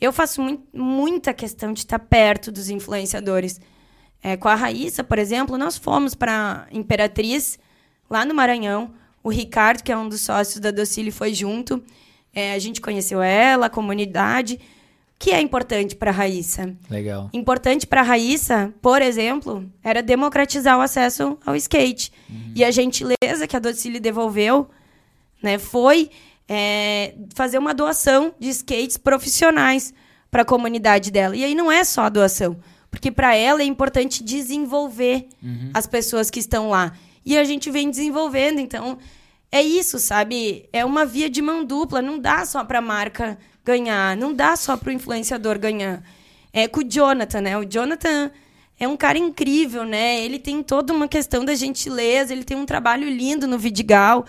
eu 0.00 0.12
faço 0.12 0.40
mui- 0.40 0.60
muita 0.72 1.32
questão 1.34 1.72
de 1.72 1.80
estar 1.80 1.98
perto 1.98 2.50
dos 2.52 2.70
influenciadores. 2.70 3.60
É, 4.22 4.36
com 4.36 4.48
a 4.48 4.54
Raíssa, 4.54 5.02
por 5.02 5.18
exemplo, 5.18 5.58
nós 5.58 5.76
fomos 5.76 6.14
para 6.14 6.66
Imperatriz, 6.70 7.58
lá 8.08 8.24
no 8.24 8.34
Maranhão. 8.34 8.92
O 9.22 9.28
Ricardo, 9.30 9.82
que 9.82 9.90
é 9.90 9.96
um 9.96 10.08
dos 10.08 10.20
sócios 10.20 10.60
da 10.60 10.70
Docile, 10.70 11.10
foi 11.10 11.34
junto. 11.34 11.82
É, 12.32 12.52
a 12.54 12.58
gente 12.58 12.80
conheceu 12.80 13.20
ela, 13.20 13.66
a 13.66 13.70
comunidade. 13.70 14.60
O 15.22 15.24
que 15.24 15.30
é 15.30 15.40
importante 15.40 15.94
para 15.94 16.10
a 16.10 16.12
Raíssa? 16.12 16.74
Legal. 16.90 17.30
Importante 17.32 17.86
para 17.86 18.00
a 18.00 18.04
Raíssa, 18.04 18.74
por 18.82 19.00
exemplo, 19.00 19.70
era 19.80 20.02
democratizar 20.02 20.76
o 20.76 20.80
acesso 20.80 21.38
ao 21.46 21.54
skate. 21.54 22.12
E 22.56 22.64
a 22.64 22.72
gentileza 22.72 23.46
que 23.46 23.54
a 23.54 23.60
Docile 23.60 24.00
devolveu 24.00 24.68
né, 25.40 25.58
foi 25.58 26.10
é, 26.48 27.14
fazer 27.36 27.58
uma 27.58 27.72
doação 27.72 28.34
de 28.36 28.48
skates 28.48 28.96
profissionais 28.96 29.94
para 30.28 30.42
a 30.42 30.44
comunidade 30.44 31.12
dela. 31.12 31.36
E 31.36 31.44
aí 31.44 31.54
não 31.54 31.70
é 31.70 31.84
só 31.84 32.02
a 32.02 32.08
doação, 32.08 32.56
porque 32.90 33.12
para 33.12 33.32
ela 33.36 33.62
é 33.62 33.64
importante 33.64 34.24
desenvolver 34.24 35.28
as 35.72 35.86
pessoas 35.86 36.30
que 36.30 36.40
estão 36.40 36.68
lá. 36.68 36.94
E 37.24 37.38
a 37.38 37.44
gente 37.44 37.70
vem 37.70 37.88
desenvolvendo, 37.88 38.58
então 38.58 38.98
é 39.52 39.62
isso, 39.62 40.00
sabe? 40.00 40.68
É 40.72 40.84
uma 40.84 41.06
via 41.06 41.30
de 41.30 41.40
mão 41.40 41.64
dupla, 41.64 42.02
não 42.02 42.18
dá 42.18 42.44
só 42.44 42.64
para 42.64 42.80
a 42.80 42.82
marca 42.82 43.38
ganhar, 43.64 44.16
não 44.16 44.32
dá 44.34 44.56
só 44.56 44.76
para 44.76 44.90
o 44.90 44.92
influenciador 44.92 45.58
ganhar. 45.58 46.02
É 46.52 46.68
com 46.68 46.80
o 46.80 46.84
Jonathan, 46.84 47.40
né? 47.40 47.58
O 47.58 47.64
Jonathan 47.64 48.30
é 48.78 48.86
um 48.88 48.96
cara 48.96 49.18
incrível, 49.18 49.84
né? 49.84 50.22
Ele 50.24 50.38
tem 50.38 50.62
toda 50.62 50.92
uma 50.92 51.08
questão 51.08 51.44
da 51.44 51.54
gentileza, 51.54 52.32
ele 52.32 52.44
tem 52.44 52.56
um 52.56 52.66
trabalho 52.66 53.08
lindo 53.08 53.46
no 53.46 53.58
Vidigal. 53.58 54.26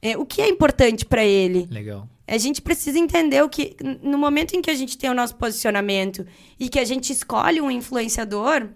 É, 0.00 0.16
o 0.16 0.24
que 0.24 0.40
é 0.40 0.48
importante 0.48 1.04
para 1.04 1.24
ele? 1.24 1.66
Legal. 1.70 2.08
A 2.26 2.38
gente 2.38 2.60
precisa 2.62 2.98
entender 2.98 3.42
o 3.42 3.48
que. 3.48 3.74
No 4.02 4.16
momento 4.18 4.54
em 4.54 4.62
que 4.62 4.70
a 4.70 4.74
gente 4.74 4.96
tem 4.96 5.10
o 5.10 5.14
nosso 5.14 5.34
posicionamento 5.36 6.26
e 6.60 6.68
que 6.68 6.78
a 6.78 6.84
gente 6.84 7.12
escolhe 7.12 7.60
um 7.60 7.70
influenciador, 7.70 8.68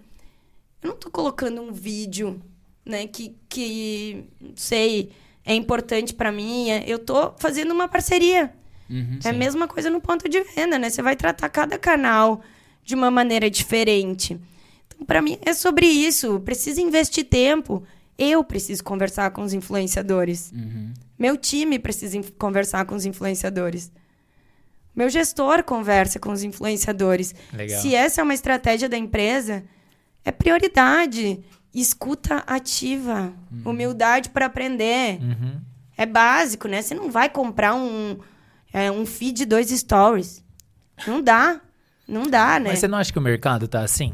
eu 0.82 0.88
não 0.90 0.96
tô 0.96 1.10
colocando 1.10 1.60
um 1.62 1.70
vídeo, 1.72 2.40
né, 2.84 3.06
que, 3.06 3.36
que 3.48 4.24
não 4.40 4.52
sei, 4.56 5.12
é 5.44 5.54
importante 5.54 6.12
para 6.14 6.32
mim. 6.32 6.70
é- 6.70 6.84
Eu 6.86 6.98
tô 6.98 7.32
fazendo 7.38 7.72
uma 7.72 7.86
parceria. 7.88 8.52
É 9.24 9.28
a 9.28 9.32
mesma 9.32 9.66
coisa 9.66 9.88
no 9.90 10.00
ponto 10.00 10.28
de 10.28 10.40
venda, 10.42 10.78
né? 10.78 10.90
Você 10.90 11.02
vai 11.02 11.16
tratar 11.16 11.48
cada 11.48 11.78
canal 11.78 12.42
de 12.84 12.94
uma 12.94 13.10
maneira 13.10 13.50
diferente. 13.50 14.38
Então, 14.86 15.06
para 15.06 15.22
mim, 15.22 15.38
é 15.42 15.54
sobre 15.54 15.86
isso. 15.86 16.40
Precisa 16.40 16.80
investir 16.80 17.24
tempo. 17.24 17.82
Eu 18.18 18.44
preciso 18.44 18.84
conversar 18.84 19.30
com 19.30 19.42
os 19.42 19.52
influenciadores. 19.52 20.52
Meu 21.18 21.36
time 21.36 21.78
precisa 21.78 22.20
conversar 22.38 22.84
com 22.84 22.94
os 22.94 23.06
influenciadores. 23.06 23.90
Meu 24.94 25.08
gestor 25.08 25.64
conversa 25.64 26.18
com 26.18 26.32
os 26.32 26.42
influenciadores. 26.42 27.34
Legal. 27.52 27.80
Se 27.80 27.94
essa 27.94 28.20
é 28.20 28.24
uma 28.24 28.34
estratégia 28.34 28.88
da 28.88 28.98
empresa, 28.98 29.64
é 30.24 30.30
prioridade. 30.30 31.40
Escuta 31.74 32.44
ativa. 32.46 33.32
Humildade 33.64 34.28
para 34.28 34.46
aprender. 34.46 35.18
Uhum. 35.22 35.60
É 35.96 36.04
básico, 36.04 36.68
né? 36.68 36.82
Você 36.82 36.94
não 36.94 37.10
vai 37.10 37.30
comprar 37.30 37.74
um, 37.74 38.18
é, 38.72 38.90
um 38.90 39.04
feed 39.06 39.38
de 39.38 39.44
dois 39.44 39.68
stories. 39.70 40.42
Não 41.06 41.22
dá. 41.22 41.60
Não 42.06 42.24
dá, 42.28 42.58
né? 42.58 42.70
Mas 42.70 42.78
você 42.80 42.88
não 42.88 42.98
acha 42.98 43.12
que 43.12 43.18
o 43.18 43.22
mercado 43.22 43.66
tá 43.68 43.80
assim? 43.82 44.12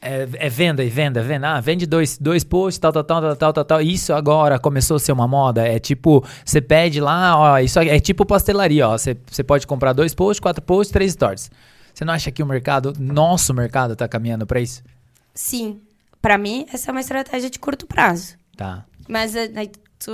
É, 0.00 0.28
é 0.34 0.48
venda 0.48 0.84
e 0.84 0.88
venda, 0.88 1.20
venda. 1.22 1.56
Ah, 1.56 1.60
vende 1.60 1.84
dois, 1.86 2.16
dois 2.18 2.44
posts, 2.44 2.78
tal, 2.78 2.92
tal, 2.92 3.02
tal, 3.04 3.20
tal, 3.20 3.36
tal, 3.36 3.52
tal, 3.52 3.64
tal. 3.64 3.82
Isso 3.82 4.12
agora 4.12 4.58
começou 4.58 4.96
a 4.96 5.00
ser 5.00 5.10
uma 5.12 5.26
moda. 5.26 5.66
É 5.66 5.78
tipo, 5.78 6.24
você 6.44 6.60
pede 6.60 7.00
lá, 7.00 7.36
ó, 7.36 7.58
isso 7.58 7.78
aqui- 7.80 7.90
é 7.90 7.98
tipo 7.98 8.24
pastelaria, 8.24 8.88
ó. 8.88 8.96
Você, 8.96 9.16
você 9.28 9.42
pode 9.42 9.66
comprar 9.66 9.92
dois 9.92 10.14
posts, 10.14 10.40
quatro 10.40 10.62
posts, 10.62 10.92
três 10.92 11.12
stories. 11.12 11.50
Você 11.92 12.04
não 12.04 12.14
acha 12.14 12.30
que 12.30 12.42
o 12.42 12.46
mercado, 12.46 12.92
nosso 12.98 13.52
mercado, 13.52 13.96
tá 13.96 14.06
caminhando 14.06 14.46
pra 14.46 14.60
isso? 14.60 14.84
Sim. 15.34 15.80
Para 16.22 16.38
mim, 16.38 16.64
essa 16.72 16.90
é 16.90 16.92
uma 16.92 17.00
estratégia 17.00 17.50
de 17.50 17.58
curto 17.58 17.84
prazo. 17.86 18.36
Tá. 18.56 18.84
Mas 19.08 19.34
tu, 19.98 20.12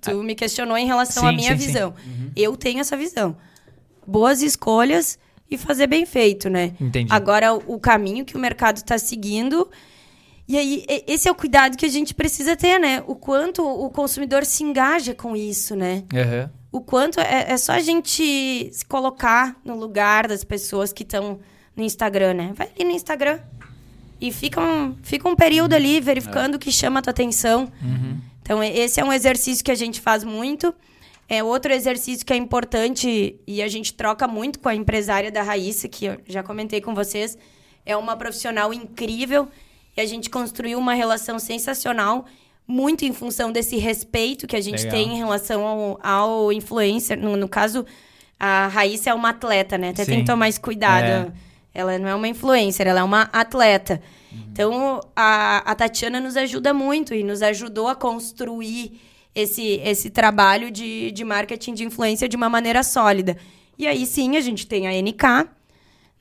tu 0.00 0.22
me 0.22 0.34
questionou 0.34 0.76
em 0.76 0.86
relação 0.86 1.22
Sim, 1.24 1.28
à 1.28 1.32
minha 1.32 1.52
sim, 1.52 1.60
sim. 1.60 1.66
visão. 1.66 1.94
Eu 2.34 2.56
tenho 2.56 2.80
essa 2.80 2.96
visão. 2.96 3.36
Boas 4.06 4.42
escolhas 4.42 5.18
e 5.50 5.56
fazer 5.56 5.86
bem 5.86 6.04
feito, 6.06 6.48
né? 6.48 6.74
Entendi. 6.80 7.12
Agora, 7.12 7.54
o 7.54 7.78
caminho 7.78 8.24
que 8.24 8.36
o 8.36 8.38
mercado 8.38 8.78
está 8.78 8.98
seguindo. 8.98 9.68
E 10.48 10.56
aí, 10.56 10.84
esse 11.06 11.28
é 11.28 11.30
o 11.30 11.34
cuidado 11.34 11.76
que 11.76 11.86
a 11.86 11.88
gente 11.88 12.14
precisa 12.14 12.56
ter, 12.56 12.78
né? 12.78 13.02
O 13.06 13.16
quanto 13.16 13.62
o 13.64 13.90
consumidor 13.90 14.44
se 14.44 14.62
engaja 14.62 15.14
com 15.14 15.36
isso, 15.36 15.74
né? 15.74 16.04
Aham. 16.14 16.50
O 16.70 16.80
quanto 16.80 17.20
é, 17.20 17.52
é 17.52 17.56
só 17.56 17.72
a 17.72 17.80
gente 17.80 18.70
se 18.72 18.84
colocar 18.84 19.56
no 19.64 19.76
lugar 19.76 20.28
das 20.28 20.44
pessoas 20.44 20.92
que 20.92 21.02
estão 21.02 21.40
no 21.74 21.82
Instagram, 21.82 22.34
né? 22.34 22.52
Vai 22.54 22.68
ali 22.74 22.84
no 22.84 22.90
Instagram 22.90 23.38
e 24.20 24.32
fica 24.32 24.60
um, 24.60 24.94
fica 25.02 25.28
um 25.28 25.36
período 25.36 25.74
ali 25.74 26.00
verificando 26.00 26.56
o 26.56 26.58
que 26.58 26.72
chama 26.72 27.00
a 27.00 27.02
tua 27.02 27.10
atenção. 27.10 27.70
Então, 28.46 28.62
esse 28.62 29.00
é 29.00 29.04
um 29.04 29.12
exercício 29.12 29.64
que 29.64 29.72
a 29.72 29.74
gente 29.74 30.00
faz 30.00 30.22
muito. 30.22 30.72
É 31.28 31.42
outro 31.42 31.72
exercício 31.72 32.24
que 32.24 32.32
é 32.32 32.36
importante 32.36 33.40
e 33.44 33.60
a 33.60 33.66
gente 33.66 33.92
troca 33.92 34.28
muito 34.28 34.60
com 34.60 34.68
a 34.68 34.74
empresária 34.74 35.32
da 35.32 35.42
Raíssa, 35.42 35.88
que 35.88 36.04
eu 36.04 36.20
já 36.24 36.44
comentei 36.44 36.80
com 36.80 36.94
vocês. 36.94 37.36
É 37.84 37.96
uma 37.96 38.16
profissional 38.16 38.72
incrível 38.72 39.48
e 39.96 40.00
a 40.00 40.06
gente 40.06 40.30
construiu 40.30 40.78
uma 40.78 40.94
relação 40.94 41.40
sensacional, 41.40 42.24
muito 42.68 43.04
em 43.04 43.12
função 43.12 43.50
desse 43.50 43.76
respeito 43.78 44.46
que 44.46 44.54
a 44.54 44.60
gente 44.60 44.84
Legal. 44.84 44.92
tem 44.92 45.14
em 45.14 45.16
relação 45.16 45.66
ao, 45.66 46.00
ao 46.00 46.52
influencer. 46.52 47.18
No, 47.18 47.36
no 47.36 47.48
caso, 47.48 47.84
a 48.38 48.68
Raíssa 48.68 49.10
é 49.10 49.14
uma 49.14 49.30
atleta, 49.30 49.76
né? 49.76 49.88
Até 49.88 50.04
tem 50.04 50.18
Sim. 50.18 50.20
que 50.20 50.26
tomar 50.26 50.48
esse 50.48 50.60
cuidado. 50.60 51.04
É. 51.04 51.32
Ela 51.74 51.98
não 51.98 52.08
é 52.08 52.14
uma 52.14 52.28
influencer, 52.28 52.86
ela 52.86 53.00
é 53.00 53.02
uma 53.02 53.22
atleta. 53.32 54.00
Então, 54.52 55.00
a, 55.14 55.58
a 55.70 55.74
Tatiana 55.74 56.20
nos 56.20 56.36
ajuda 56.36 56.72
muito 56.72 57.14
e 57.14 57.22
nos 57.22 57.42
ajudou 57.42 57.88
a 57.88 57.94
construir 57.94 59.00
esse, 59.34 59.80
esse 59.84 60.08
trabalho 60.10 60.70
de, 60.70 61.10
de 61.10 61.24
marketing 61.24 61.74
de 61.74 61.84
influência 61.84 62.28
de 62.28 62.36
uma 62.36 62.48
maneira 62.48 62.82
sólida. 62.82 63.36
E 63.78 63.86
aí, 63.86 64.06
sim, 64.06 64.36
a 64.36 64.40
gente 64.40 64.66
tem 64.66 64.88
a 64.88 65.02
NK, 65.02 65.50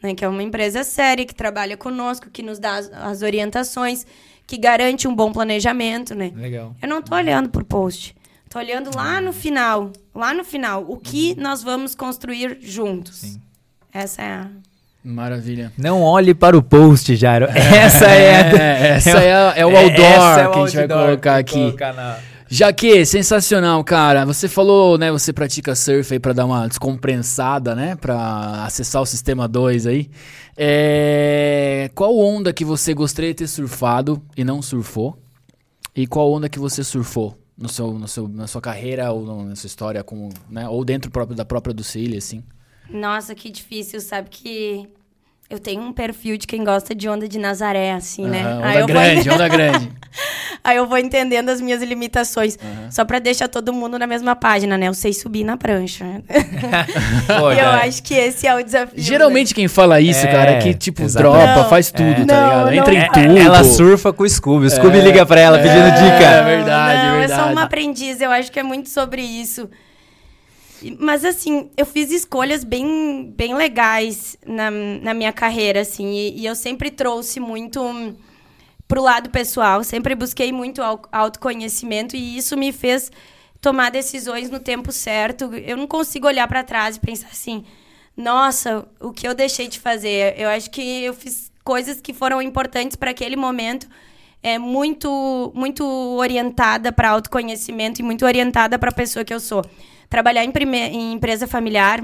né, 0.03 0.13
que 0.13 0.26
é 0.26 0.28
uma 0.28 0.43
empresa 0.43 0.84
séria, 0.84 1.26
que 1.26 1.34
trabalha 1.34 1.78
conosco, 1.78 2.30
que 2.30 2.43
nos 2.43 2.59
dá 2.59 2.76
as, 2.76 2.91
as 2.91 3.22
orientações, 3.22 4.05
que 4.45 4.57
garante 4.57 5.07
um 5.07 5.16
bom 5.16 5.32
planejamento, 5.32 6.13
né? 6.13 6.32
Legal. 6.36 6.76
Eu 6.82 6.89
não 6.89 7.01
tô 7.01 7.16
olhando 7.16 7.49
por 7.49 7.63
post. 7.63 8.16
Tô 8.49 8.59
olhando 8.59 8.95
lá 8.95 9.20
no 9.20 9.34
final, 9.34 9.91
lá 10.13 10.34
no 10.34 10.43
final, 10.43 10.86
o 10.88 10.97
que 10.97 11.36
nós 11.36 11.63
vamos 11.63 11.95
construir 11.95 12.57
juntos. 12.61 13.18
Sim. 13.18 13.41
Essa 13.91 14.22
é 14.22 14.32
a... 14.34 14.49
Maravilha. 15.06 15.72
Não 15.78 16.01
olhe 16.01 16.34
para 16.34 16.58
o 16.58 16.64
post, 16.64 17.16
Jairo. 17.16 17.45
Essa 17.45 18.06
é, 18.08 18.36
a- 18.36 18.58
É, 18.58 18.88
essa 18.95 19.10
é, 19.12 19.34
a- 19.36 19.53
é 19.56 19.66
o 19.66 19.70
É, 19.72 19.84
outdoor 19.84 20.06
essa 20.06 20.41
é 20.41 20.47
o 20.47 20.51
que 20.51 20.60
a 20.60 20.66
gente 20.66 20.76
vai 20.76 20.88
colocar 20.88 21.43
que 21.43 21.51
aqui. 21.51 21.60
colocar 21.66 21.93
na- 21.93 22.18
Jaque, 22.47 23.06
sensacional, 23.06 23.84
cara. 23.84 24.26
Você 24.26 24.47
falou, 24.47 24.97
né, 24.97 25.12
você 25.12 25.32
pratica 25.34 25.76
surf 25.76 26.14
aí 26.14 26.20
pra 26.20 26.32
dar 26.34 26.45
uma 26.45 26.68
descompensada, 26.68 27.74
né, 27.76 27.95
Pra 27.95 28.64
acessar 28.66 29.01
o 29.01 29.06
sistema 29.06 29.47
2 29.47 29.86
aí. 29.88 30.10
É, 30.58 31.89
qual 31.93 32.18
onda 32.18 32.51
que 32.51 32.66
você 32.66 32.93
gostaria 32.93 33.32
de 33.32 33.38
ter 33.38 33.47
surfado 33.47 34.22
e 34.36 34.43
não 34.43 34.62
surfou? 34.62 35.18
E 35.95 36.06
qual 36.08 36.32
onda 36.32 36.49
que 36.49 36.60
você 36.60 36.84
surfou 36.84 37.38
no 37.58 37.70
seu, 37.70 37.93
no 37.93 38.08
seu, 38.08 38.28
na 38.28 38.47
sua 38.47 38.62
carreira 38.62 39.12
ou 39.12 39.22
no- 39.24 39.45
na 39.45 39.56
sua 39.56 39.68
história 39.68 40.03
como, 40.03 40.30
né, 40.49 40.68
ou 40.68 40.84
dentro 40.84 41.10
próprio 41.12 41.36
da 41.38 41.45
própria 41.45 41.74
Docile, 41.74 42.18
assim? 42.18 42.43
Nossa, 42.89 43.34
que 43.34 43.49
difícil, 43.49 43.99
sabe 43.99 44.30
que 44.30 44.88
eu 45.49 45.59
tenho 45.59 45.81
um 45.81 45.93
perfil 45.93 46.37
de 46.37 46.47
quem 46.47 46.63
gosta 46.63 46.95
de 46.95 47.07
onda 47.07 47.27
de 47.27 47.37
Nazaré, 47.37 47.91
assim, 47.91 48.25
né? 48.25 48.41
Aham, 48.43 48.61
Aí 48.63 48.69
onda 48.69 48.79
eu 48.79 48.87
vou- 48.87 48.95
grande, 48.95 49.29
onda 49.29 49.47
grande. 49.47 49.91
Aí 50.63 50.77
eu 50.77 50.87
vou 50.87 50.97
entendendo 50.97 51.49
as 51.49 51.61
minhas 51.61 51.83
limitações. 51.83 52.57
Só 52.89 53.05
pra 53.05 53.19
deixar 53.19 53.47
todo 53.47 53.71
mundo 53.71 53.99
na 53.99 54.07
mesma 54.07 54.35
página, 54.35 54.75
né? 54.77 54.87
Eu 54.87 54.93
sei 54.95 55.13
subir 55.13 55.43
na 55.43 55.57
prancha. 55.57 56.03
Pô, 57.39 57.51
E 57.53 57.59
eu 57.59 57.67
acho 57.69 58.01
que 58.01 58.15
esse 58.15 58.47
é 58.47 58.55
o 58.55 58.63
desafio. 58.63 58.93
Geralmente 58.95 59.53
quem 59.53 59.67
fala 59.67 60.01
isso, 60.01 60.25
É, 60.25 60.31
cara, 60.31 60.51
é 60.53 60.59
que 60.59 60.73
tipo 60.73 61.03
exatamente. 61.03 61.37
dropa, 61.43 61.61
Não, 61.61 61.69
faz 61.69 61.91
tudo, 61.91 62.09
é. 62.21 62.25
tá 62.25 62.25
Não, 62.25 62.45
ligado? 62.47 62.65
não 62.65 62.73
Entra 62.73 62.93
em 62.93 62.97
é. 62.97 63.09
tudo. 63.27 63.37
Ela 63.37 63.63
surfa 63.63 64.11
com 64.11 64.23
o 64.23 64.29
Scooby. 64.29 64.65
O 64.65 64.69
Scooby 64.71 64.97
É, 64.97 65.01
liga 65.01 65.25
pra 65.25 65.39
ela 65.39 65.59
pedindo 65.59 65.85
é. 65.87 65.91
dica. 65.91 66.25
É 66.25 66.43
verdade, 66.43 66.97
não, 67.03 67.13
Eu 67.13 67.19
verdade. 67.19 67.41
sou 67.43 67.51
uma 67.51 67.63
aprendiz, 67.63 68.19
eu 68.21 68.31
acho 68.31 68.51
que 68.51 68.59
é 68.59 68.63
muito 68.63 68.89
sobre 68.89 69.21
isso. 69.21 69.69
Mas, 70.99 71.23
assim, 71.26 71.69
eu 71.78 71.86
fiz 71.86 72.11
escolhas 72.11 72.63
bem, 72.63 73.34
bem 73.36 73.55
legais 73.55 74.38
na, 74.45 74.69
na 74.69 75.13
minha 75.13 75.32
carreira, 75.34 75.82
assim. 75.82 76.11
E, 76.13 76.41
e 76.41 76.45
eu 76.45 76.55
sempre 76.55 76.91
trouxe 76.91 77.39
muito 77.39 77.82
pro 78.88 79.01
lado 79.01 79.30
pessoal. 79.30 79.84
Sempre 79.84 80.15
busquei 80.15 80.51
muito 80.51 80.82
au- 80.82 81.01
autoconhecimento. 81.11 82.15
E 82.15 82.38
isso 82.38 82.55
me 82.57 82.71
fez 82.71 83.11
tomar 83.61 83.89
decisões 83.91 84.49
no 84.49 84.59
tempo 84.59 84.91
certo. 84.91 85.53
Eu 85.53 85.78
não 85.78 85.88
consigo 85.88 86.28
olhar 86.28 86.47
para 86.47 86.63
trás 86.63 86.95
e 86.97 86.99
pensar 86.99 87.28
assim... 87.32 87.63
Nossa, 88.17 88.88
o 88.97 89.11
que 89.11 89.28
eu 89.28 89.34
deixei 89.36 89.67
de 89.67 89.78
fazer? 89.78 90.39
Eu 90.39 90.47
acho 90.47 90.71
que 90.71 91.03
eu 91.03 91.13
fiz 91.13 91.51
coisas 91.65 91.99
que 91.99 92.13
foram 92.13 92.41
importantes 92.41 92.95
para 92.95 93.11
aquele 93.11 93.36
momento 93.36 93.89
é 94.41 94.57
muito 94.57 95.51
muito 95.53 95.84
orientada 96.17 96.93
para 96.93 97.09
autoconhecimento 97.09 97.99
e 97.99 98.03
muito 98.03 98.23
orientada 98.26 98.80
para 98.80 98.89
a 98.89 98.93
pessoa 98.93 99.26
que 99.26 99.34
eu 99.34 99.39
sou. 99.41 99.65
Trabalhar 100.16 100.45
em, 100.45 100.51
prime- 100.51 100.78
em 100.78 101.11
empresa 101.11 101.45
familiar 101.45 102.01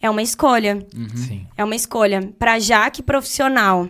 é 0.00 0.08
uma 0.08 0.22
escolha. 0.22 0.86
Sim. 1.14 1.46
É 1.54 1.62
uma 1.62 1.76
escolha. 1.76 2.32
Para 2.38 2.58
Jaque 2.58 3.02
profissional, 3.02 3.88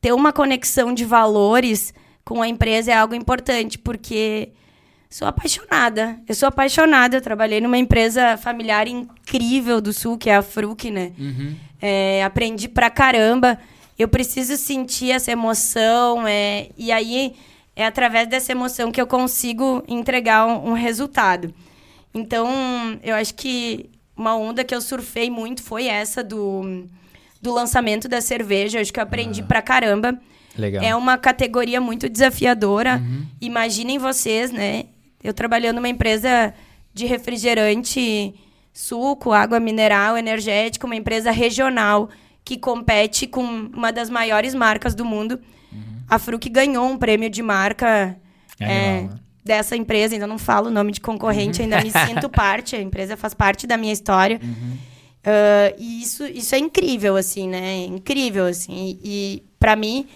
ter 0.00 0.12
uma 0.12 0.32
conexão 0.32 0.92
de 0.92 1.04
valores 1.04 1.94
com 2.24 2.42
a 2.42 2.48
empresa 2.48 2.90
é 2.90 2.94
algo 2.96 3.14
importante, 3.14 3.78
porque 3.78 4.48
sou 5.08 5.28
apaixonada. 5.28 6.18
Eu 6.28 6.34
sou 6.34 6.48
apaixonada. 6.48 7.16
Eu 7.18 7.20
trabalhei 7.22 7.60
numa 7.60 7.78
empresa 7.78 8.36
familiar 8.36 8.88
incrível 8.88 9.80
do 9.80 9.92
Sul, 9.92 10.18
que 10.18 10.28
é 10.28 10.34
a 10.34 10.42
Fruc, 10.42 10.90
né? 10.90 11.12
É, 11.80 12.24
aprendi 12.24 12.66
pra 12.68 12.90
caramba. 12.90 13.60
Eu 13.96 14.08
preciso 14.08 14.56
sentir 14.56 15.12
essa 15.12 15.30
emoção. 15.30 16.26
é, 16.26 16.70
e 16.76 16.90
aí, 16.90 17.36
é 17.76 17.86
através 17.86 18.26
dessa 18.26 18.50
emoção 18.50 18.90
que 18.90 19.00
eu 19.00 19.06
consigo 19.06 19.84
entregar 19.86 20.44
um, 20.48 20.70
um 20.70 20.72
resultado. 20.72 21.54
Então, 22.14 22.48
eu 23.02 23.14
acho 23.14 23.34
que 23.34 23.90
uma 24.16 24.36
onda 24.36 24.64
que 24.64 24.74
eu 24.74 24.80
surfei 24.80 25.30
muito 25.30 25.62
foi 25.62 25.86
essa 25.86 26.22
do, 26.24 26.86
do 27.40 27.52
lançamento 27.52 28.08
da 28.08 28.20
cerveja. 28.20 28.78
Eu 28.78 28.82
acho 28.82 28.92
que 28.92 28.98
eu 28.98 29.04
aprendi 29.04 29.42
pra 29.42 29.62
caramba. 29.62 30.18
Legal. 30.56 30.82
É 30.82 30.94
uma 30.96 31.16
categoria 31.16 31.80
muito 31.80 32.08
desafiadora. 32.08 33.00
Imaginem 33.40 33.98
vocês, 33.98 34.50
né? 34.50 34.86
Eu 35.22 35.32
trabalhando 35.32 35.76
numa 35.76 35.88
empresa 35.88 36.52
de 36.92 37.06
refrigerante, 37.06 38.34
suco, 38.72 39.32
água 39.32 39.60
mineral, 39.60 40.16
energética, 40.16 40.86
uma 40.86 40.96
empresa 40.96 41.30
regional 41.30 42.08
que 42.44 42.56
compete 42.56 43.26
com 43.26 43.42
uma 43.42 43.92
das 43.92 44.10
maiores 44.10 44.54
marcas 44.54 44.94
do 44.94 45.04
mundo. 45.04 45.38
A 46.08 46.18
Fruc 46.18 46.48
ganhou 46.48 46.88
um 46.88 46.96
prêmio 46.96 47.28
de 47.28 47.42
marca 47.42 48.16
é, 48.58 48.98
Animal, 49.00 49.08
né? 49.10 49.20
Dessa 49.48 49.74
empresa. 49.74 50.14
Ainda 50.14 50.28
não 50.28 50.38
falo 50.38 50.68
o 50.68 50.70
nome 50.70 50.92
de 50.92 51.00
concorrente, 51.00 51.60
ainda 51.60 51.82
me 51.82 51.90
sinto 52.06 52.28
parte. 52.28 52.76
A 52.76 52.80
empresa 52.80 53.16
faz 53.16 53.34
parte 53.34 53.66
da 53.66 53.76
minha 53.76 53.92
história. 53.92 54.40
Ah, 55.24 55.74
e 55.76 56.02
isso, 56.02 56.24
isso 56.26 56.54
é 56.54 56.58
incrível, 56.58 57.16
assim, 57.16 57.48
né? 57.48 57.84
Incrível, 57.84 58.46
assim. 58.46 58.72
E, 58.74 59.00
e 59.04 59.42
para 59.58 59.76
mim, 59.76 60.06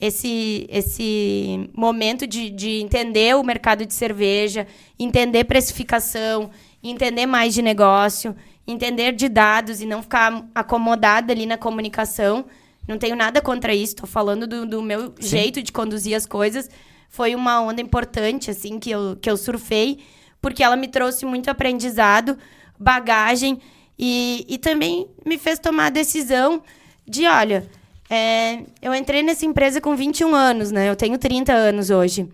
esse, 0.00 0.66
esse 0.70 1.68
momento 1.74 2.26
de, 2.26 2.50
de 2.50 2.80
entender 2.80 3.36
o 3.36 3.42
mercado 3.42 3.84
de 3.84 3.92
cerveja, 3.92 4.66
entender 4.98 5.44
precificação, 5.44 6.50
entender 6.82 7.26
mais 7.26 7.52
de 7.52 7.62
negócio, 7.62 8.34
entender 8.66 9.12
de 9.12 9.28
dados 9.28 9.80
e 9.80 9.86
não 9.86 10.02
ficar 10.02 10.46
acomodada 10.54 11.32
ali 11.32 11.46
na 11.46 11.58
comunicação. 11.58 12.46
Não 12.86 12.98
tenho 12.98 13.16
nada 13.16 13.40
contra 13.40 13.74
isso, 13.74 13.94
estou 13.94 14.08
falando 14.08 14.46
do, 14.46 14.66
do 14.66 14.82
meu 14.82 15.14
jeito 15.18 15.62
de 15.62 15.72
conduzir 15.72 16.14
as 16.14 16.26
coisas. 16.26 16.68
Foi 17.14 17.32
uma 17.36 17.60
onda 17.60 17.80
importante, 17.80 18.50
assim, 18.50 18.80
que 18.80 18.90
eu, 18.90 19.16
que 19.22 19.30
eu 19.30 19.36
surfei, 19.36 20.00
porque 20.42 20.64
ela 20.64 20.74
me 20.74 20.88
trouxe 20.88 21.24
muito 21.24 21.48
aprendizado, 21.48 22.36
bagagem 22.76 23.60
e, 23.96 24.44
e 24.48 24.58
também 24.58 25.06
me 25.24 25.38
fez 25.38 25.60
tomar 25.60 25.86
a 25.86 25.90
decisão 25.90 26.60
de, 27.06 27.24
olha, 27.24 27.70
é, 28.10 28.64
eu 28.82 28.92
entrei 28.92 29.22
nessa 29.22 29.46
empresa 29.46 29.80
com 29.80 29.94
21 29.94 30.34
anos, 30.34 30.72
né? 30.72 30.90
Eu 30.90 30.96
tenho 30.96 31.16
30 31.16 31.52
anos 31.52 31.88
hoje. 31.88 32.28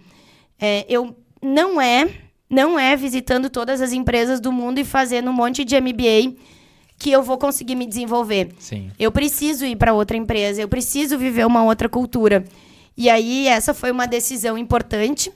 É, 0.59 0.87
eu 0.89 1.15
não 1.43 1.79
é, 1.79 2.09
não 2.49 2.79
é 2.79 2.97
visitando 2.97 3.51
todas 3.51 3.83
as 3.83 3.93
empresas 3.93 4.41
do 4.41 4.51
mundo 4.51 4.79
e 4.79 4.85
fazendo 4.85 5.31
um 5.31 5.35
monte 5.35 5.63
de 5.63 5.79
MBA 5.79 6.37
que 6.99 7.11
eu 7.11 7.23
vou 7.23 7.37
conseguir 7.37 7.75
me 7.75 7.87
desenvolver. 7.87 8.49
Sim. 8.59 8.91
Eu 8.99 9.13
preciso 9.13 9.67
ir 9.67 9.77
para 9.77 9.93
outra 9.93 10.17
empresa, 10.17 10.63
eu 10.63 10.69
preciso 10.69 11.19
viver 11.19 11.47
uma 11.47 11.65
outra 11.65 11.87
cultura. 11.87 12.47
E 12.97 13.09
aí, 13.09 13.47
essa 13.47 13.73
foi 13.73 13.91
uma 13.91 14.07
decisão 14.07 14.59
importante. 14.59 15.33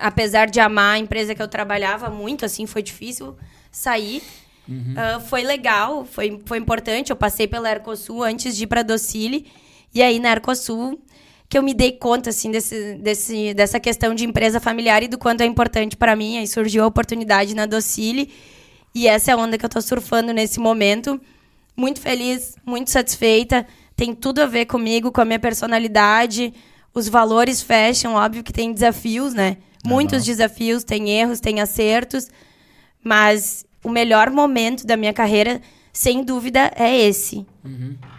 Apesar 0.00 0.46
de 0.46 0.60
amar 0.60 0.94
a 0.94 0.98
empresa 0.98 1.34
que 1.34 1.42
eu 1.42 1.48
trabalhava 1.48 2.08
muito, 2.08 2.44
assim, 2.44 2.66
foi 2.66 2.82
difícil 2.82 3.36
sair. 3.70 4.22
Ah, 4.96 5.20
foi 5.20 5.42
legal, 5.42 6.04
foi, 6.04 6.40
foi 6.44 6.58
importante. 6.58 7.10
Eu 7.10 7.16
passei 7.16 7.46
pela 7.46 7.70
Ercosul 7.70 8.22
antes 8.22 8.56
de 8.56 8.64
ir 8.64 8.66
para 8.66 8.82
Docile. 8.82 9.46
E 9.94 10.02
aí, 10.02 10.18
na 10.18 10.30
Ercosul, 10.30 11.00
que 11.48 11.58
eu 11.58 11.62
me 11.62 11.74
dei 11.74 11.92
conta, 11.92 12.30
assim, 12.30 12.50
desse, 12.50 12.94
desse, 12.94 13.54
dessa 13.54 13.78
questão 13.80 14.14
de 14.14 14.24
empresa 14.24 14.60
familiar 14.60 15.02
e 15.02 15.08
do 15.08 15.18
quanto 15.18 15.42
é 15.42 15.44
importante 15.44 15.96
para 15.96 16.16
mim. 16.16 16.38
Aí 16.38 16.46
surgiu 16.46 16.84
a 16.84 16.86
oportunidade 16.86 17.54
na 17.54 17.66
Docile. 17.66 18.32
E 18.94 19.06
essa 19.06 19.30
é 19.30 19.34
a 19.34 19.36
onda 19.36 19.58
que 19.58 19.64
eu 19.64 19.70
tô 19.70 19.80
surfando 19.80 20.32
nesse 20.32 20.60
momento. 20.60 21.20
Muito 21.76 22.00
feliz, 22.00 22.56
muito 22.64 22.90
satisfeita. 22.90 23.66
Tem 23.96 24.14
tudo 24.14 24.40
a 24.40 24.46
ver 24.46 24.66
comigo, 24.66 25.12
com 25.12 25.20
a 25.20 25.24
minha 25.24 25.38
personalidade. 25.38 26.52
Os 26.94 27.08
valores 27.08 27.62
fecham, 27.62 28.14
óbvio 28.14 28.42
que 28.42 28.52
tem 28.52 28.72
desafios, 28.72 29.34
né? 29.34 29.58
Muitos 29.84 30.24
desafios, 30.24 30.84
tem 30.84 31.10
erros, 31.10 31.40
tem 31.40 31.60
acertos. 31.60 32.28
Mas 33.02 33.66
o 33.82 33.88
melhor 33.88 34.30
momento 34.30 34.86
da 34.86 34.96
minha 34.96 35.12
carreira, 35.12 35.60
sem 35.92 36.22
dúvida, 36.22 36.72
é 36.76 36.96
esse. 36.96 37.46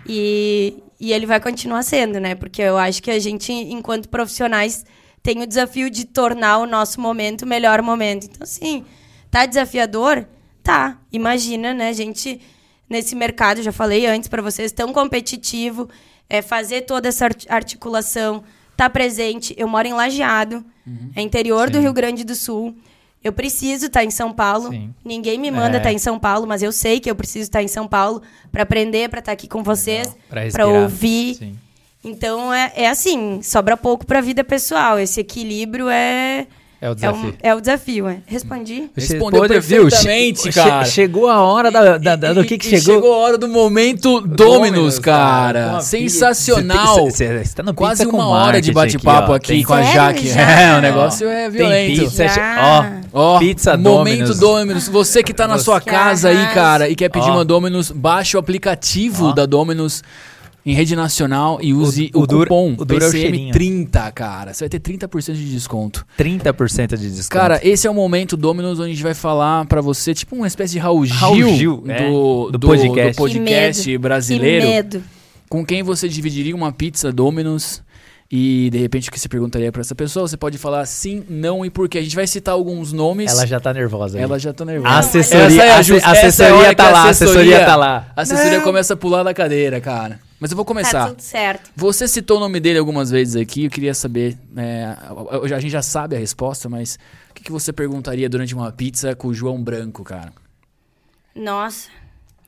E, 0.05 0.75
e 0.99 1.13
ele 1.13 1.25
vai 1.25 1.39
continuar 1.39 1.83
sendo, 1.83 2.19
né? 2.19 2.35
Porque 2.35 2.61
eu 2.61 2.77
acho 2.77 3.01
que 3.01 3.11
a 3.11 3.19
gente, 3.19 3.51
enquanto 3.51 4.09
profissionais, 4.09 4.85
tem 5.21 5.41
o 5.41 5.47
desafio 5.47 5.89
de 5.89 6.05
tornar 6.05 6.57
o 6.57 6.65
nosso 6.65 6.99
momento 6.99 7.43
o 7.43 7.47
melhor 7.47 7.81
momento. 7.81 8.25
Então, 8.25 8.43
assim, 8.43 8.83
tá 9.31 9.45
desafiador? 9.45 10.27
Tá. 10.61 10.99
Imagina, 11.11 11.73
né? 11.73 11.89
A 11.89 11.93
gente, 11.93 12.41
nesse 12.89 13.15
mercado, 13.15 13.61
já 13.61 13.71
falei 13.71 14.05
antes 14.05 14.27
para 14.29 14.41
vocês, 14.41 14.71
tão 14.71 14.91
competitivo, 14.93 15.89
é 16.29 16.41
fazer 16.41 16.81
toda 16.81 17.07
essa 17.09 17.25
art- 17.25 17.45
articulação, 17.49 18.43
tá 18.77 18.89
presente. 18.89 19.53
Eu 19.57 19.67
moro 19.67 19.87
em 19.87 19.93
Lajeado, 19.93 20.63
é 21.15 21.21
interior 21.21 21.69
do 21.69 21.77
Sim. 21.77 21.83
Rio 21.83 21.93
Grande 21.93 22.23
do 22.23 22.35
Sul. 22.35 22.75
Eu 23.23 23.31
preciso 23.31 23.85
estar 23.85 24.03
em 24.03 24.11
São 24.11 24.33
Paulo. 24.33 24.69
Sim. 24.69 24.93
Ninguém 25.03 25.39
me 25.39 25.49
manda 25.49 25.77
É. 25.77 25.79
estar 25.79 25.93
em 25.93 25.97
São 25.97 26.19
Paulo, 26.19 26.45
mas 26.45 26.61
eu 26.61 26.73
sei 26.73 26.99
que 26.99 27.09
eu 27.09 27.15
preciso 27.15 27.43
estar 27.43 27.63
em 27.63 27.69
São 27.69 27.87
Paulo 27.87 28.21
para 28.51 28.63
aprender, 28.63 29.09
para 29.09 29.19
estar 29.19 29.31
aqui 29.31 29.47
com 29.47 29.63
vocês, 29.63 30.13
para 30.51 30.67
ouvir. 30.67 31.35
Sim. 31.35 31.55
Então 32.03 32.53
é, 32.53 32.73
é 32.75 32.89
assim, 32.89 33.41
sobra 33.41 33.77
pouco 33.77 34.05
para 34.05 34.19
a 34.19 34.21
vida 34.21 34.43
pessoal. 34.43 34.99
Esse 34.99 35.21
equilíbrio 35.21 35.87
é 35.89 36.47
É 36.83 36.87
o 36.87 36.89
é, 36.89 36.91
um- 36.91 36.95
desafio. 36.95 37.33
é 37.41 37.55
o 37.55 37.61
desafio. 37.61 38.07
É. 38.09 38.17
Respondi? 38.25 38.89
Respondeu 38.93 39.39
viu? 39.43 39.47
perfeitamente, 39.87 40.41
Che- 40.41 40.51
cara. 40.51 40.83
che- 40.83 40.91
chegou 40.91 41.29
a 41.29 41.41
hora 41.41 41.71
da, 41.71 41.97
da- 41.97 42.15
da- 42.17 42.33
do 42.33 42.43
que 42.43 42.57
que 42.57 42.67
E- 42.67 42.75
e 42.75 42.81
chegou. 42.81 43.13
a 43.13 43.17
hora 43.19 43.37
do 43.37 43.47
momento 43.47 44.19
Dominus, 44.19 44.99
cara. 44.99 45.79
Sensacional. 45.79 47.09
Você 47.09 47.25
tem- 47.27 47.45
você 47.45 47.55
tá 47.55 47.63
no 47.63 47.73
Quase 47.73 48.03
pizza 48.03 48.13
uma 48.15 48.27
hora 48.27 48.61
de 48.61 48.73
bate-papo 48.73 49.31
aqui, 49.31 49.47
Tem- 49.53 49.63
com 49.63 49.73
a? 49.73 49.81
Jaque. 49.81 50.29
É, 50.29 50.77
o 50.77 50.81
negócio 50.81 51.27
é 51.29 51.43
Tem 51.49 51.51
violento. 51.51 52.01
pizza, 52.01 52.27
che- 52.27 52.35
Já. 52.35 52.99
ó, 53.13 53.35
Ó, 53.35 53.39
pizza 53.39 53.77
momento. 53.77 54.33
Dominus. 54.35 54.87
Você 54.89 55.23
que 55.23 55.33
tá 55.33 55.47
na 55.47 55.57
sua 55.59 55.79
casa 55.79 56.29
aí, 56.29 56.47
cara, 56.53 56.89
e 56.89 56.95
quer 56.95 57.07
pedir 57.09 57.29
Ó. 57.29 57.33
uma 57.35 57.45
Dominus, 57.45 57.91
baixe 57.91 58.35
o 58.35 58.39
aplicativo 58.39 59.27
Ó. 59.27 59.31
da 59.31 59.45
Dominus 59.45 60.03
em 60.65 60.73
rede 60.73 60.95
nacional 60.95 61.59
e 61.61 61.73
use 61.73 62.09
o, 62.13 62.21
o 62.21 62.27
duro- 62.27 62.43
cupom 62.49 62.75
o 62.77 62.93
é 62.93 63.07
o 63.07 63.11
cheirinho. 63.11 63.53
PCM30, 63.53 64.11
cara. 64.13 64.53
Você 64.53 64.63
vai 64.63 64.69
ter 64.69 64.79
30% 64.79 65.33
de 65.33 65.51
desconto. 65.51 66.05
30% 66.17 66.97
de 66.97 67.09
desconto. 67.09 67.29
Cara, 67.29 67.59
esse 67.61 67.85
é 67.85 67.89
o 67.89 67.93
momento 67.93 68.37
Dominus 68.37 68.79
onde 68.79 68.91
a 68.91 68.93
gente 68.93 69.03
vai 69.03 69.13
falar 69.13 69.65
pra 69.65 69.81
você, 69.81 70.13
tipo 70.13 70.35
uma 70.35 70.47
espécie 70.47 70.73
de 70.73 70.79
Raul 70.79 71.05
Gil, 71.05 71.17
Raul 71.17 71.35
Gil, 71.55 71.77
do, 71.77 71.91
é, 71.91 72.09
do, 72.09 72.49
do 72.51 72.57
do 72.57 72.67
podcast. 72.67 73.15
podcast 73.17 73.83
Que 73.83 73.89
medo. 73.91 74.01
brasileiro. 74.01 74.65
Que 74.65 74.71
medo. 74.71 75.03
Com 75.49 75.65
quem 75.65 75.83
você 75.83 76.07
dividiria 76.07 76.55
uma 76.55 76.71
pizza 76.71 77.11
Domino's 77.11 77.81
e 78.35 78.67
de 78.71 78.79
repente 78.79 79.09
o 79.09 79.11
que 79.11 79.19
você 79.19 79.29
perguntaria 79.29 79.71
pra 79.71 79.81
essa 79.81 79.93
pessoa? 79.93 80.27
Você 80.27 80.35
pode 80.35 80.57
falar 80.57 80.83
sim, 80.87 81.23
não 81.29 81.63
e 81.63 81.69
por 81.69 81.87
quê. 81.87 81.99
A 81.99 82.01
gente 82.01 82.15
vai 82.15 82.25
citar 82.25 82.55
alguns 82.55 82.91
nomes. 82.91 83.31
ela 83.31 83.45
já 83.45 83.59
tá 83.59 83.71
nervosa. 83.71 84.17
aí. 84.17 84.23
Ela 84.23 84.39
já 84.39 84.51
tá 84.51 84.63
A 84.63 84.65
nervosa. 84.65 84.97
assessoria, 84.97 85.63
é 85.63 85.69
a 85.71 85.77
asse- 85.77 85.89
just- 85.89 86.03
essa 86.03 86.07
é 86.07 86.09
a 86.25 86.27
assessoria 86.29 86.75
tá 86.75 86.89
lá, 86.89 87.03
a 87.03 87.09
assessoria- 87.09 87.41
assessoria 87.41 87.65
tá 87.65 87.75
lá. 87.75 88.11
A 88.15 88.21
assessoria 88.23 88.57
Não. 88.57 88.63
começa 88.63 88.95
a 88.95 88.97
pular 88.97 89.21
da 89.21 89.35
cadeira, 89.35 89.79
cara. 89.79 90.19
Mas 90.39 90.49
eu 90.49 90.55
vou 90.57 90.65
Tá 90.65 90.67
começar. 90.67 91.07
tudo 91.09 91.21
certo. 91.21 91.69
Você 91.75 92.07
citou 92.07 92.37
o 92.37 92.39
nome 92.39 92.59
dele 92.59 92.79
algumas 92.79 93.11
vezes 93.11 93.35
aqui, 93.35 93.65
eu 93.65 93.69
queria 93.69 93.93
saber. 93.93 94.35
é, 94.57 94.95
a 95.55 95.59
gente 95.59 95.71
já 95.71 95.83
sabe 95.83 96.15
a 96.15 96.19
resposta, 96.19 96.67
mas 96.67 96.97
o 97.29 97.33
que, 97.35 97.43
que 97.43 97.51
você 97.51 97.71
perguntaria 97.71 98.27
durante 98.27 98.55
uma 98.55 98.71
pizza 98.71 99.15
com 99.15 99.27
o 99.27 99.33
João 99.33 99.61
Branco, 99.63 100.03
cara? 100.03 100.33
Nossa. 101.35 101.87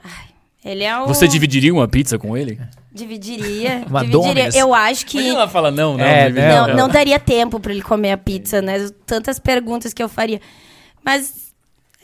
Ai, 0.04 0.26
ele 0.64 0.84
é 0.84 0.98
o. 1.00 1.06
Você 1.08 1.28
dividiria 1.28 1.72
uma 1.74 1.88
pizza 1.88 2.18
com 2.18 2.36
ele? 2.36 2.60
Dividiria. 2.96 3.84
Uma 3.90 4.06
dividiria. 4.06 4.50
Eu 4.56 4.74
acho 4.74 5.06
que. 5.06 5.28
ela 5.28 5.48
fala 5.50 5.70
não, 5.70 5.98
não. 5.98 6.06
É, 6.06 6.28
dividir. 6.28 6.48
não, 6.48 6.68
Não, 6.68 6.76
não 6.76 6.90
daria 6.90 7.20
tempo 7.20 7.60
para 7.60 7.74
ele 7.74 7.82
comer 7.82 8.14
a 8.14 8.18
pizza, 8.18 8.62
né? 8.62 8.90
Tantas 9.06 9.38
perguntas 9.38 9.94
que 9.94 10.02
eu 10.02 10.08
faria. 10.08 10.40
Mas 11.04 11.52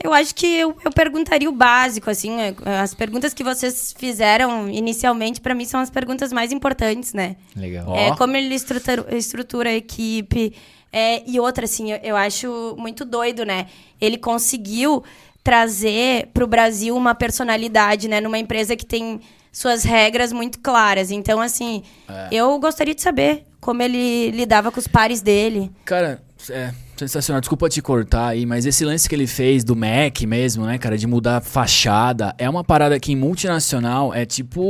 eu 0.03 0.11
acho 0.13 0.35
que 0.35 0.45
eu, 0.47 0.75
eu 0.83 0.91
perguntaria 0.91 1.49
o 1.49 1.53
básico, 1.53 2.09
assim. 2.09 2.39
é, 2.41 2.53
As 2.81 2.93
perguntas 2.93 3.33
que 3.33 3.43
vocês 3.43 3.95
fizeram 3.97 4.67
inicialmente, 4.69 5.39
para 5.39 5.55
mim, 5.55 5.63
são 5.63 5.79
as 5.79 5.89
perguntas 5.89 6.33
mais 6.33 6.51
importantes, 6.51 7.13
né? 7.13 7.37
Legal. 7.55 7.95
É, 7.95 8.13
como 8.17 8.35
ele 8.35 8.53
estrutura, 8.53 9.05
estrutura 9.15 9.69
a 9.69 9.73
equipe. 9.73 10.53
É, 10.91 11.23
e 11.25 11.39
outra, 11.39 11.63
assim, 11.63 11.93
eu, 11.93 11.99
eu 12.03 12.17
acho 12.17 12.75
muito 12.77 13.05
doido, 13.05 13.45
né? 13.45 13.67
Ele 13.99 14.17
conseguiu 14.17 15.03
trazer 15.43 16.27
para 16.33 16.43
o 16.43 16.47
Brasil 16.47 16.95
uma 16.95 17.15
personalidade, 17.15 18.07
né? 18.07 18.19
Numa 18.19 18.37
empresa 18.37 18.75
que 18.75 18.85
tem 18.85 19.21
suas 19.51 19.83
regras 19.83 20.31
muito 20.31 20.59
claras. 20.59 21.11
Então, 21.11 21.39
assim, 21.41 21.83
eu 22.31 22.57
gostaria 22.59 22.95
de 22.95 23.01
saber 23.01 23.45
como 23.59 23.81
ele 23.83 24.31
lidava 24.31 24.71
com 24.71 24.79
os 24.79 24.87
pares 24.87 25.21
dele. 25.21 25.71
Cara, 25.85 26.21
é 26.49 26.71
sensacional. 26.97 27.39
Desculpa 27.41 27.67
te 27.69 27.81
cortar 27.81 28.27
aí, 28.29 28.45
mas 28.45 28.65
esse 28.65 28.85
lance 28.85 29.07
que 29.09 29.13
ele 29.15 29.25
fez 29.27 29.63
do 29.63 29.75
Mac 29.75 30.21
mesmo, 30.27 30.65
né, 30.65 30.77
cara, 30.77 30.97
de 30.97 31.05
mudar 31.07 31.37
a 31.37 31.41
fachada, 31.41 32.33
é 32.37 32.49
uma 32.49 32.63
parada 32.63 32.99
que 32.99 33.11
em 33.11 33.15
multinacional 33.15 34.13
é 34.13 34.25
tipo 34.25 34.61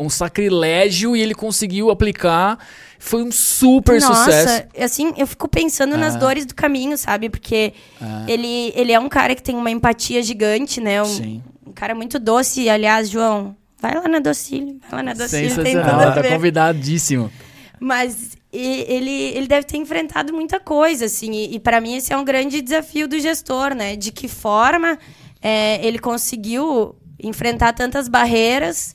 um 0.00 0.08
sacrilégio 0.08 1.16
e 1.16 1.20
ele 1.20 1.34
conseguiu 1.34 1.90
aplicar. 1.90 2.58
Foi 2.98 3.22
um 3.22 3.32
super 3.32 4.00
Nossa, 4.00 4.24
sucesso. 4.24 4.62
assim, 4.78 5.12
eu 5.16 5.26
fico 5.26 5.48
pensando 5.48 5.96
nas 5.96 6.14
Ah. 6.16 6.18
dores 6.18 6.44
do 6.46 6.54
caminho, 6.54 6.96
sabe? 6.98 7.28
Porque 7.30 7.72
Ah. 8.00 8.24
ele, 8.28 8.72
ele 8.76 8.92
é 8.92 8.98
um 9.00 9.08
cara 9.08 9.34
que 9.34 9.42
tem 9.42 9.56
uma 9.56 9.70
empatia 9.70 10.22
gigante, 10.22 10.80
né? 10.80 11.00
Um, 11.02 11.06
Sim. 11.06 11.42
um 11.66 11.72
cara 11.72 11.94
muito 11.94 12.18
doce. 12.18 12.68
Aliás, 12.68 13.08
João, 13.08 13.56
vai 13.80 13.94
lá 13.94 14.08
na 14.08 14.18
Docile. 14.20 14.78
Vai 14.90 14.98
lá 14.98 15.02
na 15.02 15.12
Docile, 15.14 15.48
Sensacional. 15.50 16.00
a 16.00 16.12
Tá 16.12 16.20
ver. 16.22 16.32
convidadíssimo. 16.32 17.30
Mas 17.78 18.36
ele, 18.52 19.10
ele 19.10 19.46
deve 19.46 19.66
ter 19.66 19.76
enfrentado 19.78 20.32
muita 20.34 20.60
coisa, 20.60 21.06
assim. 21.06 21.32
E, 21.32 21.54
e 21.54 21.58
para 21.60 21.80
mim 21.80 21.96
esse 21.96 22.12
é 22.12 22.16
um 22.16 22.24
grande 22.24 22.60
desafio 22.60 23.08
do 23.08 23.18
gestor, 23.18 23.74
né? 23.74 23.96
De 23.96 24.12
que 24.12 24.28
forma 24.28 24.98
é, 25.40 25.84
ele 25.86 25.98
conseguiu 25.98 26.94
enfrentar 27.22 27.72
tantas 27.72 28.08
barreiras, 28.08 28.94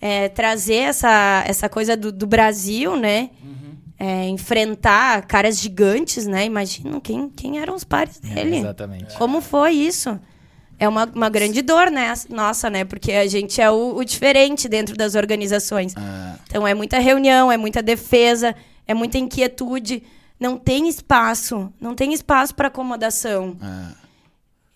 é, 0.00 0.28
trazer 0.28 0.74
essa, 0.76 1.42
essa 1.46 1.68
coisa 1.68 1.96
do, 1.96 2.10
do 2.12 2.26
Brasil, 2.26 2.96
né? 2.96 3.30
É, 3.98 4.28
enfrentar 4.28 5.24
caras 5.26 5.58
gigantes, 5.58 6.26
né? 6.26 6.44
Imagina 6.44 7.00
quem, 7.00 7.30
quem 7.30 7.58
eram 7.58 7.74
os 7.74 7.82
pares 7.84 8.18
dele. 8.20 8.56
Exatamente. 8.58 9.16
Como 9.16 9.40
foi 9.40 9.72
isso? 9.72 10.18
É 10.78 10.88
uma, 10.88 11.04
uma 11.14 11.28
grande 11.30 11.62
dor, 11.62 11.90
né? 11.90 12.12
Nossa, 12.28 12.68
né? 12.68 12.84
Porque 12.84 13.12
a 13.12 13.26
gente 13.26 13.60
é 13.60 13.70
o, 13.70 13.96
o 13.96 14.04
diferente 14.04 14.68
dentro 14.68 14.96
das 14.96 15.14
organizações. 15.14 15.94
Ah, 15.96 16.36
Então 16.46 16.66
é 16.66 16.74
muita 16.74 16.98
reunião, 16.98 17.50
é 17.50 17.56
muita 17.56 17.82
defesa, 17.82 18.54
é 18.86 18.92
muita 18.94 19.16
inquietude. 19.18 20.02
Não 20.38 20.58
tem 20.58 20.86
espaço, 20.88 21.72
não 21.80 21.94
tem 21.94 22.12
espaço 22.12 22.54
para 22.54 22.68
acomodação. 22.68 23.56
ah. 23.62 23.92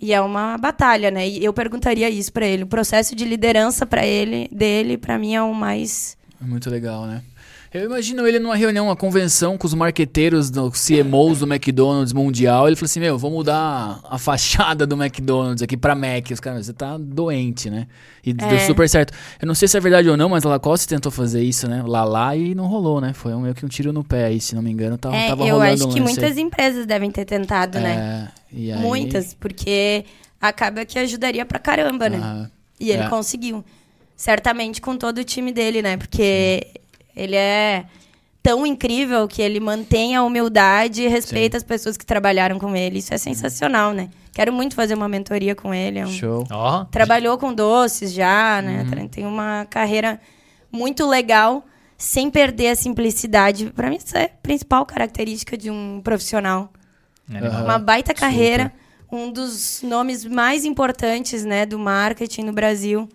E 0.02 0.14
é 0.14 0.20
uma 0.22 0.56
batalha, 0.56 1.10
né? 1.10 1.28
E 1.28 1.44
eu 1.44 1.52
perguntaria 1.52 2.08
isso 2.08 2.32
para 2.32 2.46
ele. 2.46 2.62
O 2.62 2.66
processo 2.66 3.14
de 3.14 3.22
liderança 3.26 3.84
para 3.84 4.06
ele, 4.06 4.48
dele, 4.50 4.96
para 4.96 5.18
mim 5.18 5.34
é 5.34 5.42
o 5.42 5.52
mais 5.54 6.16
É 6.42 6.46
Muito 6.46 6.70
legal, 6.70 7.04
né? 7.04 7.22
Eu 7.72 7.84
imagino 7.84 8.26
ele 8.26 8.40
numa 8.40 8.56
reunião, 8.56 8.86
uma 8.86 8.96
convenção 8.96 9.56
com 9.56 9.64
os 9.64 9.74
marqueteiros, 9.74 10.50
do 10.50 10.72
CMOs 10.72 11.38
do 11.38 11.46
McDonald's 11.46 12.12
Mundial. 12.12 12.66
Ele 12.66 12.74
falou 12.74 12.86
assim: 12.86 12.98
Meu, 12.98 13.16
vou 13.16 13.30
mudar 13.30 14.00
a 14.10 14.18
fachada 14.18 14.84
do 14.84 15.00
McDonald's 15.00 15.62
aqui 15.62 15.76
pra 15.76 15.94
Mac. 15.94 16.30
Os 16.32 16.40
caras, 16.40 16.66
você 16.66 16.72
tá 16.72 16.98
doente, 16.98 17.70
né? 17.70 17.86
E 18.26 18.32
deu 18.32 18.48
É. 18.48 18.66
super 18.66 18.88
certo. 18.88 19.12
Eu 19.40 19.46
não 19.46 19.54
sei 19.54 19.68
se 19.68 19.76
é 19.76 19.80
verdade 19.80 20.08
ou 20.10 20.16
não, 20.16 20.28
mas 20.28 20.44
a 20.44 20.48
Lacoste 20.48 20.88
tentou 20.88 21.12
fazer 21.12 21.44
isso, 21.44 21.68
né? 21.68 21.80
Lá 21.86 22.02
lá 22.02 22.34
e 22.34 22.56
não 22.56 22.66
rolou, 22.66 23.00
né? 23.00 23.12
Foi 23.12 23.32
um, 23.34 23.40
meio 23.42 23.54
que 23.54 23.64
um 23.64 23.68
tiro 23.68 23.92
no 23.92 24.02
pé 24.02 24.24
aí, 24.24 24.40
se 24.40 24.52
não 24.56 24.62
me 24.62 24.70
engano. 24.72 24.98
Tava, 24.98 25.14
É, 25.14 25.28
tava 25.28 25.46
eu 25.46 25.54
rolando 25.54 25.84
acho 25.84 25.94
que 25.94 26.00
muitas 26.00 26.36
aí. 26.36 26.42
empresas 26.42 26.86
devem 26.86 27.08
ter 27.10 27.24
tentado, 27.24 27.78
né? 27.78 28.28
É, 28.52 28.56
e 28.56 28.72
aí- 28.72 28.80
Muitas, 28.80 29.32
porque 29.32 30.04
acaba 30.40 30.84
que 30.84 30.98
ajudaria 30.98 31.46
pra 31.46 31.60
caramba, 31.60 32.08
né? 32.08 32.18
Ah, 32.20 32.50
E 32.80 32.90
ele 32.90 33.02
É. 33.04 33.08
conseguiu. 33.08 33.64
Certamente 34.16 34.80
com 34.80 34.96
todo 34.96 35.18
o 35.18 35.24
time 35.24 35.52
dele, 35.52 35.82
né? 35.82 35.96
Porque 35.96 36.66
ele 37.16 37.36
é 37.36 37.84
tão 38.42 38.64
incrível 38.66 39.28
que 39.28 39.42
ele 39.42 39.60
mantém 39.60 40.16
a 40.16 40.22
humildade 40.22 41.02
e 41.02 41.08
respeita 41.08 41.56
as 41.56 41.62
pessoas 41.62 41.96
que 41.96 42.06
trabalharam 42.06 42.58
com 42.58 42.74
ele. 42.74 42.98
Isso 42.98 43.12
é 43.12 43.18
sensacional, 43.18 43.92
né? 43.92 44.08
Quero 44.32 44.52
muito 44.52 44.74
fazer 44.74 44.94
uma 44.94 45.08
mentoria 45.08 45.54
com 45.54 45.74
ele. 45.74 45.98
É 45.98 46.06
um- 46.06 46.10
show. 46.12 46.46
Ó, 46.50 46.84
Trabalhou 46.84 47.36
com 47.36 47.52
doces 47.52 48.12
já, 48.12 48.62
né? 48.62 48.86
Uhum. 48.96 49.08
Tem 49.08 49.26
uma 49.26 49.66
carreira 49.68 50.20
muito 50.72 51.06
legal, 51.06 51.64
sem 51.98 52.30
perder 52.30 52.68
a 52.68 52.74
simplicidade. 52.76 53.66
Pra 53.66 53.90
mim, 53.90 53.96
essa 53.96 54.18
é 54.20 54.24
a 54.24 54.28
principal 54.28 54.86
característica 54.86 55.56
de 55.58 55.70
um 55.70 56.00
profissional. 56.02 56.72
Aham. 57.30 57.64
Uma 57.64 57.78
baita 57.78 58.14
carreira, 58.14 58.72
um 59.12 59.30
dos 59.30 59.82
nomes 59.82 60.24
mais 60.24 60.64
importantes, 60.64 61.44
né, 61.44 61.66
do 61.66 61.78
marketing 61.78 62.42
no 62.44 62.52
Brasil. 62.52 63.08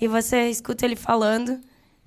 E 0.00 0.08
você 0.08 0.48
escuta 0.48 0.84
ele 0.84 0.96
falando 0.96 1.60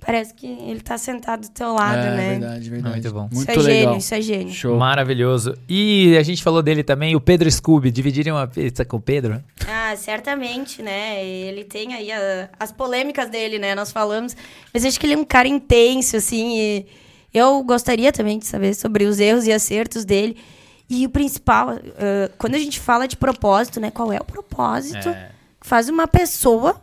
parece 0.03 0.33
que 0.33 0.45
ele 0.47 0.81
tá 0.81 0.97
sentado 0.97 1.41
do 1.43 1.49
teu 1.49 1.73
lado, 1.73 1.97
é, 1.99 2.15
né? 2.17 2.29
verdade, 2.39 2.69
verdade. 2.69 2.95
Muito 2.95 3.13
bom. 3.13 3.29
Muito 3.31 3.51
isso 3.51 3.59
é 3.59 3.63
legal. 3.63 3.83
gênio, 3.83 3.97
isso 3.99 4.15
é 4.15 4.21
gênio. 4.21 4.53
Show. 4.53 4.77
Maravilhoso. 4.77 5.55
E 5.69 6.17
a 6.17 6.23
gente 6.23 6.41
falou 6.43 6.61
dele 6.63 6.83
também, 6.83 7.15
o 7.15 7.21
Pedro 7.21 7.49
Scooby. 7.49 7.91
Dividirem 7.91 8.33
uma 8.33 8.47
pizza 8.47 8.83
com 8.83 8.97
o 8.97 9.01
Pedro? 9.01 9.41
Ah, 9.67 9.95
certamente, 9.95 10.81
né? 10.81 11.23
Ele 11.23 11.63
tem 11.63 11.93
aí 11.93 12.11
a- 12.11 12.49
as 12.59 12.71
polêmicas 12.71 13.29
dele, 13.29 13.59
né? 13.59 13.75
Nós 13.75 13.91
falamos. 13.91 14.35
Mas 14.73 14.83
acho 14.83 14.99
que 14.99 15.05
ele 15.05 15.13
é 15.13 15.17
um 15.17 15.23
cara 15.25 15.47
intenso, 15.47 16.17
assim. 16.17 16.57
E 16.57 16.85
eu 17.33 17.63
gostaria 17.63 18.11
também 18.11 18.39
de 18.39 18.45
saber 18.47 18.73
sobre 18.73 19.05
os 19.05 19.19
erros 19.19 19.45
e 19.47 19.51
acertos 19.53 20.03
dele. 20.03 20.35
E 20.89 21.05
o 21.05 21.09
principal, 21.09 21.69
ah, 21.69 22.31
quando 22.37 22.55
a 22.55 22.59
gente 22.59 22.79
fala 22.79 23.07
de 23.07 23.15
propósito, 23.15 23.79
né? 23.79 23.91
Qual 23.91 24.11
é 24.11 24.17
o 24.19 24.25
propósito 24.25 25.07
É. 25.09 25.29
que 25.61 25.67
faz 25.67 25.87
uma 25.87 26.07
pessoa 26.07 26.81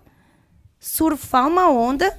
surfar 0.81 1.47
uma 1.49 1.69
onda 1.71 2.17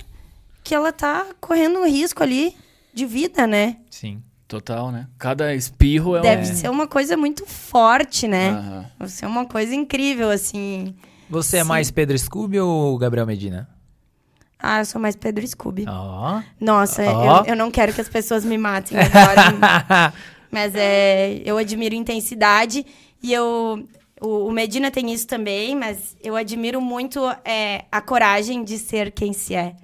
que 0.69 0.75
ela 0.75 0.93
tá 0.93 1.25
correndo 1.41 1.79
um 1.79 1.87
risco 1.87 2.21
ali 2.21 2.55
de 2.93 3.03
vida, 3.03 3.47
né? 3.47 3.77
Sim. 3.89 4.21
Total, 4.47 4.91
né? 4.91 5.07
Cada 5.17 5.55
espirro 5.55 6.15
é 6.15 6.21
Deve 6.21 6.43
um... 6.43 6.55
ser 6.55 6.69
uma 6.69 6.87
coisa 6.87 7.17
muito 7.17 7.43
forte, 7.43 8.27
né? 8.27 8.51
Aham. 8.51 8.85
Deve 8.99 9.11
ser 9.11 9.25
uma 9.25 9.45
coisa 9.47 9.73
incrível, 9.73 10.29
assim. 10.29 10.93
Você 11.27 11.57
é 11.57 11.63
Sim. 11.63 11.67
mais 11.67 11.89
Pedro 11.89 12.17
Scooby 12.19 12.59
ou 12.59 12.95
Gabriel 12.99 13.25
Medina? 13.25 13.67
Ah, 14.59 14.81
eu 14.81 14.85
sou 14.85 15.01
mais 15.01 15.15
Pedro 15.15 15.47
Scooby. 15.47 15.85
Ó. 15.87 16.39
Nossa, 16.61 17.01
Ó. 17.01 17.39
eu, 17.39 17.45
eu 17.45 17.55
não 17.55 17.71
quero 17.71 17.91
que 17.91 18.01
as 18.01 18.09
pessoas 18.09 18.45
me 18.45 18.57
matem 18.57 18.95
agora. 18.95 20.13
mas 20.51 20.75
é, 20.75 21.41
eu 21.43 21.57
admiro 21.57 21.95
intensidade 21.95 22.85
e 23.23 23.33
eu. 23.33 23.87
O, 24.21 24.49
o 24.49 24.51
Medina 24.51 24.91
tem 24.91 25.11
isso 25.11 25.25
também, 25.25 25.75
mas 25.75 26.15
eu 26.23 26.35
admiro 26.35 26.79
muito 26.79 27.27
é, 27.43 27.85
a 27.91 28.01
coragem 28.01 28.63
de 28.63 28.77
ser 28.77 29.11
quem 29.11 29.33
se 29.33 29.55
é. 29.55 29.75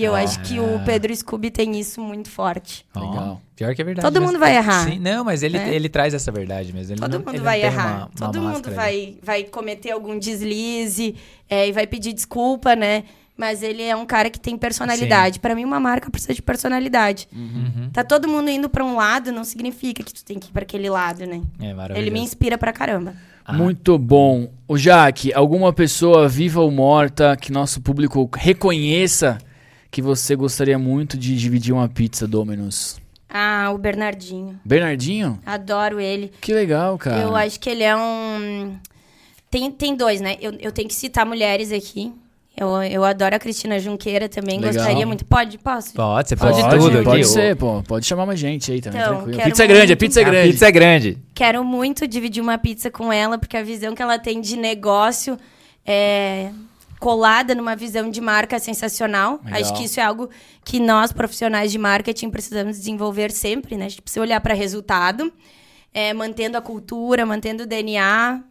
E 0.00 0.04
eu 0.04 0.14
acho 0.14 0.40
que 0.40 0.58
o 0.58 0.80
Pedro 0.84 1.14
Scooby 1.14 1.50
tem 1.50 1.78
isso 1.78 2.00
muito 2.00 2.30
forte. 2.30 2.86
Legal. 2.96 3.40
Pior 3.54 3.74
que 3.74 3.82
é 3.82 3.84
verdade. 3.84 4.06
Todo 4.06 4.14
mesmo. 4.20 4.32
mundo 4.32 4.40
vai 4.40 4.56
errar. 4.56 4.84
Sim, 4.86 4.98
não, 4.98 5.22
mas 5.24 5.42
ele, 5.42 5.58
né? 5.58 5.74
ele 5.74 5.88
traz 5.88 6.14
essa 6.14 6.32
verdade 6.32 6.72
mesmo. 6.72 6.94
Ele 6.94 7.00
Todo 7.00 7.18
não- 7.18 7.32
mundo 7.32 7.42
vai 7.42 7.62
errar. 7.62 7.86
uma- 7.86 8.10
uma 8.26 8.32
Todo 8.32 8.40
mundo 8.40 8.70
vai, 8.74 9.16
vai 9.22 9.44
cometer 9.44 9.90
algum 9.90 10.18
deslize 10.18 11.14
é, 11.48 11.68
e 11.68 11.72
vai 11.72 11.86
pedir 11.86 12.12
desculpa, 12.14 12.74
né? 12.74 13.04
Mas 13.36 13.62
ele 13.62 13.82
é 13.82 13.96
um 13.96 14.04
cara 14.04 14.28
que 14.28 14.38
tem 14.38 14.56
personalidade. 14.58 15.40
Pra 15.40 15.54
mim, 15.54 15.64
uma 15.64 15.80
marca 15.80 16.10
precisa 16.10 16.34
de 16.34 16.42
personalidade. 16.42 17.26
Uhum. 17.34 17.88
Tá 17.90 18.04
todo 18.04 18.28
mundo 18.28 18.50
indo 18.50 18.68
pra 18.68 18.84
um 18.84 18.96
lado, 18.96 19.32
não 19.32 19.44
significa 19.44 20.02
que 20.02 20.12
tu 20.12 20.22
tem 20.24 20.38
que 20.38 20.48
ir 20.48 20.52
pra 20.52 20.62
aquele 20.62 20.90
lado, 20.90 21.24
né? 21.26 21.40
É 21.60 21.72
maravilhoso. 21.72 22.00
Ele 22.00 22.10
me 22.10 22.20
inspira 22.20 22.58
pra 22.58 22.70
caramba. 22.72 23.14
Ah. 23.44 23.54
Muito 23.54 23.96
bom. 23.98 24.50
O 24.68 24.76
Jaque, 24.76 25.32
alguma 25.32 25.72
pessoa 25.72 26.28
viva 26.28 26.60
ou 26.60 26.70
morta 26.70 27.34
que 27.36 27.50
nosso 27.50 27.80
público 27.80 28.28
reconheça 28.36 29.38
que 29.90 30.00
você 30.02 30.36
gostaria 30.36 30.78
muito 30.78 31.16
de 31.18 31.36
dividir 31.36 31.72
uma 31.72 31.88
pizza 31.88 32.26
Domino's? 32.26 33.00
Ah, 33.28 33.70
o 33.72 33.78
Bernardinho. 33.78 34.58
Bernardinho? 34.64 35.38
Adoro 35.46 36.00
ele. 36.00 36.32
Que 36.40 36.52
legal, 36.52 36.98
cara. 36.98 37.22
Eu 37.22 37.36
acho 37.36 37.58
que 37.60 37.70
ele 37.70 37.82
é 37.84 37.96
um. 37.96 38.76
Tem, 39.50 39.70
tem 39.70 39.94
dois, 39.96 40.20
né? 40.20 40.36
Eu, 40.40 40.52
eu 40.60 40.72
tenho 40.72 40.88
que 40.88 40.94
citar 40.94 41.24
mulheres 41.26 41.72
aqui. 41.72 42.12
Eu, 42.56 42.82
eu 42.82 43.04
adoro 43.04 43.34
a 43.34 43.38
Cristina 43.38 43.78
Junqueira 43.78 44.28
também. 44.28 44.58
Legal. 44.58 44.74
Gostaria 44.74 45.06
muito. 45.06 45.24
Pode? 45.24 45.56
Posso? 45.58 45.94
Pode, 45.94 46.28
você 46.28 46.36
Pode, 46.36 46.60
pode, 46.60 46.76
tudo. 46.78 47.02
pode 47.04 47.20
aqui. 47.22 47.24
ser, 47.30 47.56
pô. 47.56 47.82
Pode 47.84 48.04
chamar 48.04 48.26
mais 48.26 48.38
gente 48.38 48.70
aí 48.72 48.80
também, 48.80 49.00
Então, 49.00 49.14
tranquilo. 49.22 49.42
Pizza 49.44 49.64
é 49.64 49.66
grande, 49.66 49.82
a 49.84 49.86
muito- 49.86 49.98
pizza 50.00 50.20
é 50.20 50.24
A 50.24 50.30
grande. 50.30 50.50
pizza 50.52 50.66
é 50.66 50.72
grande. 50.72 51.18
Quero 51.34 51.64
muito 51.64 52.06
dividir 52.06 52.42
uma 52.42 52.58
pizza 52.58 52.90
com 52.90 53.12
ela, 53.12 53.38
porque 53.38 53.56
a 53.56 53.62
visão 53.62 53.94
que 53.94 54.02
ela 54.02 54.18
tem 54.18 54.40
de 54.40 54.56
negócio 54.56 55.38
é 55.86 56.50
colada 57.00 57.54
numa 57.54 57.74
visão 57.74 58.08
de 58.10 58.20
marca 58.20 58.58
sensacional. 58.58 59.40
Legal. 59.44 59.60
Acho 59.62 59.74
que 59.74 59.84
isso 59.84 59.98
é 59.98 60.02
algo 60.02 60.28
que 60.64 60.78
nós, 60.78 61.12
profissionais 61.12 61.72
de 61.72 61.78
marketing, 61.78 62.30
precisamos 62.30 62.76
desenvolver 62.78 63.32
sempre, 63.32 63.76
né? 63.76 63.86
A 63.86 63.88
gente 63.88 64.02
precisa 64.02 64.20
olhar 64.20 64.40
para 64.40 64.54
resultado, 64.54 65.32
é, 65.92 66.12
mantendo 66.12 66.56
a 66.58 66.60
cultura, 66.60 67.24
mantendo 67.26 67.62
o 67.64 67.66
DNA. 67.66 68.42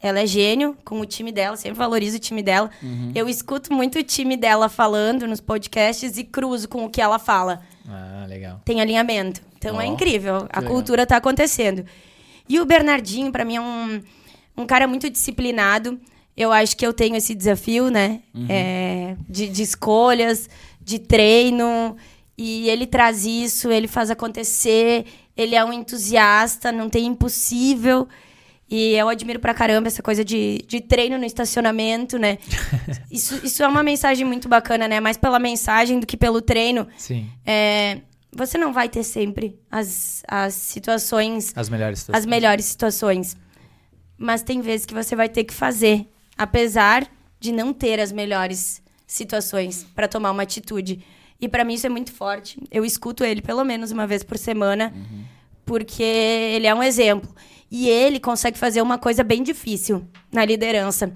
Ela 0.00 0.20
é 0.20 0.26
gênio 0.26 0.76
com 0.84 1.00
o 1.00 1.04
time 1.04 1.32
dela, 1.32 1.56
sempre 1.56 1.76
valorizo 1.76 2.18
o 2.18 2.20
time 2.20 2.40
dela. 2.40 2.70
Uhum. 2.80 3.10
Eu 3.16 3.28
escuto 3.28 3.72
muito 3.74 3.98
o 3.98 4.02
time 4.04 4.36
dela 4.36 4.68
falando 4.68 5.26
nos 5.26 5.40
podcasts 5.40 6.16
e 6.16 6.22
cruzo 6.22 6.68
com 6.68 6.84
o 6.84 6.88
que 6.88 7.00
ela 7.02 7.18
fala 7.18 7.62
Ah, 7.88 8.24
legal. 8.28 8.60
tem 8.64 8.80
alinhamento. 8.80 9.40
Então 9.58 9.74
Ó, 9.74 9.80
é 9.80 9.86
incrível. 9.86 10.46
A 10.52 10.60
legal. 10.60 10.72
cultura 10.72 11.04
tá 11.04 11.16
acontecendo. 11.16 11.84
E 12.48 12.60
o 12.60 12.64
Bernardinho, 12.64 13.32
pra 13.32 13.44
mim, 13.44 13.56
é 13.56 13.60
um, 13.60 14.00
um 14.56 14.64
cara 14.66 14.86
muito 14.86 15.10
disciplinado. 15.10 16.00
Eu 16.38 16.52
acho 16.52 16.76
que 16.76 16.86
eu 16.86 16.92
tenho 16.92 17.16
esse 17.16 17.34
desafio, 17.34 17.90
né? 17.90 18.20
Uhum. 18.32 18.46
É, 18.48 19.16
de, 19.28 19.48
de 19.48 19.62
escolhas, 19.62 20.48
de 20.80 21.00
treino. 21.00 21.96
E 22.36 22.70
ele 22.70 22.86
traz 22.86 23.26
isso, 23.26 23.72
ele 23.72 23.88
faz 23.88 24.08
acontecer. 24.08 25.04
Ele 25.36 25.56
é 25.56 25.64
um 25.64 25.72
entusiasta, 25.72 26.70
não 26.70 26.88
tem 26.88 27.06
impossível. 27.06 28.06
E 28.70 28.92
eu 28.94 29.08
admiro 29.08 29.40
pra 29.40 29.52
caramba 29.52 29.88
essa 29.88 30.00
coisa 30.02 30.24
de, 30.24 30.62
de 30.68 30.80
treino 30.80 31.18
no 31.18 31.24
estacionamento, 31.24 32.16
né? 32.18 32.38
isso, 33.10 33.40
isso 33.44 33.62
é 33.64 33.66
uma 33.66 33.82
mensagem 33.82 34.24
muito 34.24 34.48
bacana, 34.48 34.86
né? 34.86 35.00
Mais 35.00 35.16
pela 35.16 35.40
mensagem 35.40 35.98
do 35.98 36.06
que 36.06 36.16
pelo 36.16 36.40
treino. 36.40 36.86
Sim. 36.96 37.26
É, 37.44 37.98
você 38.30 38.56
não 38.56 38.72
vai 38.72 38.88
ter 38.88 39.02
sempre 39.02 39.58
as, 39.68 40.22
as 40.28 40.54
situações, 40.54 41.52
As 41.56 41.68
melhores 41.68 41.98
situações. 41.98 42.22
as 42.22 42.26
melhores 42.26 42.64
situações. 42.64 43.36
Mas 44.16 44.42
tem 44.42 44.60
vezes 44.60 44.86
que 44.86 44.94
você 44.94 45.16
vai 45.16 45.28
ter 45.28 45.42
que 45.44 45.54
fazer, 45.54 46.06
apesar 46.38 47.06
de 47.40 47.52
não 47.52 47.72
ter 47.72 48.00
as 48.00 48.12
melhores 48.12 48.80
situações 49.06 49.86
para 49.94 50.08
tomar 50.08 50.30
uma 50.30 50.44
atitude. 50.44 51.04
E 51.40 51.48
para 51.48 51.64
mim 51.64 51.74
isso 51.74 51.86
é 51.86 51.90
muito 51.90 52.12
forte. 52.12 52.62
Eu 52.70 52.84
escuto 52.84 53.24
ele 53.24 53.42
pelo 53.42 53.64
menos 53.64 53.90
uma 53.90 54.06
vez 54.06 54.22
por 54.22 54.38
semana, 54.38 54.92
porque 55.64 56.02
ele 56.02 56.66
é 56.66 56.74
um 56.74 56.82
exemplo. 56.82 57.28
E 57.70 57.88
ele 57.88 58.18
consegue 58.18 58.56
fazer 58.56 58.80
uma 58.80 58.96
coisa 58.96 59.22
bem 59.22 59.42
difícil 59.42 60.04
na 60.32 60.44
liderança. 60.44 61.12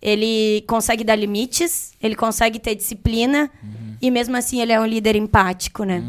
Ele 0.00 0.62
consegue 0.68 1.02
dar 1.02 1.16
limites, 1.16 1.92
ele 2.00 2.14
consegue 2.14 2.60
ter 2.60 2.76
disciplina, 2.76 3.50
e 4.00 4.10
mesmo 4.10 4.36
assim 4.36 4.60
ele 4.60 4.72
é 4.72 4.80
um 4.80 4.86
líder 4.86 5.16
empático, 5.16 5.82
né? 5.82 6.02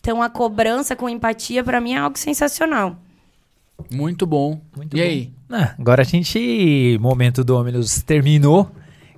Então 0.00 0.22
a 0.22 0.28
cobrança 0.28 0.94
com 0.94 1.08
empatia, 1.08 1.64
para 1.64 1.80
mim, 1.80 1.94
é 1.94 1.98
algo 1.98 2.18
sensacional. 2.18 2.96
Muito 3.90 4.26
bom. 4.26 4.60
Muito 4.76 4.96
e 4.96 5.00
bom. 5.00 5.06
aí? 5.06 5.32
Ah, 5.50 5.74
agora 5.78 6.02
a 6.02 6.04
gente, 6.04 6.98
momento 7.00 7.44
Dominus 7.44 8.02
terminou. 8.02 8.70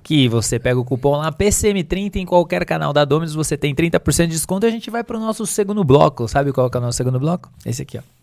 Que 0.02 0.26
você 0.26 0.58
pega 0.58 0.80
o 0.80 0.84
cupom 0.84 1.16
lá 1.16 1.30
PCM30 1.30 2.16
em 2.16 2.24
qualquer 2.24 2.64
canal 2.64 2.94
da 2.94 3.04
Dominus, 3.04 3.34
você 3.34 3.58
tem 3.58 3.74
30% 3.74 4.26
de 4.26 4.32
desconto 4.32 4.64
e 4.64 4.68
a 4.68 4.70
gente 4.70 4.88
vai 4.90 5.04
pro 5.04 5.20
nosso 5.20 5.44
segundo 5.44 5.84
bloco. 5.84 6.26
Sabe 6.26 6.50
qual 6.50 6.70
é 6.72 6.78
o 6.78 6.80
nosso 6.80 6.96
segundo 6.96 7.20
bloco? 7.20 7.50
Esse 7.66 7.82
aqui, 7.82 7.98
ó. 7.98 8.17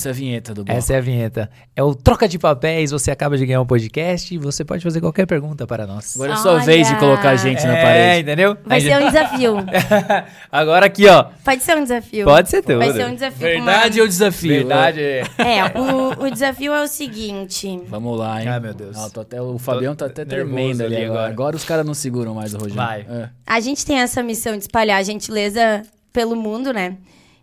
Essa 0.00 0.08
é 0.08 0.12
a 0.12 0.14
vinheta 0.14 0.54
do 0.54 0.64
bloco. 0.64 0.78
Essa 0.78 0.94
é 0.94 0.96
a 0.96 1.00
vinheta. 1.00 1.50
É 1.76 1.82
o 1.82 1.94
Troca 1.94 2.26
de 2.26 2.38
Papéis, 2.38 2.90
você 2.90 3.10
acaba 3.10 3.36
de 3.36 3.44
ganhar 3.44 3.60
um 3.60 3.66
podcast 3.66 4.34
e 4.34 4.38
você 4.38 4.64
pode 4.64 4.82
fazer 4.82 4.98
qualquer 4.98 5.26
pergunta 5.26 5.66
para 5.66 5.86
nós. 5.86 6.14
Agora 6.16 6.32
é 6.32 6.36
sua 6.36 6.58
vez 6.60 6.88
de 6.88 6.96
colocar 6.96 7.30
a 7.30 7.36
gente 7.36 7.62
na 7.66 7.76
é, 7.76 7.82
parede. 7.82 8.20
entendeu? 8.22 8.56
Vai 8.64 8.80
ser 8.80 8.96
um 8.96 9.06
desafio. 9.06 9.56
Agora 10.50 10.86
aqui, 10.86 11.06
ó. 11.06 11.24
Pode 11.44 11.62
ser 11.62 11.76
um 11.76 11.82
desafio. 11.82 12.24
Pode 12.24 12.48
ser 12.48 12.62
tudo. 12.62 12.78
Vai 12.78 12.92
ser 12.92 13.06
um 13.06 13.14
desafio. 13.14 13.38
Verdade 13.38 14.00
ou 14.00 14.08
desafio? 14.08 14.50
Verdade. 14.50 15.00
É, 15.00 15.78
o, 15.78 16.24
o 16.24 16.30
desafio 16.30 16.72
é 16.72 16.82
o 16.82 16.88
seguinte. 16.88 17.82
Vamos 17.86 18.18
lá, 18.18 18.40
hein? 18.40 18.48
Ai, 18.48 18.60
meu 18.60 18.72
Deus. 18.72 18.96
Não, 18.96 19.10
tô 19.10 19.20
até, 19.20 19.42
o 19.42 19.58
Fabião 19.58 19.94
tá 19.94 20.06
até 20.06 20.24
tremendo 20.24 20.82
ali 20.82 20.96
ali 20.96 21.04
agora. 21.04 21.20
agora. 21.20 21.32
Agora 21.32 21.56
os 21.56 21.64
caras 21.64 21.84
não 21.84 21.92
seguram 21.92 22.34
mais 22.34 22.54
o 22.54 22.56
Rogério. 22.56 22.76
Vai. 22.76 23.00
É. 23.00 23.28
A 23.46 23.60
gente 23.60 23.84
tem 23.84 23.98
essa 23.98 24.22
missão 24.22 24.54
de 24.56 24.62
espalhar 24.62 24.98
a 24.98 25.02
gentileza 25.02 25.82
pelo 26.10 26.34
mundo, 26.34 26.72
né? 26.72 26.96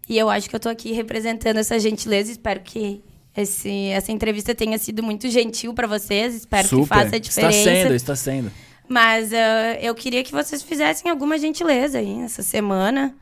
E 0.08 0.18
eu 0.18 0.30
acho 0.30 0.50
que 0.50 0.56
eu 0.56 0.60
tô 0.60 0.70
aqui 0.70 0.92
representando 0.94 1.58
essa 1.58 1.78
gentileza. 1.80 2.32
Espero 2.32 2.62
que 2.62 3.04
esse, 3.36 3.88
essa 3.90 4.12
entrevista 4.12 4.56
tenha 4.56 4.78
sido 4.78 5.04
muito 5.04 5.30
gentil 5.30 5.74
para 5.74 5.88
vocês. 5.88 6.34
Espero 6.36 6.68
que 6.68 6.86
faça 6.86 7.02
a 7.02 7.06
Está 7.06 7.20
diferença. 7.20 7.64
sendo, 7.64 7.94
está 7.94 8.16
sendo. 8.16 8.52
Mas 8.88 9.34
ah, 9.34 9.78
eu 9.82 9.94
queria 9.94 10.24
que 10.24 10.32
vocês 10.32 10.64
fizessem 10.64 11.12
alguma 11.12 11.38
gentileza 11.38 12.00
aí 12.00 12.22
essa 12.22 12.42
semana. 12.42 13.14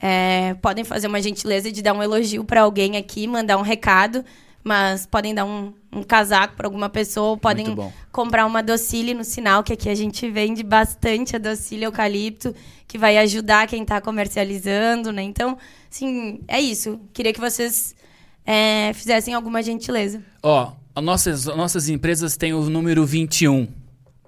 É, 0.00 0.54
podem 0.62 0.82
fazer 0.82 1.06
uma 1.08 1.20
gentileza 1.20 1.70
de 1.70 1.82
dar 1.82 1.92
um 1.92 2.02
elogio 2.02 2.42
para 2.42 2.62
alguém 2.62 2.96
aqui, 2.96 3.26
mandar 3.26 3.58
um 3.58 3.62
recado. 3.62 4.24
Mas 4.62 5.06
podem 5.06 5.34
dar 5.34 5.44
um, 5.44 5.72
um 5.90 6.02
casaco 6.02 6.54
para 6.54 6.66
alguma 6.66 6.88
pessoa, 6.88 7.30
ou 7.30 7.36
podem 7.36 7.74
comprar 8.12 8.44
uma 8.44 8.62
docile 8.62 9.14
no 9.14 9.24
sinal, 9.24 9.62
que 9.62 9.72
aqui 9.72 9.88
a 9.88 9.94
gente 9.94 10.28
vende 10.30 10.62
bastante 10.62 11.34
a 11.34 11.38
docile 11.38 11.84
eucalipto, 11.84 12.54
que 12.86 12.98
vai 12.98 13.16
ajudar 13.18 13.66
quem 13.66 13.82
está 13.82 14.00
comercializando, 14.00 15.12
né? 15.12 15.22
Então, 15.22 15.56
assim, 15.90 16.40
é 16.46 16.60
isso. 16.60 17.00
Queria 17.12 17.32
que 17.32 17.40
vocês 17.40 17.94
é, 18.44 18.92
fizessem 18.92 19.32
alguma 19.32 19.62
gentileza. 19.62 20.22
Ó, 20.42 20.72
as 20.94 21.04
nossas, 21.04 21.48
as 21.48 21.56
nossas 21.56 21.88
empresas 21.88 22.36
têm 22.36 22.52
o 22.52 22.68
número 22.68 23.06
21, 23.06 23.66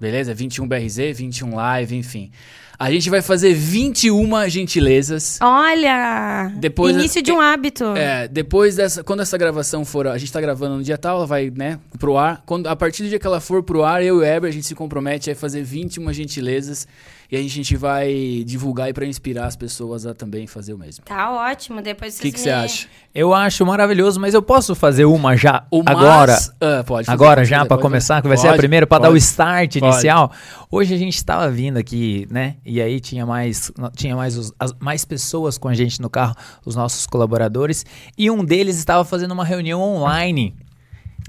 beleza? 0.03 0.35
21 0.35 0.67
BRZ, 0.67 0.97
21 1.17 1.55
Live, 1.55 1.97
enfim. 1.97 2.31
A 2.79 2.91
gente 2.91 3.09
vai 3.09 3.23
fazer 3.23 3.55
21 3.55 4.49
gentilezas. 4.49 5.39
Olha! 5.41 6.53
Depois- 6.57 6.97
Início 6.97 7.23
de 7.23 7.31
um 7.31 7.41
hábito. 7.41 7.85
É, 7.97 8.27
depois 8.27 8.75
dessa, 8.75 9.05
quando 9.05 9.21
essa 9.21 9.39
gravação 9.39 9.85
for, 9.85 10.09
a 10.09 10.19
gente 10.19 10.33
tá 10.33 10.41
gravando 10.41 10.77
no 10.79 10.83
dia 10.83 10.99
tal, 10.99 11.19
ela 11.19 11.27
vai, 11.27 11.49
né, 11.55 11.79
pro 11.99 12.17
ar. 12.19 12.43
Quando, 12.45 12.67
a 12.67 12.75
partir 12.75 13.05
do 13.05 13.09
dia 13.09 13.21
que 13.21 13.27
ela 13.27 13.41
for 13.41 13.63
pro 13.63 13.85
ar, 13.85 14.03
eu 14.03 14.17
e 14.17 14.19
o 14.19 14.25
Eber, 14.25 14.49
a 14.51 14.53
gente 14.53 14.67
se 14.67 14.75
compromete 14.75 15.31
a 15.31 15.37
fazer 15.37 15.63
21 15.63 16.13
gentilezas 16.13 16.89
e 17.33 17.37
a 17.39 17.43
gente 17.49 17.75
vai 17.79 18.45
divulgar 18.47 18.87
aí 18.89 18.93
pra 18.93 19.07
inspirar 19.07 19.47
as 19.47 19.57
pessoas 19.57 20.05
a 20.05 20.13
também 20.13 20.47
fazer 20.47 20.75
o 20.75 20.79
mesmo. 20.79 21.03
Tá 21.07 21.33
ótimo, 21.51 21.81
depois 21.81 22.15
O 22.15 22.19
vocês 22.19 22.35
que 22.35 22.39
me... 22.39 22.45
você 22.45 22.51
acha? 22.51 22.87
Eu 23.15 23.33
acho 23.33 23.65
maravilhoso, 23.65 24.21
mas 24.21 24.35
eu 24.35 24.43
posso 24.43 24.75
fazer 24.75 25.07
uma 25.07 25.35
já 25.37 25.65
O 25.71 25.83
agora? 25.87 26.33
mas- 26.33 26.53
Ah, 26.61 26.85
pode 26.85 27.07
fazer, 27.07 27.15
Agora 27.15 27.41
pode 27.41 27.49
já 27.51 27.65
pode 27.65 27.81
começar, 27.81 28.21
que 28.21 28.29
vai 28.29 28.37
ser 28.37 28.49
a 28.49 28.55
primeira 28.55 28.87
pra 28.87 28.99
dar 28.99 29.11
o 29.11 29.17
start 29.17 29.79
Pode. 29.79 29.93
inicial. 29.95 30.31
Hoje 30.71 30.95
a 30.95 30.99
gente 30.99 31.17
estava 31.17 31.51
vindo 31.51 31.79
aqui, 31.79 32.27
né? 32.31 32.57
E 32.67 32.81
aí 32.83 33.01
tinha 33.01 33.25
mais 33.25 33.73
tinha 33.97 34.15
mais 34.15 34.37
os- 34.37 34.53
as- 34.61 34.75
mais 34.79 35.05
pessoas 35.07 35.57
com 35.57 35.69
a 35.69 35.75
gente 35.75 36.01
no 36.03 36.11
carro, 36.11 36.35
os 36.67 36.77
nossos 36.77 37.07
colaboradores, 37.07 37.85
e 38.17 38.31
um 38.31 38.45
deles 38.45 38.77
estava 38.77 39.05
fazendo 39.07 39.33
uma 39.33 39.45
reunião 39.45 39.81
online. 39.81 40.55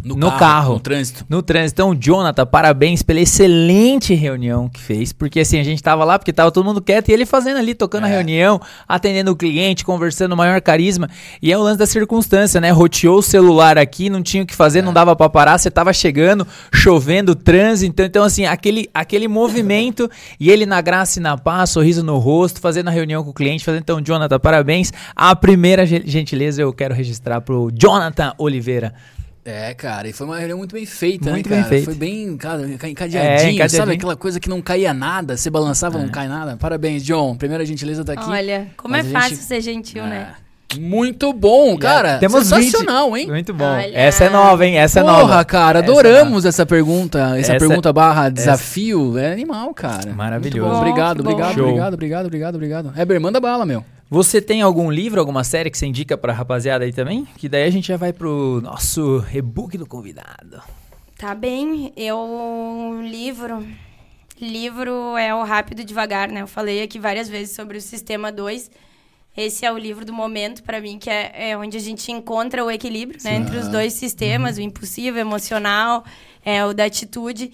No 0.04 0.32
carro. 0.38 0.74
No 0.74 0.80
trânsito. 0.80 1.26
No 1.30 1.41
trânsito. 1.41 1.82
Então, 1.82 1.95
Jonathan, 1.95 2.45
parabéns 2.45 3.01
pela 3.01 3.22
excelente 3.22 4.14
reunião 4.14 4.68
que 4.68 4.80
fez. 4.82 5.14
Porque 5.14 5.39
assim, 5.39 5.60
a 5.60 5.64
gente 5.64 5.82
tava 5.82 6.04
lá, 6.04 6.20
porque 6.20 6.34
tava 6.34 6.51
todo 6.51 6.66
mundo 6.66 6.82
quieto, 6.82 7.10
e 7.10 7.14
ele 7.14 7.26
fazendo 7.26 7.58
ali, 7.58 7.74
tocando 7.74 8.06
a 8.06 8.10
É. 8.10 8.14
reunião, 8.16 8.60
atendendo 8.88 9.32
o 9.32 9.36
cliente, 9.36 9.86
conversando, 9.86 10.36
maior 10.36 10.60
carisma. 10.62 11.10
E 11.41 11.51
é 11.51 11.58
o 11.58 11.62
lance 11.62 11.78
da 11.80 11.86
circunstância, 11.86 12.60
né? 12.60 12.70
Roteou 12.72 13.20
o 13.20 13.22
celular 13.24 13.78
aqui, 13.78 14.10
não 14.10 14.22
tinha 14.22 14.43
o 14.43 14.45
que 14.45 14.56
fazer, 14.56 14.82
não 14.82 14.91
dava 14.93 15.16
pra 15.16 15.30
parar, 15.30 15.58
você 15.58 15.72
tava 15.72 15.93
chegando, 15.93 16.45
chovendo, 16.74 17.34
trânsito. 17.36 17.91
Então, 17.91 18.06
então, 18.06 18.24
assim, 18.24 18.45
aquele, 18.45 18.89
aquele 18.93 19.28
movimento, 19.28 20.10
e 20.39 20.49
ele 20.51 20.66
na 20.66 20.82
graça 20.82 21.20
e 21.20 21.22
na 21.22 21.38
paz, 21.38 21.70
sorriso 21.70 22.04
no 22.04 22.18
rosto, 22.18 22.60
fazendo 22.60 22.89
a 22.89 22.91
reunião 22.91 23.24
com 23.24 23.30
o 23.30 23.34
cliente, 23.34 23.64
fazendo. 23.64 23.82
Então, 23.82 24.01
Jonathan, 24.01 24.39
parabéns. 24.39 24.91
A 25.16 25.36
primeira 25.36 25.86
ge- 25.86 26.04
gentileza 26.06 26.62
eu 26.62 26.74
quero 26.74 26.93
registrar 26.93 27.41
pro 27.41 27.72
Jonathan 27.74 28.34
Oliveira. 28.38 28.93
É, 29.46 29.74
cara, 29.74 30.08
e 30.08 30.14
foi 30.14 30.26
uma 30.26 30.38
reunião 30.38 30.58
muito 30.58 30.74
bem 30.74 30.86
feita, 30.86 31.30
Muito 31.32 31.50
né, 31.50 31.56
bem 31.56 31.64
cara? 31.64 31.70
feita. 31.70 31.86
Foi 31.86 31.96
bem, 31.96 32.38
cara, 32.38 32.62
encadeadinho, 32.66 33.22
É, 33.22 33.36
encadeadinho. 33.52 33.70
sabe 33.70 33.91
aquela 33.94 34.16
coisa 34.16 34.39
que 34.39 34.48
não 34.48 34.62
caía 34.62 34.94
nada, 34.94 35.36
você 35.36 35.50
balançava, 35.50 36.00
É. 36.00 36.02
não 36.02 36.08
cai 36.10 36.30
nada? 36.30 36.56
Parabéns, 36.56 37.04
John, 37.04 37.36
primeira 37.36 37.66
gentileza 37.66 38.06
tá 38.06 38.14
aqui. 38.14 38.30
Olha, 38.30 38.68
como 38.78 38.94
Mas 38.94 39.06
é 39.06 39.10
fácil 39.10 39.30
gente- 39.36 39.44
ser 39.44 39.62
gentil, 39.62 40.04
né? 40.06 40.34
É. 40.39 40.44
Muito 40.80 41.32
bom, 41.34 41.78
cara. 41.78 42.18
Temos 42.18 42.48
sensacional, 42.48 43.12
20. 43.12 43.22
hein? 43.26 43.28
Muito 43.30 43.54
bom. 43.54 43.64
Olha. 43.66 43.91
Essa 43.96 44.24
é 44.24 44.30
nova, 44.30 44.66
hein? 44.66 44.78
Essa 44.80 45.02
é 45.02 45.04
Porra, 45.04 45.20
nova. 45.20 45.46
cara, 45.46 45.80
Essa 45.80 45.88
é 45.88 45.91
adoramos 45.91 46.46
essa 46.46 46.66
pergunta. 46.66 47.20
Essa, 47.38 47.54
Essa- 47.54 47.68
pergunta 47.68 47.94
barra 47.94 48.30
desafio 48.30 49.16
é 49.18 49.32
animal, 49.32 49.72
cara. 49.74 50.12
Maravilhoso. 50.14 50.74
Obrigado, 50.78 51.20
obrigado, 51.20 51.60
obrigado, 51.60 51.94
obrigado, 51.94 52.26
obrigado, 52.26 52.56
obrigado. 52.56 52.94
Heber, 53.00 53.22
manda 53.22 53.39
bala, 53.39 53.66
meu. 53.68 53.86
Você 54.14 54.39
tem 54.39 54.61
algum 54.61 54.91
livro, 54.91 55.20
alguma 55.20 55.43
série 55.43 55.72
que 55.72 55.78
você 55.78 55.88
indica 55.88 56.16
pra 56.16 56.32
rapaziada 56.32 56.86
aí 56.86 56.93
também? 56.93 57.26
Que 57.36 57.49
daí 57.49 57.64
a 57.64 57.70
gente 57.72 57.88
já 57.88 57.97
vai 57.97 58.14
pro 58.14 58.61
nosso 58.61 59.18
rebook 59.18 59.76
do 59.76 59.88
convidado. 59.88 60.61
Tá 61.18 61.34
bem, 61.34 61.91
eu 61.97 63.01
livro. 63.01 63.66
Livro 64.39 65.18
é 65.18 65.34
o 65.34 65.41
rápido 65.41 65.80
e 65.80 65.84
devagar, 65.84 66.30
né? 66.30 66.43
Eu 66.43 66.47
falei 66.47 66.84
aqui 66.84 66.99
várias 66.99 67.28
vezes 67.28 67.55
sobre 67.55 67.76
o 67.76 67.82
sistema 67.82 68.32
2. 68.32 68.70
Esse 69.36 69.66
é 69.66 69.74
o 69.74 69.80
livro 69.80 70.05
do 70.05 70.14
momento 70.14 70.61
pra 70.61 70.80
mim, 70.80 70.99
que 70.99 71.09
é, 71.09 71.49
é 71.49 71.57
onde 71.57 71.76
a 71.76 71.82
gente 71.82 72.11
encontra 72.11 72.64
o 72.64 72.70
equilíbrio 72.70 73.20
né, 73.24 73.38
entre 73.38 73.57
os 73.57 73.68
dois 73.68 73.93
sistemas, 73.93 74.57
o 74.57 74.61
impulsivo, 74.61 75.18
o 75.18 75.22
emocional, 75.22 76.05
é, 76.45 76.64
o 76.64 76.72
da 76.72 76.86
atitude. 76.86 77.51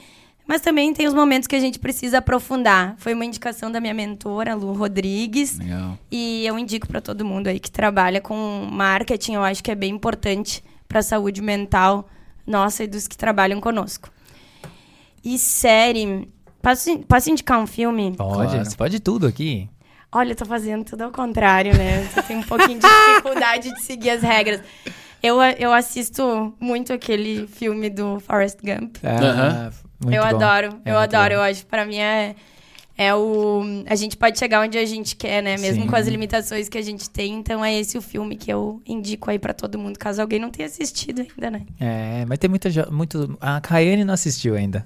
Mas 0.50 0.62
também 0.62 0.92
tem 0.96 1.08
os 1.08 1.14
momentos 1.14 1.46
que 1.46 1.56
a 1.56 1.60
gente 1.60 1.78
precisa 1.78 2.18
aprofundar. 2.18 2.96
Foi 2.98 3.14
uma 3.14 3.24
indicação 3.24 3.72
da 3.72 3.80
minha 3.80 3.94
mentora, 3.94 4.56
Lu 4.56 4.74
Rodrigues. 4.74 5.60
Legal. 5.60 5.96
E 6.10 6.44
eu 6.44 6.58
indico 6.58 6.88
para 6.88 7.00
todo 7.00 7.24
mundo 7.24 7.46
aí 7.46 7.60
que 7.60 7.70
trabalha 7.70 8.20
com 8.20 8.68
marketing, 8.72 9.34
eu 9.36 9.44
acho 9.44 9.64
que 9.64 9.70
é 9.70 9.76
bem 9.76 9.94
importante 9.94 10.64
para 10.88 11.02
a 11.02 11.04
saúde 11.04 11.40
mental 11.40 12.10
nossa 12.48 12.84
e 12.84 12.88
dos 12.88 13.08
que 13.08 13.16
trabalham 13.16 13.62
conosco. 13.62 14.10
E 15.24 15.38
série, 15.38 16.28
posso, 16.64 16.98
posso 17.00 17.30
indicar 17.30 17.60
um 17.60 17.68
filme? 17.68 18.16
Pode, 18.18 18.50
Claro. 18.50 18.66
você 18.66 18.76
pode 18.76 19.00
tudo 19.00 19.28
aqui. 19.28 19.70
Olha, 20.12 20.32
eu 20.32 20.36
tô 20.36 20.46
fazendo 20.46 20.84
tudo 20.84 21.04
ao 21.04 21.12
contrário, 21.12 21.78
né? 21.78 22.10
Eu 22.18 22.24
tenho 22.24 22.40
um 22.40 22.44
pouquinho 22.44 22.80
de 22.80 22.88
dificuldade 22.88 23.72
de 23.72 23.84
seguir 23.84 24.10
as 24.10 24.24
regras. 24.24 24.62
Eu, 25.22 25.40
eu 25.60 25.72
assisto 25.72 26.56
muito 26.60 26.92
aquele 26.92 27.46
filme 27.46 27.88
do 27.88 28.20
Forrest 28.20 28.58
Gump. 28.64 28.96
Aham. 29.04 29.72
Muito 30.02 30.16
eu 30.16 30.22
bom. 30.22 30.28
adoro, 30.28 30.80
É 30.86 30.92
eu 30.92 30.98
adoro. 30.98 31.30
bom. 31.36 31.36
Eu 31.36 31.42
acho 31.42 31.62
que 31.62 31.66
pra 31.68 31.86
mim 31.86 31.98
é, 31.98 32.36
é 32.98 33.14
o. 33.16 33.62
A 33.88 33.96
gente 33.96 34.16
pode 34.18 34.38
chegar 34.40 34.62
onde 34.62 34.78
a 34.78 34.86
gente 34.86 35.16
quer, 35.16 35.42
né? 35.44 35.58
Mesmo 35.58 35.84
Sim. 35.84 35.88
com 35.90 35.96
as 35.96 36.08
limitações 36.08 36.68
que 36.70 36.78
a 36.78 36.82
gente 36.82 37.10
tem. 37.10 37.34
Então 37.36 37.64
é 37.64 37.74
esse 37.78 37.98
o 37.98 38.02
filme 38.02 38.36
que 38.36 38.52
eu 38.52 38.82
indico 38.86 39.30
aí 39.32 39.40
pra 39.40 39.54
todo 39.54 39.78
mundo, 39.80 39.98
caso 39.98 40.22
alguém 40.22 40.40
não 40.40 40.50
tenha 40.50 40.68
assistido 40.68 41.22
ainda, 41.22 41.50
né? 41.52 41.62
É, 41.80 42.26
mas 42.28 42.38
tem 42.40 42.50
muita. 42.50 42.70
Muito, 42.92 43.38
a 43.42 43.62
Rayane 43.66 44.04
não 44.04 44.14
assistiu 44.14 44.56
ainda. 44.56 44.86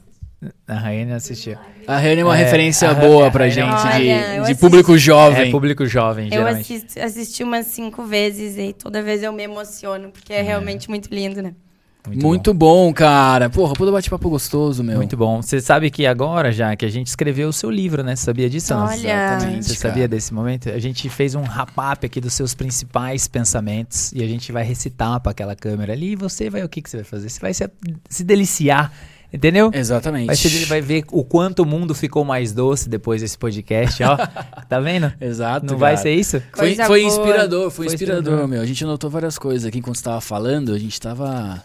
A 0.67 0.73
Rayane 0.73 1.09
não 1.11 1.15
assistiu. 1.15 1.57
A 1.87 1.97
Rene 1.97 2.19
é 2.19 2.25
uma 2.25 2.37
É, 2.37 2.43
referência 2.43 2.89
a- 2.89 2.93
boa 2.93 3.27
é, 3.27 3.31
pra 3.31 3.45
a- 3.45 3.49
gente 3.49 3.63
Olha, 3.71 3.97
de, 3.97 4.37
eu 4.39 4.43
de 4.43 4.55
público 4.55 4.97
jovem. 4.97 5.47
É 5.47 5.51
público 5.51 5.85
jovem, 5.85 6.25
Eu 6.25 6.31
geralmente. 6.31 6.73
assisto, 6.73 6.99
assisti 6.99 7.43
umas 7.45 7.67
cinco 7.67 8.03
vezes 8.03 8.57
e 8.57 8.73
toda 8.73 9.01
vez 9.01 9.23
eu 9.23 9.31
me 9.31 9.41
emociono, 9.41 10.09
porque 10.11 10.33
é, 10.33 10.41
realmente 10.41 10.89
muito 10.89 11.07
lindo, 11.13 11.41
né? 11.41 11.53
Muito, 12.09 12.53
bom. 12.53 12.93
cara. 12.93 13.49
Porra, 13.49 13.73
puta 13.73 13.91
bate-papo 13.91 14.29
gostoso, 14.29 14.83
meu. 14.83 14.97
Muito 14.97 15.15
bom. 15.15 15.41
Você 15.41 15.61
sabe 15.61 15.89
que 15.89 16.05
agora, 16.05 16.51
já 16.51 16.75
que 16.75 16.85
a 16.85 16.89
gente 16.89 17.07
escreveu 17.07 17.47
o 17.47 17.53
seu 17.53 17.69
livro, 17.69 18.03
né? 18.03 18.15
Você 18.15 18.25
sabia 18.25 18.49
disso? 18.49 18.73
Olha. 18.73 18.95
Exatamente, 18.95 19.65
Você 19.65 19.75
sabia 19.75 20.07
desse 20.07 20.33
momento? 20.33 20.69
A 20.69 20.79
gente 20.79 21.09
fez 21.09 21.33
um 21.33 21.41
wrap-up 21.41 22.05
aqui 22.05 22.19
dos 22.19 22.33
seus 22.33 22.53
principais 22.53 23.27
pensamentos 23.27 24.11
e 24.11 24.21
a 24.21 24.27
gente 24.27 24.51
vai 24.51 24.63
recitar 24.63 25.19
para 25.21 25.31
aquela 25.31 25.55
câmera 25.55 25.93
ali 25.93 26.11
e 26.11 26.15
você 26.15 26.49
vai, 26.49 26.63
o 26.63 26.69
que, 26.69 26.81
que 26.81 26.89
você 26.89 26.97
vai 26.97 27.05
fazer? 27.05 27.29
Você 27.29 27.39
vai 27.39 27.53
se, 27.53 27.69
se 28.09 28.23
deliciar, 28.25 28.91
entendeu? 29.31 29.71
Exatamente. 29.73 30.27
Vai, 30.27 30.35
ser, 30.35 30.65
vai 30.65 30.81
ver 30.81 31.05
o 31.09 31.23
quanto 31.23 31.59
o 31.63 31.65
mundo 31.65 31.95
ficou 31.95 32.25
mais 32.25 32.51
doce 32.51 32.89
depois 32.89 33.21
desse 33.21 33.37
podcast, 33.37 34.03
ó. 34.03 34.17
tá 34.67 34.79
vendo? 34.81 35.11
Exato. 35.21 35.65
Não 35.65 35.77
vai 35.77 35.93
cara. 35.93 36.03
ser 36.03 36.13
isso? 36.13 36.41
Foi, 36.53 36.75
foi 36.75 37.03
inspirador, 37.03 37.71
foi, 37.71 37.85
Foi 37.85 37.95
inspirador, 37.95 38.21
inspirador. 38.23 38.47
meu. 38.47 38.61
A 38.61 38.65
gente 38.65 38.83
anotou 38.83 39.09
várias 39.09 39.37
coisas 39.37 39.65
aqui 39.65 39.79
enquanto 39.79 39.95
você 39.95 40.03
tava 40.03 40.19
falando. 40.19 40.73
A 40.73 40.77
gente 40.79 40.99
tava 40.99 41.63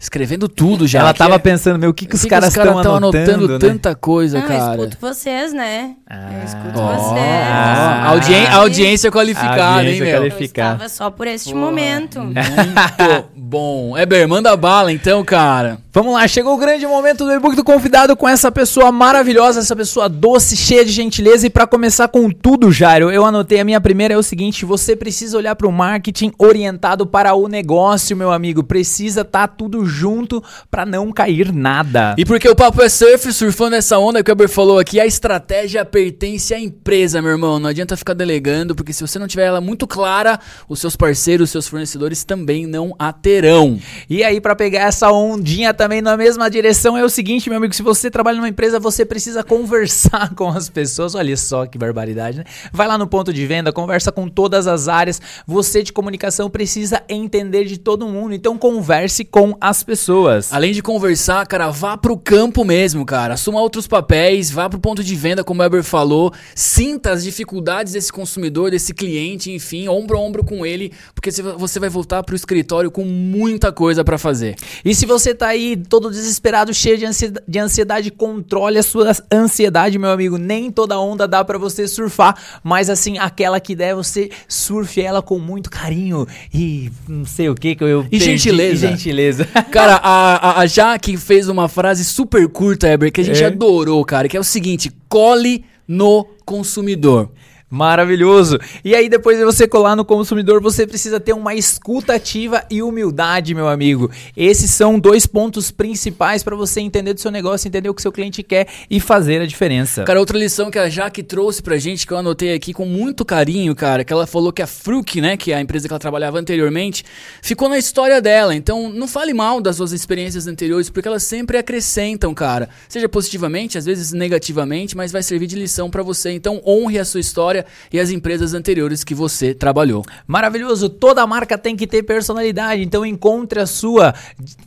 escrevendo 0.00 0.48
tudo 0.48 0.86
já. 0.88 1.00
Ela 1.00 1.12
tão 1.14 1.32
é- 1.34 1.38
pensando, 1.38 1.78
meu, 1.78 1.90
o 1.90 1.94
que, 1.94 2.06
que 2.06 2.14
os 2.14 2.22
que 2.22 2.28
caras 2.28 2.54
caras 2.54 2.70
estão 2.70 2.82
tão 2.82 2.96
anotando, 2.96 3.46
né? 3.48 3.58
tanta 3.58 3.94
coisa, 3.94 4.38
Não, 4.38 4.44
eu 4.44 4.48
cara. 4.48 4.76
escuto 4.82 4.96
vocês, 5.00 5.52
né? 5.52 5.94
Ah. 6.08 6.28
eu 6.38 6.44
escuto 6.44 6.80
Ó, 6.80 6.94
vocês. 6.96 7.20
Ah. 7.52 8.08
audien- 8.08 8.46
Ah. 8.46 8.56
audiência 8.56 9.10
qualificada, 9.12 9.74
Audiência 9.76 10.04
hein, 10.04 10.10
meu? 10.10 10.20
qualificada. 10.20 10.70
Eu 10.70 10.86
estava 10.86 10.88
só 10.88 11.10
por 11.10 11.26
este 11.26 11.50
Porra, 11.52 11.64
momento. 11.66 12.18
Muito 12.20 13.28
bom. 13.36 13.96
Eber, 13.98 14.26
manda 14.26 14.56
bala 14.56 14.92
então, 14.92 15.22
cara. 15.24 15.78
Vamos 15.92 16.14
lá, 16.14 16.26
chegou 16.28 16.54
o 16.54 16.58
grande 16.58 16.86
momento 16.86 17.24
do 17.24 17.32
e-book 17.32 17.56
do 17.56 17.64
convidado 17.64 18.16
com 18.16 18.28
essa 18.28 18.50
pessoa 18.50 18.92
maravilhosa, 18.92 19.58
essa 19.60 19.74
pessoa 19.74 20.08
doce, 20.08 20.56
cheia 20.56 20.84
de 20.84 20.92
gentileza. 20.92 21.46
E 21.46 21.50
pra 21.50 21.66
começar 21.66 22.06
com 22.08 22.30
tudo, 22.30 22.70
Jairo, 22.70 23.10
eu 23.10 23.24
anotei 23.26 23.58
a 23.60 23.64
minha 23.64 23.80
primeira 23.80 24.14
é 24.14 24.16
o 24.16 24.22
seguinte: 24.22 24.64
você 24.64 24.94
precisa 24.94 25.36
olhar 25.36 25.56
para 25.56 25.66
o 25.66 25.72
marketing 25.72 26.30
orientado 26.38 27.04
para 27.06 27.34
o 27.34 27.48
negócio, 27.48 28.16
meu 28.16 28.30
amigo. 28.32 28.62
Precisa 28.62 29.22
estar 29.22 29.48
tudo 29.48 29.84
junto 29.90 30.42
pra 30.70 30.86
não 30.86 31.12
cair 31.12 31.52
nada. 31.52 32.14
E 32.16 32.24
porque 32.24 32.48
o 32.48 32.56
papo 32.56 32.80
é 32.82 32.88
surf, 32.88 33.32
surfando 33.32 33.76
essa 33.76 33.98
onda 33.98 34.22
que 34.22 34.30
o 34.30 34.32
Eber 34.32 34.48
falou 34.48 34.78
aqui, 34.78 34.98
a 34.98 35.06
estratégia 35.06 35.84
pertence 35.84 36.54
à 36.54 36.58
empresa, 36.58 37.20
meu 37.20 37.32
irmão. 37.32 37.58
Não 37.58 37.68
adianta 37.68 37.96
ficar 37.96 38.14
delegando, 38.14 38.74
porque 38.74 38.92
se 38.92 39.02
você 39.02 39.18
não 39.18 39.26
tiver 39.26 39.44
ela 39.44 39.60
muito 39.60 39.86
clara, 39.86 40.38
os 40.68 40.80
seus 40.80 40.96
parceiros, 40.96 41.48
os 41.48 41.50
seus 41.50 41.68
fornecedores 41.68 42.24
também 42.24 42.66
não 42.66 42.94
a 42.98 43.12
terão. 43.12 43.78
E 44.08 44.22
aí, 44.22 44.40
pra 44.40 44.54
pegar 44.54 44.82
essa 44.82 45.10
ondinha 45.10 45.74
também 45.74 46.00
na 46.00 46.16
mesma 46.16 46.48
direção, 46.48 46.96
é 46.96 47.04
o 47.04 47.08
seguinte, 47.08 47.48
meu 47.48 47.58
amigo: 47.58 47.74
se 47.74 47.82
você 47.82 48.10
trabalha 48.10 48.36
numa 48.36 48.48
empresa, 48.48 48.78
você 48.78 49.04
precisa 49.04 49.42
conversar 49.42 50.32
com 50.36 50.48
as 50.48 50.68
pessoas. 50.68 51.14
Olha 51.14 51.36
só 51.36 51.66
que 51.66 51.76
barbaridade, 51.76 52.38
né? 52.38 52.44
Vai 52.72 52.86
lá 52.86 52.96
no 52.96 53.06
ponto 53.06 53.32
de 53.32 53.46
venda, 53.46 53.72
conversa 53.72 54.12
com 54.12 54.28
todas 54.28 54.66
as 54.66 54.88
áreas. 54.88 55.20
Você 55.46 55.82
de 55.82 55.92
comunicação 55.92 56.48
precisa 56.48 57.02
entender 57.08 57.64
de 57.64 57.78
todo 57.78 58.08
mundo, 58.08 58.34
então 58.34 58.56
converse 58.56 59.24
com 59.24 59.56
as 59.60 59.79
pessoas. 59.82 60.52
Além 60.52 60.72
de 60.72 60.82
conversar, 60.82 61.46
cara, 61.46 61.70
vá 61.70 61.96
pro 61.96 62.16
campo 62.16 62.64
mesmo, 62.64 63.04
cara. 63.04 63.34
Assuma 63.34 63.60
outros 63.60 63.86
papéis, 63.86 64.50
vá 64.50 64.68
pro 64.68 64.78
ponto 64.78 65.02
de 65.04 65.14
venda, 65.14 65.42
como 65.44 65.62
o 65.62 65.64
Eber 65.64 65.82
falou. 65.82 66.32
Sinta 66.54 67.12
as 67.12 67.22
dificuldades 67.24 67.92
desse 67.92 68.12
consumidor, 68.12 68.70
desse 68.70 68.92
cliente, 68.94 69.50
enfim, 69.50 69.88
ombro 69.88 70.16
a 70.16 70.20
ombro 70.20 70.44
com 70.44 70.64
ele, 70.64 70.92
porque 71.14 71.30
você- 71.30 71.80
vai 71.80 71.88
voltar 71.88 72.22
pro 72.22 72.36
escritório 72.36 72.90
com 72.90 73.04
muita 73.04 73.72
coisa 73.72 74.04
pra 74.04 74.18
fazer. 74.18 74.56
E 74.84 74.94
se 74.94 75.06
você 75.06 75.34
tá 75.34 75.46
aí 75.48 75.76
todo 75.76 76.10
desesperado, 76.10 76.74
cheio 76.74 76.98
de 76.98 77.06
ansiedade, 77.06 77.44
de 77.48 77.58
ansiedade, 77.58 78.10
controle 78.10 78.78
a 78.78 78.82
sua 78.82 79.12
ansiedade, 79.32 79.98
meu 79.98 80.10
amigo. 80.10 80.36
Nem 80.36 80.70
toda 80.70 80.98
onda 80.98 81.26
dá 81.26 81.42
pra 81.44 81.56
você 81.58 81.88
surfar, 81.88 82.36
mas 82.62 82.90
assim, 82.90 83.16
aquela 83.18 83.58
que 83.60 83.74
der, 83.74 83.94
você 83.94 84.30
surfe 84.48 85.00
ela 85.00 85.22
com 85.22 85.38
muito 85.38 85.70
carinho 85.70 86.26
e 86.52 86.90
não 87.08 87.24
sei 87.24 87.48
o 87.48 87.54
que 87.54 87.74
que 87.74 87.84
eu 87.84 88.02
E 88.02 88.18
perdi. 88.18 88.24
gentileza. 88.24 88.86
E 88.86 88.90
gentileza. 88.90 89.48
Cara, 89.70 89.96
a, 90.02 90.60
a, 90.60 90.66
Jaque 90.66 91.16
fez 91.16 91.48
uma 91.48 91.68
frase 91.68 92.04
super 92.04 92.48
curta, 92.48 92.88
Eber, 92.88 93.12
que 93.12 93.20
a 93.20 93.24
gente 93.24 93.42
É. 93.42 93.46
adorou, 93.46 94.04
cara, 94.04 94.28
que 94.28 94.36
é 94.36 94.40
o 94.40 94.44
seguinte: 94.44 94.90
cole 95.08 95.64
no 95.86 96.26
consumidor. 96.44 97.30
Maravilhoso. 97.70 98.58
E 98.84 98.96
aí, 98.96 99.08
depois 99.08 99.38
de 99.38 99.44
você 99.44 99.68
colar 99.68 99.94
no 99.94 100.04
consumidor, 100.04 100.60
você 100.60 100.84
precisa 100.84 101.20
ter 101.20 101.32
uma 101.32 101.54
escuta 101.54 102.14
ativa 102.14 102.64
e 102.68 102.82
humildade, 102.82 103.54
meu 103.54 103.68
amigo. 103.68 104.10
Esses 104.36 104.72
são 104.72 104.98
dois 104.98 105.24
pontos 105.24 105.70
principais 105.70 106.42
para 106.42 106.56
você 106.56 106.80
entender 106.80 107.14
do 107.14 107.20
seu 107.20 107.30
negócio, 107.30 107.68
entender 107.68 107.88
o 107.88 107.94
que 107.94 108.02
seu 108.02 108.10
cliente 108.10 108.42
quer 108.42 108.66
e 108.90 108.98
fazer 108.98 109.40
a 109.40 109.46
diferença. 109.46 110.02
Cara, 110.02 110.18
outra 110.18 110.36
lição 110.36 110.68
que 110.68 110.80
a 110.80 110.88
Jaque 110.88 111.22
trouxe 111.22 111.62
pra 111.62 111.78
gente, 111.78 112.04
que 112.04 112.12
eu 112.12 112.18
anotei 112.18 112.52
aqui 112.54 112.72
com 112.72 112.84
muito 112.84 113.24
carinho, 113.24 113.72
cara, 113.72 114.02
que 114.04 114.12
ela 114.12 114.26
falou 114.26 114.52
que 114.52 114.62
a 114.62 114.66
Fruc, 114.66 115.20
né, 115.20 115.36
que 115.36 115.52
é 115.52 115.54
a 115.54 115.60
empresa 115.60 115.86
que 115.86 115.92
ela 115.92 116.00
trabalhava 116.00 116.40
anteriormente, 116.40 117.04
ficou 117.40 117.68
na 117.68 117.78
história 117.78 118.20
dela. 118.20 118.52
Então, 118.52 118.92
não 118.92 119.06
fale 119.06 119.32
mal 119.32 119.60
das 119.60 119.76
suas 119.76 119.92
experiências 119.92 120.48
anteriores, 120.48 120.90
porque 120.90 121.06
elas 121.06 121.22
sempre 121.22 121.56
acrescentam, 121.56 122.34
cara. 122.34 122.68
Seja 122.88 123.08
positivamente, 123.08 123.78
às 123.78 123.84
vezes 123.84 124.10
negativamente, 124.10 124.96
mas 124.96 125.12
vai 125.12 125.22
servir 125.22 125.46
de 125.46 125.54
lição 125.54 125.88
para 125.88 126.02
você. 126.02 126.32
Então, 126.32 126.60
honre 126.66 126.98
a 126.98 127.04
sua 127.04 127.20
história 127.20 127.59
e 127.92 127.98
as 127.98 128.10
empresas 128.10 128.54
anteriores 128.54 129.04
que 129.04 129.14
você 129.14 129.54
trabalhou. 129.54 130.04
Maravilhoso, 130.26 130.88
toda 130.88 131.26
marca 131.26 131.56
tem 131.56 131.76
que 131.76 131.86
ter 131.86 132.02
personalidade, 132.02 132.82
então 132.82 133.04
encontre 133.04 133.60
a 133.60 133.66
sua, 133.66 134.14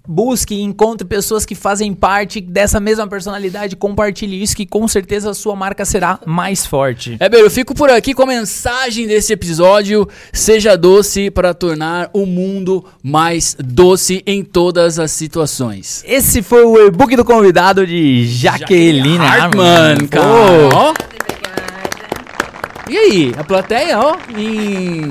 busque 0.07 0.55
e 0.55 0.61
encontre 0.61 1.07
pessoas 1.07 1.45
que 1.45 1.55
fazem 1.55 1.93
parte 1.93 2.41
dessa 2.41 2.79
mesma 2.79 3.07
personalidade, 3.07 3.75
compartilhe 3.75 4.41
isso 4.41 4.55
que 4.55 4.65
com 4.65 4.87
certeza 4.87 5.31
a 5.31 5.33
sua 5.33 5.55
marca 5.55 5.85
será 5.85 6.19
mais 6.25 6.65
forte. 6.65 7.17
É, 7.19 7.29
bem, 7.29 7.41
eu 7.41 7.51
fico 7.51 7.73
por 7.73 7.89
aqui 7.89 8.13
com 8.13 8.23
a 8.23 8.27
mensagem 8.27 9.07
desse 9.07 9.33
episódio, 9.33 10.07
seja 10.31 10.75
doce 10.75 11.29
para 11.29 11.53
tornar 11.53 12.09
o 12.13 12.25
mundo 12.25 12.83
mais 13.01 13.55
doce 13.59 14.23
em 14.25 14.43
todas 14.43 14.99
as 14.99 15.11
situações. 15.11 16.03
Esse 16.07 16.41
foi 16.41 16.63
o 16.63 16.87
e-book 16.87 17.15
do 17.15 17.25
convidado 17.25 17.85
de 17.85 18.25
Jaqueline 18.27 19.17
Hartmann, 19.17 20.07
cara. 20.07 20.23
Obrigada. 20.27 21.32
E 22.93 22.95
aí, 22.95 23.31
a 23.35 23.43
plateia, 23.43 23.97
ó, 23.99 24.15
em... 24.37 25.01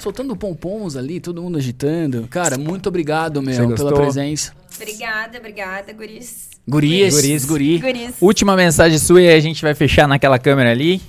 soltando 0.00 0.34
pompons 0.34 0.96
ali, 0.96 1.20
todo 1.20 1.42
mundo 1.42 1.58
agitando. 1.58 2.26
Cara, 2.30 2.56
muito 2.56 2.88
obrigado, 2.88 3.42
meu, 3.42 3.74
pela 3.74 3.92
presença. 3.92 4.54
Obrigada, 4.74 5.36
obrigada, 5.36 5.92
guris. 5.92 6.48
Gurias, 6.66 7.14
Guris. 7.14 7.44
guri. 7.44 7.78
Guris. 7.78 8.14
Última 8.22 8.56
mensagem 8.56 8.98
sua 8.98 9.20
e 9.20 9.34
a 9.34 9.38
gente 9.38 9.60
vai 9.60 9.74
fechar 9.74 10.08
naquela 10.08 10.38
câmera 10.38 10.70
ali. 10.70 11.02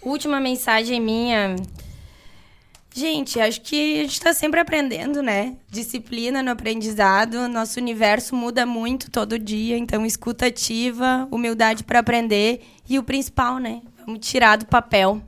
Última 0.00 0.40
mensagem 0.40 0.98
minha. 0.98 1.54
Gente, 2.94 3.38
acho 3.38 3.60
que 3.60 4.00
a 4.00 4.02
gente 4.04 4.18
tá 4.18 4.32
sempre 4.32 4.60
aprendendo, 4.60 5.22
né? 5.22 5.56
Disciplina 5.70 6.42
no 6.42 6.52
aprendizado. 6.52 7.46
Nosso 7.48 7.78
universo 7.78 8.34
muda 8.34 8.64
muito 8.64 9.10
todo 9.10 9.38
dia. 9.38 9.76
Então, 9.76 10.06
escuta 10.06 10.46
ativa, 10.46 11.28
humildade 11.30 11.84
para 11.84 11.98
aprender. 11.98 12.62
E 12.88 12.98
o 12.98 13.02
principal, 13.02 13.58
né? 13.58 13.82
Vamos 14.06 14.26
tirar 14.26 14.56
do 14.56 14.66
papel. 14.66 15.20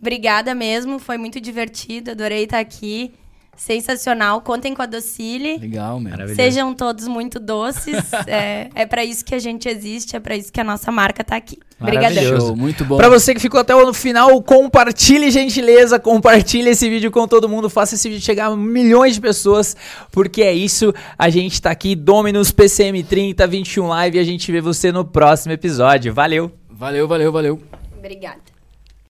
Obrigada 0.00 0.54
mesmo, 0.54 0.98
foi 0.98 1.18
muito 1.18 1.40
divertido. 1.40 2.10
Adorei 2.10 2.44
estar 2.44 2.58
aqui. 2.58 3.12
Sensacional. 3.56 4.40
Contem 4.40 4.74
com 4.74 4.82
a 4.82 4.86
Docile. 4.86 5.58
Legal. 5.58 6.00
Maravilhoso. 6.00 6.34
Sejam 6.34 6.74
todos 6.74 7.06
muito 7.06 7.38
doces. 7.38 8.12
é 8.26 8.68
é 8.74 8.86
para 8.86 9.04
isso 9.04 9.24
que 9.24 9.34
a 9.34 9.38
gente 9.38 9.68
existe, 9.68 10.16
é 10.16 10.20
para 10.20 10.36
isso 10.36 10.52
que 10.52 10.60
a 10.60 10.64
nossa 10.64 10.90
marca 10.90 11.22
tá 11.22 11.36
aqui. 11.36 11.58
Obrigadão. 11.80 12.56
Muito 12.56 12.84
bom. 12.84 12.96
Pra 12.96 13.08
você 13.08 13.34
que 13.34 13.40
ficou 13.40 13.60
até 13.60 13.74
o 13.74 13.92
final, 13.92 14.42
compartilhe 14.42 15.30
gentileza, 15.30 15.98
compartilhe 15.98 16.70
esse 16.70 16.88
vídeo 16.88 17.10
com 17.10 17.26
todo 17.28 17.48
mundo, 17.48 17.68
faça 17.68 17.94
esse 17.94 18.08
vídeo 18.08 18.22
chegar 18.22 18.46
a 18.46 18.56
milhões 18.56 19.14
de 19.14 19.20
pessoas, 19.20 19.76
porque 20.10 20.42
é 20.42 20.52
isso, 20.52 20.94
a 21.18 21.28
gente 21.28 21.60
tá 21.60 21.70
aqui, 21.70 21.94
Dominus 21.94 22.50
PCM 22.50 23.02
30, 23.02 23.46
21 23.46 23.88
Live, 23.88 24.16
e 24.16 24.20
a 24.20 24.24
gente 24.24 24.50
vê 24.50 24.60
você 24.60 24.90
no 24.90 25.04
próximo 25.04 25.52
episódio. 25.52 26.14
Valeu! 26.14 26.50
Valeu, 26.70 27.06
valeu, 27.06 27.32
valeu. 27.32 27.83
Obrigada. 28.04 28.53